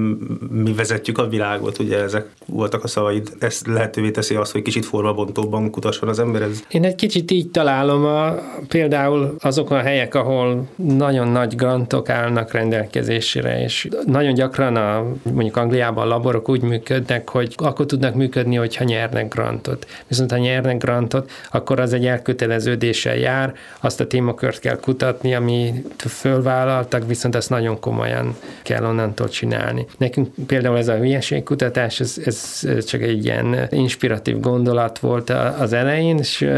mi 0.50 0.72
vezetjük 0.72 1.18
a 1.18 1.28
világot, 1.28 1.78
ugye 1.78 2.02
ezek 2.02 2.28
voltak 2.46 2.84
a 2.84 2.88
szavaid, 2.88 3.28
ez 3.38 3.60
lehetővé 3.66 4.10
teszi 4.10 4.34
azt, 4.34 4.52
hogy 4.52 4.62
kicsit 4.62 4.84
formabontóbban 4.84 5.70
kutasson 5.70 6.08
az 6.08 6.18
ember? 6.18 6.42
Ez... 6.42 6.62
Én 6.70 6.84
egy 6.84 6.94
kicsit 6.94 7.30
így 7.30 7.50
találom 7.50 8.04
a, 8.04 8.34
például 8.68 9.34
azokon 9.38 9.78
a 9.78 9.82
helyek, 9.82 10.14
ahol 10.14 10.68
nagyon 10.76 11.28
nagy 11.28 11.56
grantok 11.56 12.08
állnak 12.08 12.52
rendelkezésére, 12.52 13.62
és 13.62 13.88
nagyon 14.06 14.34
gyakran 14.34 14.76
a, 14.76 15.06
mondjuk 15.22 15.56
Angliában 15.56 16.04
a 16.04 16.08
laborok 16.08 16.48
úgy 16.48 16.62
működnek, 16.62 17.28
hogy 17.28 17.54
akkor 17.56 17.86
tudnak 17.86 18.14
működni, 18.14 18.56
hogyha 18.56 18.84
nyernek 18.84 19.28
grantot. 19.28 19.86
Viszont 20.08 20.30
ha 20.30 20.36
nyernek 20.36 20.78
grantot, 20.78 21.30
akkor 21.50 21.80
az 21.80 21.92
egy 21.92 22.06
elköteleződéssel 22.06 23.16
jár, 23.16 23.54
azt 23.80 24.00
a 24.00 24.06
téma 24.06 24.29
témakört 24.30 24.58
kell 24.58 24.76
kutatni, 24.80 25.34
ami 25.34 25.84
fölvállaltak, 25.96 27.06
viszont 27.06 27.34
ezt 27.34 27.50
nagyon 27.50 27.80
komolyan 27.80 28.36
kell 28.62 28.84
onnantól 28.84 29.28
csinálni. 29.28 29.86
Nekünk 29.98 30.28
például 30.46 30.76
ez 30.76 30.88
a 30.88 30.96
hülyeségkutatás, 30.96 32.00
ez, 32.00 32.14
ez 32.24 32.84
csak 32.84 33.02
egy 33.02 33.24
ilyen 33.24 33.66
inspiratív 33.70 34.40
gondolat 34.40 34.98
volt 34.98 35.30
az 35.58 35.72
elején, 35.72 36.18
és 36.18 36.48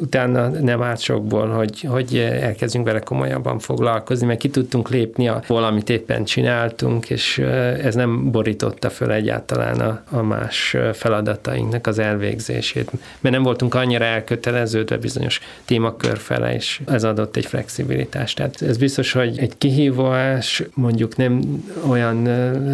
utána 0.00 0.48
nem 0.48 0.82
árt 0.82 1.00
sokból, 1.00 1.48
hogy, 1.48 1.80
hogy 1.80 2.16
elkezdjünk 2.40 2.86
vele 2.86 2.98
komolyabban 2.98 3.58
foglalkozni, 3.58 4.26
mert 4.26 4.38
ki 4.38 4.48
tudtunk 4.48 4.88
lépni 4.88 5.28
a 5.28 5.42
valamit 5.46 5.90
éppen 5.90 6.24
csináltunk, 6.24 7.10
és 7.10 7.38
ez 7.82 7.94
nem 7.94 8.30
borította 8.30 8.90
föl 8.90 9.12
egyáltalán 9.12 9.80
a, 9.80 10.02
a 10.10 10.22
más 10.22 10.76
feladatainknak 10.92 11.86
az 11.86 11.98
elvégzését, 11.98 12.90
mert 13.20 13.34
nem 13.34 13.42
voltunk 13.44 13.74
annyira 13.74 14.04
elköteleződve 14.04 14.96
bizonyos 14.96 15.40
témakör 15.64 16.18
fele, 16.18 16.54
és 16.54 16.80
ez 16.86 17.04
a 17.04 17.12
adott 17.18 17.36
egy 17.36 17.46
flexibilitást. 17.46 18.36
Tehát 18.36 18.62
ez 18.62 18.76
biztos, 18.76 19.12
hogy 19.12 19.38
egy 19.38 19.52
kihívás, 19.58 20.62
mondjuk 20.74 21.16
nem 21.16 21.64
olyan 21.88 22.28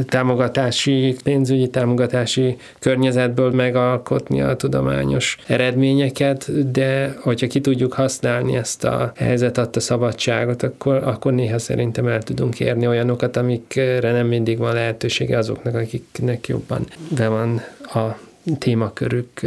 támogatási, 0.07 1.17
pénzügyi 1.25 1.69
támogatási 1.69 2.57
környezetből 2.79 3.51
megalkotni 3.51 4.41
a 4.41 4.57
tudományos 4.57 5.37
eredményeket, 5.47 6.71
de 6.71 7.17
hogyha 7.21 7.47
ki 7.47 7.61
tudjuk 7.61 7.93
használni 7.93 8.57
ezt 8.57 8.85
a 8.85 9.13
helyzet 9.17 9.59
adta 9.59 9.81
szabadságot, 9.81 10.63
akkor, 10.63 10.95
akkor 10.95 11.33
néha 11.33 11.59
szerintem 11.59 12.07
el 12.07 12.23
tudunk 12.23 12.61
érni 12.61 12.87
olyanokat, 12.87 13.37
amikre 13.37 14.13
nem 14.13 14.27
mindig 14.27 14.59
van 14.59 14.75
lehetősége 14.75 15.39
azoknak, 15.39 15.75
akiknek 15.75 16.47
jobban 16.47 16.87
be 17.17 17.29
van 17.29 17.63
a 17.83 18.19
témakörük 18.59 19.41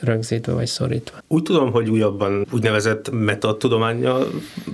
rögzítve 0.00 0.52
vagy 0.52 0.66
szorítva. 0.66 1.18
Úgy 1.28 1.42
tudom, 1.42 1.72
hogy 1.72 1.88
újabban 1.88 2.46
úgynevezett 2.52 3.10
metatudományjal 3.10 4.26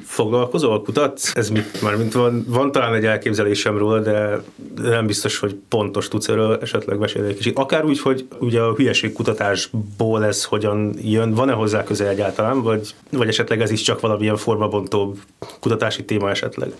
foglalkozol, 0.04 0.82
kutatsz? 0.82 1.36
Ez 1.36 1.50
mit, 1.50 1.82
már 1.82 1.96
mint 1.96 2.12
van, 2.12 2.44
van 2.48 2.72
talán 2.72 2.94
egy 2.94 3.04
elképzelésem 3.04 3.78
róla, 3.78 4.00
de 4.00 4.42
nem 4.82 5.06
biztos, 5.06 5.38
hogy 5.38 5.56
pontos 5.68 6.08
tudsz 6.08 6.28
erről 6.28 6.58
esetleg 6.62 6.98
mesélni 6.98 7.28
egy 7.28 7.36
kicsit. 7.36 7.58
Akár 7.58 7.84
úgy, 7.84 8.00
hogy 8.00 8.26
ugye 8.38 8.60
a 8.60 8.74
hülyeségkutatásból 8.74 10.24
ez 10.24 10.44
hogyan 10.44 10.94
jön, 11.02 11.34
van-e 11.34 11.52
hozzá 11.52 11.84
köze 11.84 12.08
egyáltalán, 12.08 12.62
vagy, 12.62 12.94
vagy 13.10 13.28
esetleg 13.28 13.60
ez 13.60 13.70
is 13.70 13.80
csak 13.80 14.00
valamilyen 14.00 14.36
formabontóbb 14.36 15.18
kutatási 15.60 16.04
téma 16.04 16.30
esetleg? 16.30 16.72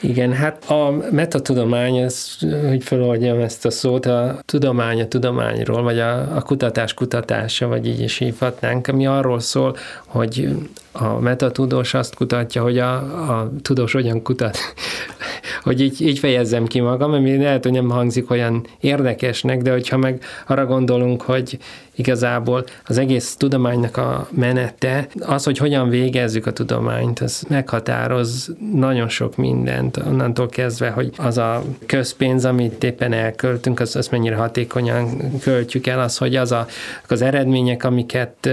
Igen, 0.00 0.32
hát 0.32 0.70
a 0.70 0.90
metatudomány, 1.10 1.96
ez, 1.96 2.36
hogy 2.68 2.82
feloldjam 2.82 3.40
ezt 3.40 3.64
a 3.64 3.70
szót, 3.70 4.06
a 4.06 4.38
tudomány 4.44 5.00
a 5.00 5.08
tudományról, 5.08 5.82
vagy 5.82 5.98
a, 5.98 6.36
a 6.36 6.42
kutatás 6.42 6.94
kutatása, 6.94 7.66
vagy 7.68 7.86
így 7.86 8.00
is 8.00 8.18
hívhatnánk, 8.18 8.86
ami 8.86 9.06
arról 9.06 9.40
szól, 9.40 9.76
hogy 10.06 10.48
a 10.92 11.18
metatudós 11.18 11.94
azt 11.94 12.14
kutatja, 12.14 12.62
hogy 12.62 12.78
a, 12.78 12.94
a 13.38 13.50
tudós 13.62 13.92
hogyan 13.92 14.22
kutat. 14.22 14.58
hogy 15.62 15.80
így, 15.80 16.00
így 16.00 16.18
fejezzem 16.18 16.66
ki 16.66 16.80
magam, 16.80 17.12
ami 17.12 17.36
lehet, 17.36 17.62
hogy 17.62 17.72
nem 17.72 17.90
hangzik 17.90 18.30
olyan 18.30 18.66
érdekesnek, 18.80 19.62
de 19.62 19.70
hogyha 19.70 19.96
meg 19.96 20.22
arra 20.46 20.66
gondolunk, 20.66 21.22
hogy 21.22 21.58
igazából 21.94 22.64
az 22.84 22.98
egész 22.98 23.36
tudománynak 23.36 23.96
a 23.96 24.28
menete, 24.30 25.06
az, 25.20 25.44
hogy 25.44 25.58
hogyan 25.58 25.88
végezzük 25.88 26.46
a 26.46 26.52
tudományt, 26.52 27.20
az 27.20 27.44
meghatároz 27.48 28.54
nagyon 28.72 29.08
sok 29.08 29.36
mindent, 29.36 29.96
onnantól 29.96 30.48
kezdve, 30.48 30.90
hogy 30.90 31.12
az 31.16 31.38
a 31.38 31.64
közpénz, 31.86 32.44
amit 32.44 32.84
éppen 32.84 33.12
elköltünk, 33.12 33.80
az, 33.80 33.96
az 33.96 34.08
mennyire 34.08 34.36
hatékonyan 34.36 35.30
költjük 35.40 35.86
el, 35.86 36.00
az, 36.00 36.18
hogy 36.18 36.36
az 36.36 36.52
a, 36.52 36.66
az 37.08 37.22
eredmények, 37.22 37.84
amiket 37.84 38.50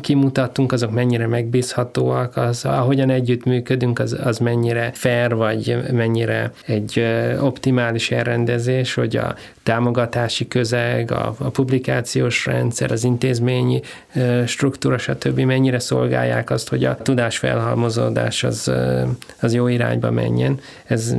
kimutattunk, 0.00 0.72
azok 0.72 0.90
mennyire 0.90 1.26
megbízhatóak, 1.26 2.36
az, 2.36 2.64
ahogyan 2.64 3.10
együttműködünk, 3.10 3.98
az, 3.98 4.16
az 4.24 4.38
mennyire 4.38 4.90
fair, 4.94 5.34
vagy 5.34 5.76
mennyire 5.92 6.52
egy 6.66 7.04
optimális 7.40 8.10
elrendezés, 8.10 8.94
hogy 8.94 9.16
a 9.16 9.34
támogatási 9.62 10.48
közeg, 10.48 11.10
a, 11.10 11.34
a 11.38 11.50
publikációs 11.50 12.46
rendszer, 12.70 12.92
az 12.92 13.04
intézményi 13.04 13.80
struktúra, 14.46 14.98
stb. 14.98 15.40
mennyire 15.40 15.78
szolgálják 15.78 16.50
azt, 16.50 16.68
hogy 16.68 16.84
a 16.84 16.96
tudás 16.96 17.38
felhalmozódás 17.38 18.44
az, 18.44 18.72
az 19.40 19.54
jó 19.54 19.66
irányba 19.68 20.10
menjen. 20.10 20.60
Ez 20.84 21.14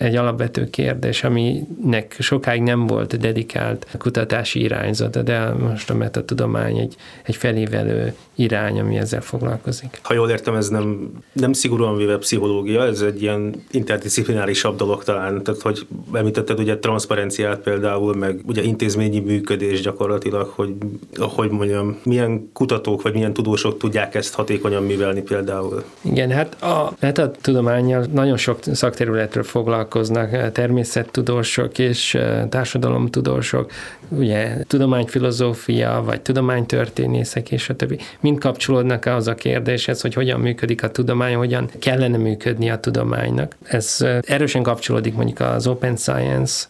egy 0.00 0.16
alapvető 0.16 0.70
kérdés, 0.70 1.24
aminek 1.24 2.16
sokáig 2.18 2.62
nem 2.62 2.86
volt 2.86 3.18
dedikált 3.18 3.86
kutatási 3.98 4.60
irányzata, 4.60 5.22
de 5.22 5.52
most 5.52 5.90
a 5.90 5.94
metatudomány 5.94 6.78
egy, 6.78 6.96
egy 7.22 7.36
felévelő 7.36 8.14
irány, 8.34 8.80
ami 8.80 8.96
ezzel 8.96 9.20
foglalkozik. 9.20 10.00
Ha 10.02 10.14
jól 10.14 10.30
értem, 10.30 10.54
ez 10.54 10.68
nem, 10.68 11.12
nem 11.32 11.52
szigorúan 11.52 11.96
véve 11.96 12.18
pszichológia, 12.18 12.84
ez 12.84 13.00
egy 13.00 13.22
ilyen 13.22 13.64
interdisziplinárisabb 13.70 14.76
dolog 14.76 15.04
talán, 15.04 15.42
tehát 15.42 15.60
hogy 15.60 15.86
említetted 16.12 16.58
ugye 16.58 16.78
transzparenciát 16.78 17.58
például, 17.58 18.14
meg 18.14 18.40
ugye 18.46 18.62
intézményi 18.62 19.18
működés 19.18 19.80
gyakorlatilag, 19.80 20.52
hogy 20.54 20.74
hogy 21.18 21.50
mondjam, 21.50 22.00
milyen 22.02 22.50
kutatók 22.52 23.02
vagy 23.02 23.12
milyen 23.12 23.32
tudósok 23.32 23.78
tudják 23.78 24.14
ezt 24.14 24.34
hatékonyan 24.34 24.82
művelni 24.82 25.22
például. 25.22 25.84
Igen, 26.00 26.30
hát 26.30 26.62
a 26.62 26.92
metatudományjal 27.00 28.06
nagyon 28.12 28.36
sok 28.36 28.58
szakterületről 28.72 29.42
foglalkoznak, 29.90 30.52
természettudósok 30.52 31.78
és 31.78 32.18
társadalomtudósok, 32.48 33.70
ugye 34.08 34.56
tudományfilozófia, 34.66 36.02
vagy 36.04 36.20
tudománytörténészek 36.20 37.50
és 37.50 37.68
a 37.68 37.76
többi. 37.76 37.98
Mind 38.20 38.38
kapcsolódnak 38.38 39.06
az 39.06 39.28
a 39.28 39.34
kérdéshez, 39.34 40.00
hogy 40.00 40.14
hogyan 40.14 40.40
működik 40.40 40.82
a 40.82 40.90
tudomány, 40.90 41.34
hogyan 41.34 41.70
kellene 41.78 42.16
működni 42.16 42.70
a 42.70 42.80
tudománynak. 42.80 43.56
Ez 43.62 44.06
erősen 44.20 44.62
kapcsolódik 44.62 45.14
mondjuk 45.14 45.40
az 45.40 45.66
open 45.66 45.96
science 45.96 46.66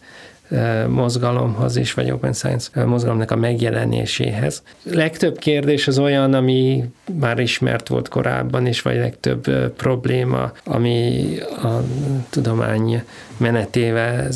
mozgalomhoz 0.87 1.75
is, 1.75 1.93
vagy 1.93 2.11
Open 2.11 2.33
Science 2.33 2.85
mozgalomnak 2.85 3.31
a 3.31 3.35
megjelenéséhez. 3.35 4.63
Legtöbb 4.83 5.37
kérdés 5.37 5.87
az 5.87 5.99
olyan, 5.99 6.33
ami 6.33 6.83
már 7.19 7.39
ismert 7.39 7.87
volt 7.87 8.07
korábban 8.07 8.67
is, 8.67 8.81
vagy 8.81 8.95
legtöbb 8.95 9.73
probléma, 9.73 10.51
ami 10.63 11.25
a 11.63 11.83
tudomány 12.29 13.03
menetével 13.37 14.27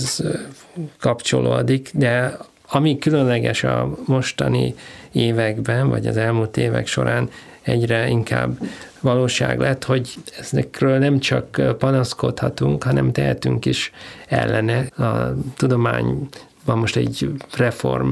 kapcsolódik, 0.99 1.89
de 1.93 2.37
ami 2.69 2.97
különleges 2.97 3.63
a 3.63 3.97
mostani 4.05 4.75
években, 5.11 5.89
vagy 5.89 6.07
az 6.07 6.17
elmúlt 6.17 6.57
évek 6.57 6.87
során 6.87 7.29
egyre 7.65 8.07
inkább 8.07 8.57
valóság 8.99 9.59
lett, 9.59 9.83
hogy 9.83 10.13
ezekről 10.39 10.97
nem 10.97 11.19
csak 11.19 11.61
panaszkodhatunk, 11.77 12.83
hanem 12.83 13.11
tehetünk 13.11 13.65
is 13.65 13.91
ellene. 14.27 14.79
A 14.79 15.35
tudomány 15.57 16.27
van 16.65 16.77
most 16.77 16.95
egy 16.95 17.29
reform 17.57 18.11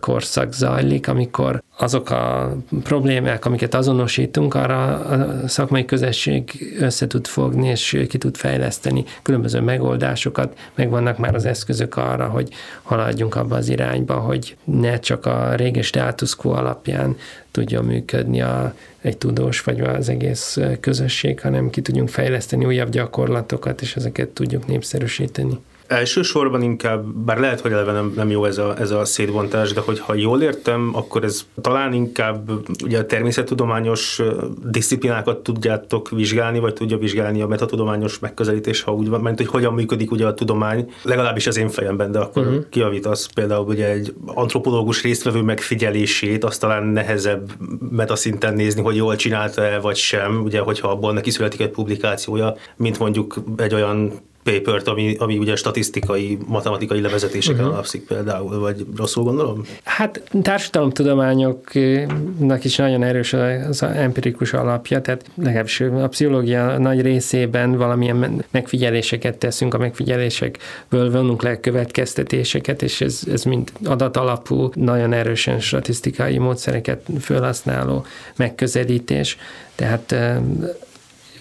korszak 0.00 0.52
zajlik, 0.52 1.08
amikor 1.08 1.62
azok 1.78 2.10
a 2.10 2.56
problémák, 2.82 3.44
amiket 3.44 3.74
azonosítunk, 3.74 4.54
arra 4.54 4.94
a 4.94 5.48
szakmai 5.48 5.84
közösség 5.84 6.74
össze 6.80 7.06
tud 7.06 7.26
fogni, 7.26 7.68
és 7.68 8.04
ki 8.08 8.18
tud 8.18 8.36
fejleszteni 8.36 9.04
különböző 9.22 9.60
megoldásokat, 9.60 10.58
meg 10.74 10.90
vannak 10.90 11.18
már 11.18 11.34
az 11.34 11.44
eszközök 11.44 11.96
arra, 11.96 12.26
hogy 12.26 12.48
haladjunk 12.82 13.34
abba 13.34 13.56
az 13.56 13.68
irányba, 13.68 14.14
hogy 14.14 14.56
ne 14.64 14.98
csak 14.98 15.26
a 15.26 15.54
régi 15.54 15.82
status 15.82 16.36
quo 16.36 16.52
alapján 16.52 17.16
tudjon 17.50 17.84
működni 17.84 18.42
a, 18.42 18.74
egy 19.00 19.16
tudós 19.16 19.60
vagy 19.60 19.80
az 19.80 20.08
egész 20.08 20.58
közösség, 20.80 21.40
hanem 21.40 21.70
ki 21.70 21.80
tudjunk 21.80 22.08
fejleszteni 22.08 22.64
újabb 22.64 22.90
gyakorlatokat, 22.90 23.80
és 23.80 23.96
ezeket 23.96 24.28
tudjuk 24.28 24.66
népszerűsíteni. 24.66 25.58
Elsősorban 25.86 26.62
inkább, 26.62 27.04
bár 27.04 27.38
lehet, 27.38 27.60
hogy 27.60 27.72
eleve 27.72 27.92
nem, 27.92 28.12
nem 28.16 28.30
jó 28.30 28.44
ez 28.44 28.58
a, 28.58 28.74
ez 28.78 28.90
a 28.90 29.04
szétbontás, 29.04 29.72
de 29.72 29.80
hogyha 29.80 30.14
jól 30.14 30.42
értem, 30.42 30.90
akkor 30.94 31.24
ez 31.24 31.46
talán 31.60 31.92
inkább 31.92 32.50
ugye 32.84 32.98
a 32.98 33.06
természettudományos 33.06 34.22
disziplinákat 34.64 35.42
tudjátok 35.42 36.10
vizsgálni, 36.10 36.58
vagy 36.58 36.72
tudja 36.72 36.98
vizsgálni 36.98 37.40
a 37.40 37.46
metatudományos 37.46 38.18
megközelítés, 38.18 38.82
ha 38.82 38.94
úgy 38.94 39.08
van, 39.08 39.20
mert 39.20 39.36
hogy 39.36 39.46
hogyan 39.46 39.74
működik 39.74 40.10
ugye 40.10 40.26
a 40.26 40.34
tudomány, 40.34 40.92
legalábbis 41.02 41.46
az 41.46 41.56
én 41.56 41.68
fejemben, 41.68 42.10
de 42.10 42.18
akkor 42.18 42.46
uh-huh. 42.46 42.68
kiavítasz 42.70 43.26
például 43.34 43.66
ugye 43.66 43.90
egy 43.90 44.14
antropológus 44.24 45.02
résztvevő 45.02 45.40
megfigyelését, 45.40 46.44
azt 46.44 46.60
talán 46.60 46.84
nehezebb 46.84 47.50
metaszinten 47.90 48.54
nézni, 48.54 48.82
hogy 48.82 48.96
jól 48.96 49.16
csinálta-e 49.16 49.78
vagy 49.78 49.96
sem, 49.96 50.42
ugye 50.44 50.60
hogyha 50.60 50.88
abból 50.88 51.12
neki 51.12 51.30
születik 51.30 51.60
egy 51.60 51.70
publikációja, 51.70 52.54
mint 52.76 52.98
mondjuk 52.98 53.34
egy 53.56 53.74
olyan 53.74 54.12
papert, 54.46 54.88
ami, 54.88 55.16
ami 55.18 55.38
ugye 55.38 55.56
statisztikai, 55.56 56.38
matematikai 56.46 57.00
levezetéseken 57.00 57.60
uh-huh. 57.60 57.74
alapszik 57.74 58.06
például, 58.06 58.58
vagy 58.58 58.86
rosszul 58.96 59.24
gondolom? 59.24 59.62
Hát 59.84 60.22
társadalomtudományoknak 60.42 62.64
is 62.64 62.76
nagyon 62.76 63.02
erős 63.02 63.32
az 63.68 63.82
empirikus 63.82 64.52
alapja, 64.52 65.00
tehát 65.00 65.24
legalábbis 65.34 65.80
a 65.80 66.08
pszichológia 66.08 66.78
nagy 66.78 67.00
részében 67.00 67.76
valamilyen 67.76 68.44
megfigyeléseket 68.50 69.36
teszünk, 69.36 69.74
a 69.74 69.78
megfigyelésekből 69.78 71.10
vonunk 71.10 71.42
le 71.42 71.60
következtetéseket, 71.60 72.82
és 72.82 73.00
ez, 73.00 73.20
ez 73.32 73.42
mind 73.42 73.72
adatalapú, 73.84 74.70
nagyon 74.74 75.12
erősen 75.12 75.60
statisztikai 75.60 76.38
módszereket 76.38 77.02
felhasználó 77.18 78.04
megközelítés. 78.36 79.36
Tehát 79.74 80.14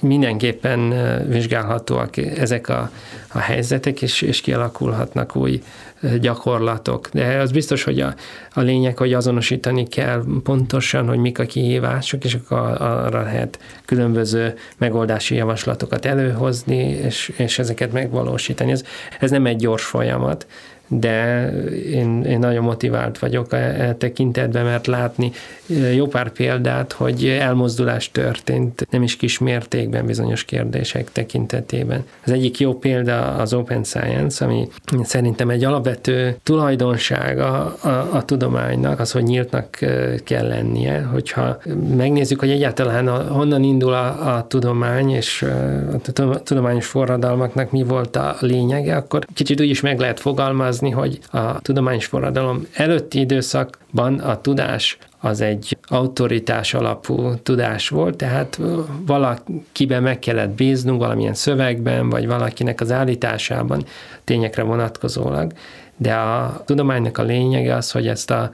mindenképpen 0.01 0.93
vizsgálhatóak 1.27 2.17
ezek 2.17 2.69
a, 2.69 2.91
a 3.31 3.37
helyzetek, 3.37 4.01
és, 4.01 4.21
és 4.21 4.41
kialakulhatnak 4.41 5.35
új 5.35 5.61
gyakorlatok. 6.19 7.09
De 7.13 7.37
az 7.37 7.51
biztos, 7.51 7.83
hogy 7.83 7.99
a, 7.99 8.15
a 8.53 8.61
lényeg, 8.61 8.97
hogy 8.97 9.13
azonosítani 9.13 9.87
kell 9.87 10.23
pontosan, 10.43 11.07
hogy 11.07 11.17
mik 11.17 11.39
a 11.39 11.43
kihívások, 11.43 12.23
és 12.23 12.33
akkor 12.33 12.57
arra 12.81 13.21
lehet 13.21 13.59
különböző 13.85 14.53
megoldási 14.77 15.35
javaslatokat 15.35 16.05
előhozni, 16.05 16.77
és, 16.77 17.33
és 17.37 17.59
ezeket 17.59 17.91
megvalósítani. 17.91 18.71
Ez, 18.71 18.83
ez 19.19 19.31
nem 19.31 19.45
egy 19.45 19.57
gyors 19.57 19.83
folyamat, 19.83 20.45
de 20.87 21.47
én, 21.91 22.23
én 22.23 22.39
nagyon 22.39 22.63
motivált 22.63 23.19
vagyok 23.19 23.53
e, 23.53 23.57
e 23.57 23.93
tekintetben, 23.93 24.65
mert 24.65 24.87
látni 24.87 25.31
e, 25.69 25.73
jó 25.73 26.07
pár 26.07 26.29
példát, 26.29 26.91
hogy 26.91 27.25
elmozdulás 27.25 28.11
történt, 28.11 28.87
nem 28.89 29.03
is 29.03 29.15
kis 29.15 29.39
mértékben 29.39 30.05
bizonyos 30.05 30.43
kérdések 30.43 31.11
tekintetében. 31.11 32.03
Az 32.25 32.31
egyik 32.31 32.59
jó 32.59 32.73
példa 32.73 33.27
az 33.27 33.53
Open 33.53 33.83
Science, 33.83 34.45
ami 34.45 34.67
szerintem 35.03 35.49
egy 35.49 35.63
alapvető 35.63 36.37
tulajdonsága 36.43 37.75
a, 37.81 37.87
a, 37.87 38.09
a 38.13 38.25
tudománynak, 38.25 38.99
az, 38.99 39.11
hogy 39.11 39.23
nyíltnak 39.23 39.81
e, 39.81 40.15
kell 40.23 40.47
lennie, 40.47 41.01
hogyha 41.01 41.57
megnézzük, 41.95 42.39
hogy 42.39 42.49
egyáltalán 42.49 43.07
a, 43.07 43.33
honnan 43.33 43.63
indul 43.63 43.93
a, 43.93 44.35
a 44.35 44.47
tudomány, 44.47 45.09
és 45.09 45.45
a 45.93 46.43
tudományos 46.43 46.85
forradalmaknak 46.85 47.71
mi 47.71 47.83
volt 47.83 48.15
a 48.15 48.35
lényege, 48.39 48.95
akkor 48.95 49.25
kicsit 49.33 49.61
úgy 49.61 49.69
is 49.69 49.81
meg 49.81 49.99
lehet 49.99 50.19
fogalmazni, 50.19 50.74
fogalmazni, 50.75 50.89
hogy 50.89 51.19
a 51.31 51.61
tudományos 51.61 52.05
forradalom 52.05 52.67
előtti 52.73 53.19
időszakban 53.19 54.19
a 54.19 54.41
tudás 54.41 54.97
az 55.19 55.41
egy 55.41 55.77
autoritás 55.87 56.73
alapú 56.73 57.33
tudás 57.43 57.89
volt, 57.89 58.17
tehát 58.17 58.59
valakiben 59.05 60.03
meg 60.03 60.19
kellett 60.19 60.49
bíznunk 60.49 60.99
valamilyen 60.99 61.33
szövegben, 61.33 62.09
vagy 62.09 62.27
valakinek 62.27 62.81
az 62.81 62.91
állításában 62.91 63.85
tényekre 64.23 64.63
vonatkozólag, 64.63 65.51
de 65.97 66.13
a 66.13 66.63
tudománynak 66.65 67.17
a 67.17 67.23
lényege 67.23 67.75
az, 67.75 67.91
hogy 67.91 68.07
ezt 68.07 68.31
a 68.31 68.51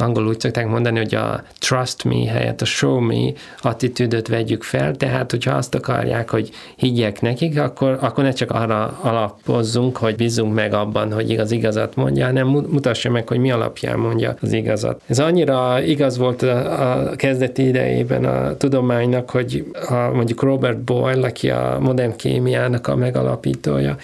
angolul 0.00 0.28
úgy 0.28 0.40
szokták 0.40 0.66
mondani, 0.68 0.98
hogy 0.98 1.14
a 1.14 1.42
trust 1.58 2.04
me 2.04 2.30
helyett 2.30 2.60
a 2.60 2.64
show 2.64 2.98
me 2.98 3.32
attitűdöt 3.62 4.28
vegyük 4.28 4.62
fel, 4.62 4.96
tehát 4.96 5.30
hogyha 5.30 5.54
azt 5.54 5.74
akarják, 5.74 6.30
hogy 6.30 6.50
higgyek 6.76 7.20
nekik, 7.20 7.60
akkor, 7.60 7.98
akkor 8.00 8.24
ne 8.24 8.30
csak 8.30 8.50
arra 8.50 8.98
alapozzunk, 9.02 9.96
hogy 9.96 10.16
bízunk 10.16 10.54
meg 10.54 10.72
abban, 10.72 11.12
hogy 11.12 11.30
igaz 11.30 11.50
igazat 11.50 11.96
mondja, 11.96 12.24
hanem 12.24 12.46
mutassa 12.46 13.10
meg, 13.10 13.28
hogy 13.28 13.38
mi 13.38 13.50
alapján 13.50 13.98
mondja 13.98 14.34
az 14.40 14.52
igazat. 14.52 15.00
Ez 15.06 15.18
annyira 15.18 15.82
igaz 15.82 16.18
volt 16.18 16.42
a, 16.42 17.08
a 17.08 17.16
kezdeti 17.16 17.66
idejében 17.66 18.24
a 18.24 18.56
tudománynak, 18.56 19.30
hogy 19.30 19.64
a, 19.88 19.94
mondjuk 19.94 20.42
Robert 20.42 20.78
Boyle, 20.78 21.26
aki 21.26 21.50
a 21.50 21.78
modern 21.80 22.16
kémiának 22.16 22.86
a 22.86 22.96
megalapítója, 22.96 23.96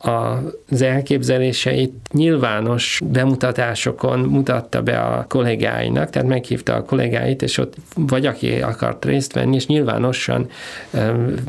az 0.70 0.82
elképzeléseit 0.82 1.92
nyilvános 2.12 3.00
bemutatásokon 3.04 4.18
mutatta 4.18 4.82
be 4.82 4.98
a 4.98 5.24
kollégái 5.28 5.83
kollégáinak, 5.84 6.10
tehát 6.10 6.28
meghívta 6.28 6.74
a 6.74 6.82
kollégáit, 6.84 7.42
és 7.42 7.58
ott 7.58 7.74
vagy 7.94 8.26
aki 8.26 8.62
akart 8.62 9.04
részt 9.04 9.32
venni, 9.32 9.54
és 9.56 9.66
nyilvánosan 9.66 10.48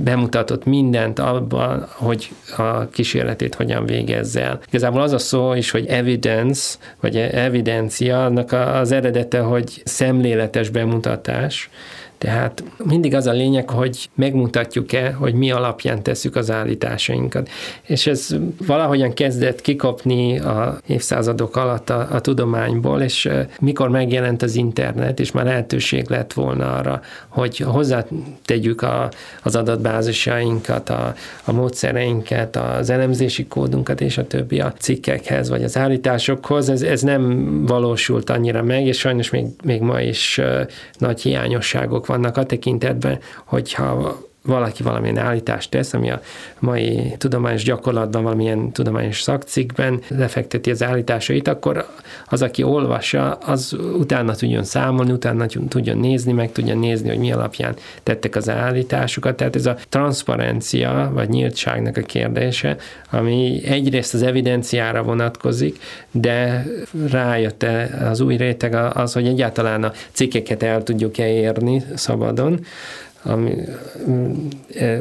bemutatott 0.02 0.66
mindent 0.66 1.20
abban, 1.20 1.88
hogy 1.92 2.30
a 2.58 2.88
kísérletét 2.90 3.56
hogyan 3.56 3.86
végezze 3.86 4.42
el. 4.42 4.60
Igazából 4.68 5.02
az 5.02 5.14
a 5.14 5.18
szó 5.18 5.54
is, 5.54 5.72
hogy 5.72 5.86
evidence, 5.86 6.78
vagy 7.00 7.18
evidencia, 7.18 8.26
annak 8.26 8.52
az 8.52 8.92
eredete, 8.92 9.40
hogy 9.40 9.82
szemléletes 9.86 10.70
bemutatás, 10.70 11.70
Tehát 12.18 12.64
mindig 12.84 13.16
az 13.16 13.28
a 13.28 13.32
lényeg, 13.32 13.70
hogy 13.70 14.10
megmutatjuk-e, 14.16 15.12
hogy 15.12 15.34
mi 15.34 15.52
alapján 15.52 16.04
tesszük 16.04 16.36
az 16.36 16.52
állításainkat. 16.52 17.50
És 17.82 18.08
ez 18.08 18.36
valahogyan 18.68 19.14
kezdett 19.14 19.62
kikopni 19.62 20.40
a 20.40 20.80
évszázadok 20.88 21.56
alatt 21.56 21.90
a, 21.90 22.08
a 22.12 22.22
tudományból, 22.22 23.02
és 23.02 23.30
mikor 23.60 23.90
megjelent 23.90 24.42
az 24.42 24.56
internet, 24.56 25.20
és 25.20 25.32
már 25.32 25.46
lehetőség 25.46 26.10
lett 26.10 26.34
volna 26.34 26.76
arra, 26.76 27.02
hogy 27.28 27.58
hozzátegyük 27.58 28.82
a, 28.82 29.10
az 29.44 29.56
adatbázisainkat, 29.56 30.90
a, 30.90 31.16
a 31.44 31.52
módszereinket, 31.52 32.56
az 32.56 32.90
elemzési 32.90 33.48
kódunkat 33.48 34.02
és 34.02 34.18
a 34.18 34.28
többi 34.28 34.60
a 34.60 34.74
cikkekhez, 34.80 35.50
vagy 35.50 35.64
az 35.64 35.78
állításokhoz, 35.78 36.70
ez, 36.70 36.82
ez 36.82 37.02
nem 37.02 37.66
valósult 37.66 38.30
annyira 38.30 38.64
meg, 38.64 38.86
és 38.86 38.98
sajnos 38.98 39.30
még, 39.30 39.46
még 39.64 39.82
ma 39.82 40.02
is 40.02 40.42
nagy 40.98 41.22
hiányosságok 41.22 42.05
vannak 42.06 42.38
a 42.38 42.46
tekintetben, 42.46 43.20
hogyha 43.46 44.18
valaki 44.46 44.84
valamilyen 44.84 45.18
állítást 45.18 45.70
tesz, 45.70 45.94
ami 45.94 46.12
a 46.12 46.22
mai 46.60 47.16
tudományos 47.18 47.64
gyakorlatban, 47.64 48.24
valamilyen 48.24 48.72
tudományos 48.72 49.22
szakcikkben 49.22 50.02
lefekteti 50.08 50.72
az 50.72 50.84
állításait, 50.84 51.48
akkor 51.48 51.86
az, 52.30 52.42
aki 52.42 52.64
olvassa, 52.64 53.32
az 53.32 53.78
utána 53.98 54.36
tudjon 54.36 54.64
számolni, 54.64 55.12
utána 55.12 55.46
tudjon 55.68 55.98
nézni, 55.98 56.32
meg 56.32 56.52
tudjon 56.52 56.78
nézni, 56.78 57.10
hogy 57.10 57.18
mi 57.18 57.32
alapján 57.32 57.76
tettek 58.04 58.36
az 58.36 58.50
állításukat. 58.50 59.36
Tehát 59.36 59.56
ez 59.56 59.66
a 59.66 59.78
transzparencia, 59.90 61.12
vagy 61.14 61.30
nyíltságnak 61.30 61.98
a 61.98 62.02
kérdése, 62.02 62.76
ami 63.12 63.62
egyrészt 63.66 64.14
az 64.14 64.22
evidenciára 64.22 65.04
vonatkozik, 65.04 65.80
de 66.12 66.66
rájött 67.12 67.66
az 68.10 68.20
új 68.20 68.36
réteg 68.36 68.76
az, 68.94 69.14
hogy 69.14 69.28
egyáltalán 69.28 69.84
a 69.84 69.92
cikkeket 70.12 70.64
el 70.64 70.84
tudjuk-e 70.84 71.28
érni 71.30 71.84
szabadon, 71.96 72.60
ami 73.26 73.56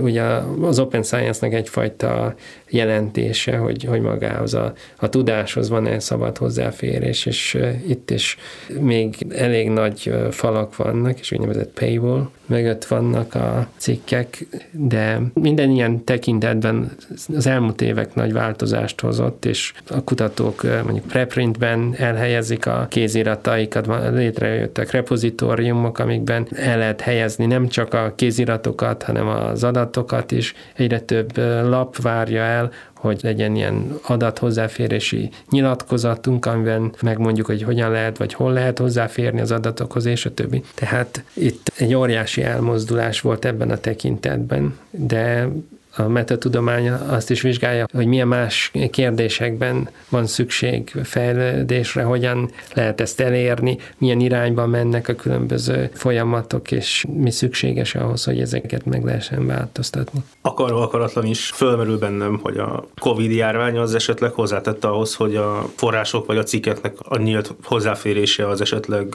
ugye 0.01 0.23
az 0.61 0.79
open 0.79 1.03
science-nek 1.03 1.55
egyfajta 1.55 2.35
jelentése, 2.69 3.57
hogy, 3.57 3.85
hogy 3.85 4.01
magához 4.01 4.55
a, 4.55 4.73
a 4.97 5.09
tudáshoz 5.09 5.69
van-e 5.69 5.99
szabad 5.99 6.39
hozzáférés, 6.39 7.27
és 7.27 7.59
itt 7.89 8.11
is 8.11 8.37
még 8.81 9.27
elég 9.31 9.69
nagy 9.69 10.15
falak 10.31 10.77
vannak, 10.77 11.19
és 11.21 11.33
úgynevezett 11.33 11.79
paywall 11.79 12.31
mögött 12.47 12.85
vannak 12.85 13.35
a 13.35 13.69
cikkek, 13.77 14.47
de 14.71 15.21
minden 15.35 15.71
ilyen 15.71 16.05
tekintetben 16.05 16.91
az 17.37 17.47
elmúlt 17.47 17.81
évek 17.81 18.15
nagy 18.15 18.33
változást 18.33 19.01
hozott, 19.01 19.45
és 19.45 19.73
a 19.91 20.05
kutatók 20.05 20.63
mondjuk 20.85 21.07
preprintben 21.07 21.95
elhelyezik 21.99 22.67
a 22.67 22.87
kézirataikat, 22.91 23.87
létrejöttek 24.13 24.91
repozitóriumok, 24.91 25.99
amikben 25.99 26.47
el 26.57 26.79
lehet 26.79 27.01
helyezni 27.01 27.47
nem 27.47 27.69
csak 27.69 27.95
a 27.95 28.13
kéziratokat, 28.17 29.03
hanem 29.03 29.29
az 29.29 29.65
adatokat 29.65 30.33
is. 30.33 30.55
Egyre 30.75 31.01
több 31.01 31.37
lap 31.69 31.97
várja 31.97 32.43
el, 32.43 32.71
hogy 33.05 33.21
legyen 33.23 33.57
ilyen 33.57 33.99
adathozzáférési 34.03 35.31
nyilatkozatunk, 35.51 36.47
amiben 36.47 36.93
megmondjuk, 37.03 37.47
hogy 37.47 37.63
hogyan 37.63 37.91
lehet, 37.91 38.19
vagy 38.19 38.35
hol 38.35 38.53
lehet 38.53 38.79
hozzáférni 38.79 39.41
az 39.41 39.51
adatokhoz, 39.51 40.05
és 40.05 40.27
a 40.27 40.35
többi. 40.35 40.63
Tehát 40.75 41.25
itt 41.33 41.73
egy 41.77 41.95
óriási 41.95 42.43
elmozdulás 42.43 43.21
volt 43.21 43.45
ebben 43.45 43.71
a 43.71 43.79
tekintetben, 43.79 44.79
de 44.91 45.49
a 45.97 46.03
metatudomány 46.03 46.91
azt 46.91 47.31
is 47.31 47.41
vizsgálja, 47.41 47.87
hogy 47.93 48.07
milyen 48.07 48.29
más 48.29 48.71
kérdésekben 48.91 49.89
van 50.09 50.27
szükség 50.27 50.93
fejlődésre, 51.03 52.03
hogyan 52.03 52.51
lehet 52.75 53.01
ezt 53.01 53.21
elérni, 53.21 53.79
milyen 53.99 54.21
irányba 54.21 54.67
mennek 54.67 55.09
a 55.09 55.15
különböző 55.15 55.91
folyamatok, 55.93 56.71
és 56.71 57.05
mi 57.09 57.31
szükséges 57.31 57.95
ahhoz, 57.95 58.25
hogy 58.25 58.41
ezeket 58.41 58.85
meg 58.85 59.05
lehessen 59.05 59.47
változtatni. 59.47 60.21
Akarva 60.41 60.83
akaratlan 60.83 61.25
is 61.25 61.51
fölmerül 61.51 61.99
bennem, 61.99 62.39
hogy 62.43 62.57
a 62.57 62.87
Covid 63.01 63.31
járvány 63.31 63.77
az 63.77 63.95
esetleg 63.95 64.33
hozzátette 64.33 64.89
ahhoz, 64.89 65.15
hogy 65.15 65.37
a 65.37 65.67
források 65.77 66.27
vagy 66.27 66.37
a 66.37 66.43
cikkeknek 66.43 66.95
a 66.99 67.19
nyílt 67.19 67.55
hozzáférése 67.63 68.49
az 68.49 68.61
esetleg 68.61 69.07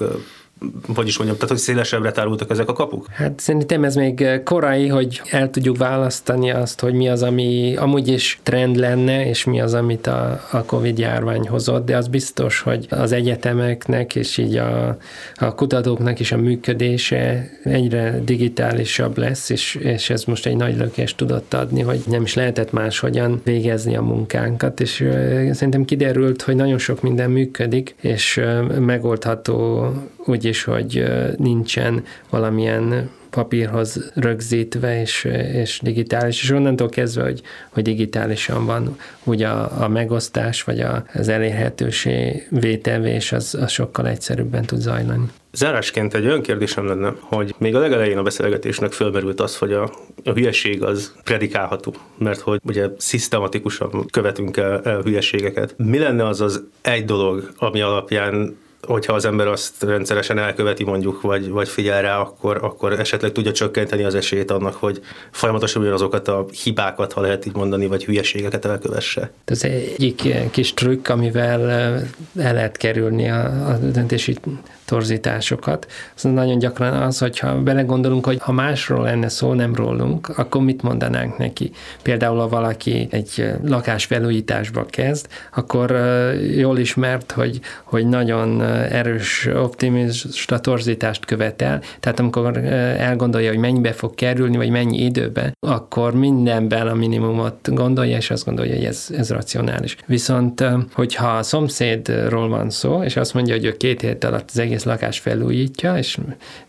hogy 0.95 1.07
is 1.07 1.17
mondjam, 1.17 1.37
tehát 1.39 1.53
hogy 1.53 1.63
szélesebbre 1.63 2.11
tárultak 2.11 2.49
ezek 2.49 2.69
a 2.69 2.73
kapuk? 2.73 3.05
Hát 3.11 3.39
szerintem 3.39 3.83
ez 3.83 3.95
még 3.95 4.41
korai, 4.43 4.87
hogy 4.87 5.21
el 5.29 5.49
tudjuk 5.49 5.77
választani 5.77 6.51
azt, 6.51 6.79
hogy 6.79 6.93
mi 6.93 7.09
az, 7.09 7.23
ami 7.23 7.75
amúgy 7.75 8.07
is 8.07 8.39
trend 8.43 8.75
lenne, 8.75 9.27
és 9.27 9.43
mi 9.43 9.61
az, 9.61 9.73
amit 9.73 10.07
a, 10.07 10.41
a 10.51 10.63
Covid 10.63 10.99
járvány 10.99 11.47
hozott, 11.47 11.85
de 11.85 11.97
az 11.97 12.07
biztos, 12.07 12.59
hogy 12.59 12.85
az 12.89 13.11
egyetemeknek 13.11 14.15
és 14.15 14.37
így 14.37 14.55
a, 14.55 14.97
a 15.35 15.55
kutatóknak 15.55 16.19
is 16.19 16.31
a 16.31 16.37
működése 16.37 17.49
egyre 17.63 18.19
digitálisabb 18.23 19.17
lesz, 19.17 19.49
és, 19.49 19.75
és 19.75 20.09
ez 20.09 20.23
most 20.23 20.45
egy 20.45 20.55
nagy 20.55 20.77
lökést 20.77 21.17
tudott 21.17 21.53
adni, 21.53 21.81
hogy 21.81 21.99
nem 22.07 22.21
is 22.21 22.33
lehetett 22.33 22.71
máshogyan 22.71 23.41
végezni 23.43 23.95
a 23.95 24.01
munkánkat, 24.01 24.79
és 24.79 25.05
szerintem 25.51 25.85
kiderült, 25.85 26.41
hogy 26.41 26.55
nagyon 26.55 26.77
sok 26.77 27.01
minden 27.01 27.31
működik, 27.31 27.95
és 28.01 28.41
megoldható 28.79 29.87
úgy 30.25 30.45
is, 30.49 30.63
hogy 30.63 31.03
nincsen 31.37 32.03
valamilyen 32.29 33.09
papírhoz 33.29 34.11
rögzítve 34.15 35.01
és, 35.01 35.23
és 35.53 35.79
digitális, 35.83 36.43
és 36.43 36.49
onnantól 36.49 36.89
kezdve, 36.89 37.23
hogy, 37.23 37.41
hogy 37.69 37.83
digitálisan 37.83 38.65
van, 38.65 38.97
úgy 39.23 39.43
a, 39.43 39.83
a 39.83 39.87
megosztás, 39.87 40.63
vagy 40.63 40.79
a, 40.79 41.03
az 41.13 41.27
elérhetőség 41.27 42.47
vétevés, 42.49 43.31
az, 43.31 43.57
az 43.61 43.71
sokkal 43.71 44.07
egyszerűbben 44.07 44.65
tud 44.65 44.79
zajlani. 44.79 45.25
Zárásként 45.51 46.13
egy 46.13 46.25
olyan 46.25 46.41
kérdésem 46.41 46.85
lenne, 46.87 47.13
hogy 47.19 47.55
még 47.57 47.75
a 47.75 47.79
legelején 47.79 48.17
a 48.17 48.23
beszélgetésnek 48.23 48.91
fölmerült 48.91 49.39
az, 49.39 49.57
hogy 49.57 49.73
a, 49.73 49.83
a 50.23 50.31
hülyeség 50.31 50.83
az 50.83 51.13
predikálható, 51.23 51.93
mert 52.17 52.39
hogy 52.39 52.59
ugye 52.63 52.87
szisztematikusan 52.97 54.05
követünk 54.11 54.57
el, 54.57 54.81
el 54.83 55.01
hülyeségeket. 55.01 55.73
Mi 55.77 55.97
lenne 55.97 56.27
az 56.27 56.41
az 56.41 56.63
egy 56.81 57.05
dolog, 57.05 57.51
ami 57.57 57.81
alapján 57.81 58.57
hogyha 58.81 59.13
az 59.13 59.25
ember 59.25 59.47
azt 59.47 59.83
rendszeresen 59.83 60.37
elköveti 60.37 60.83
mondjuk, 60.83 61.21
vagy, 61.21 61.49
vagy 61.49 61.69
figyel 61.69 62.01
rá, 62.01 62.17
akkor, 62.17 62.59
akkor 62.61 62.99
esetleg 62.99 63.31
tudja 63.31 63.51
csökkenteni 63.51 64.03
az 64.03 64.15
esélyt 64.15 64.51
annak, 64.51 64.73
hogy 64.73 65.01
folyamatosan 65.31 65.81
ugyanazokat 65.81 66.27
a 66.27 66.45
hibákat, 66.63 67.13
ha 67.13 67.21
lehet 67.21 67.45
így 67.45 67.55
mondani, 67.55 67.87
vagy 67.87 68.05
hülyeségeket 68.05 68.65
elkövesse. 68.65 69.31
Ez 69.45 69.63
egyik 69.63 70.27
kis 70.51 70.73
trükk, 70.73 71.07
amivel 71.07 71.69
el 72.39 72.53
lehet 72.53 72.77
kerülni 72.77 73.29
a, 73.29 73.69
a 73.69 73.77
döntési 73.77 74.35
torzításokat. 74.89 75.87
Az 76.15 76.23
nagyon 76.23 76.57
gyakran 76.57 76.93
az, 76.93 77.17
hogyha 77.19 77.61
belegondolunk, 77.61 78.25
hogy 78.25 78.37
ha 78.41 78.51
másról 78.51 79.03
lenne 79.03 79.29
szó, 79.29 79.53
nem 79.53 79.75
rólunk, 79.75 80.37
akkor 80.37 80.61
mit 80.61 80.81
mondanánk 80.81 81.37
neki? 81.37 81.71
Például, 82.01 82.39
ha 82.39 82.47
valaki 82.47 83.07
egy 83.11 83.53
lakás 83.63 84.05
felújításba 84.05 84.85
kezd, 84.85 85.27
akkor 85.55 85.91
jól 86.55 86.77
ismert, 86.77 87.31
hogy, 87.31 87.59
hogy 87.83 88.07
nagyon 88.07 88.61
erős 88.91 89.49
optimista 89.55 90.59
torzítást 90.59 91.25
követel, 91.25 91.81
tehát 91.99 92.19
amikor 92.19 92.57
elgondolja, 92.97 93.49
hogy 93.49 93.59
mennyibe 93.59 93.91
fog 93.91 94.15
kerülni, 94.15 94.57
vagy 94.57 94.69
mennyi 94.69 94.97
időbe, 94.97 95.53
akkor 95.59 96.13
mindenben 96.13 96.87
a 96.87 96.93
minimumot 96.93 97.73
gondolja, 97.73 98.17
és 98.17 98.31
azt 98.31 98.45
gondolja, 98.45 98.75
hogy 98.75 98.85
ez, 98.85 99.07
ez 99.17 99.29
racionális. 99.29 99.95
Viszont, 100.05 100.63
hogyha 100.93 101.27
a 101.27 101.43
szomszédról 101.43 102.49
van 102.49 102.69
szó, 102.69 103.03
és 103.03 103.15
azt 103.15 103.33
mondja, 103.33 103.53
hogy 103.53 103.65
ő 103.65 103.77
két 103.77 104.01
hét 104.01 104.23
alatt 104.23 104.49
az 104.49 104.59
egész 104.59 104.78
egész 104.79 104.99
lakás 104.99 105.19
felújítja, 105.19 105.97
és 105.97 106.17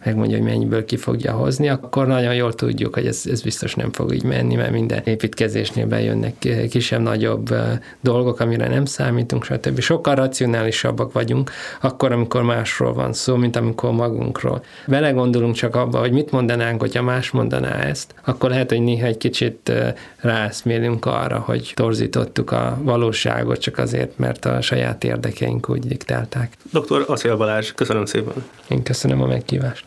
megmondja, 0.05 0.37
hogy 0.37 0.47
mennyiből 0.47 0.85
ki 0.85 0.97
fogja 0.97 1.33
hozni, 1.33 1.69
akkor 1.69 2.07
nagyon 2.07 2.35
jól 2.35 2.53
tudjuk, 2.53 2.95
hogy 2.95 3.07
ez, 3.07 3.23
ez 3.31 3.43
biztos 3.43 3.75
nem 3.75 3.93
fog 3.93 4.15
így 4.15 4.23
menni, 4.23 4.55
mert 4.55 4.71
minden 4.71 5.03
építkezésnél 5.05 5.87
bejönnek 5.87 6.35
kisebb-nagyobb 6.71 7.55
dolgok, 8.01 8.41
amire 8.41 8.69
nem 8.69 8.85
számítunk, 8.85 9.45
stb. 9.45 9.81
Sokkal 9.81 10.15
racionálisabbak 10.15 11.13
vagyunk, 11.13 11.51
akkor, 11.81 12.13
amikor 12.13 12.43
másról 12.43 12.93
van 12.93 13.13
szó, 13.13 13.37
mint 13.37 13.57
amikor 13.57 13.93
magunkról. 13.93 14.63
Belegondolunk 14.87 15.55
csak 15.55 15.77
abba, 15.77 15.99
hogy 15.99 16.13
mit 16.13 16.31
mondanánk, 16.31 16.81
hogyha 16.81 17.03
más 17.03 17.31
mondaná 17.31 17.73
ezt, 17.73 18.15
akkor 18.25 18.51
lehet, 18.51 18.71
hogy 18.71 18.81
néha 18.81 19.07
egy 19.07 19.17
kicsit 19.17 19.73
ráeszmélünk 20.17 21.07
arra, 21.07 21.39
hogy 21.39 21.73
torzítottuk 21.75 22.51
a 22.51 22.79
valóságot 22.83 23.59
csak 23.59 23.79
azért, 23.79 24.19
mert 24.19 24.45
a 24.45 24.61
saját 24.61 25.05
érdekeink 25.05 25.69
úgy 25.69 25.87
diktálták. 25.87 26.57
Dr. 26.73 27.05
Acél 27.07 27.37
Balázs, 27.37 27.73
köszönöm 27.73 28.00
Köszönöm 28.01 28.33
szépen. 28.33 28.45
Én 28.69 28.83
köszönöm 28.83 29.23
a 29.23 29.27
meghívást. 29.27 29.85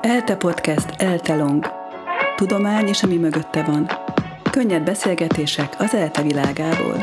ELTE 0.00 0.36
Podcast 0.36 0.86
ELTE 0.96 1.34
Long. 1.34 1.66
Tudomány 2.36 2.88
és 2.88 3.02
ami 3.02 3.16
mögötte 3.16 3.62
van. 3.62 3.90
Könnyed 4.50 4.82
beszélgetések 4.82 5.74
az 5.78 5.94
ELTE 5.94 6.22
világából. 6.22 6.96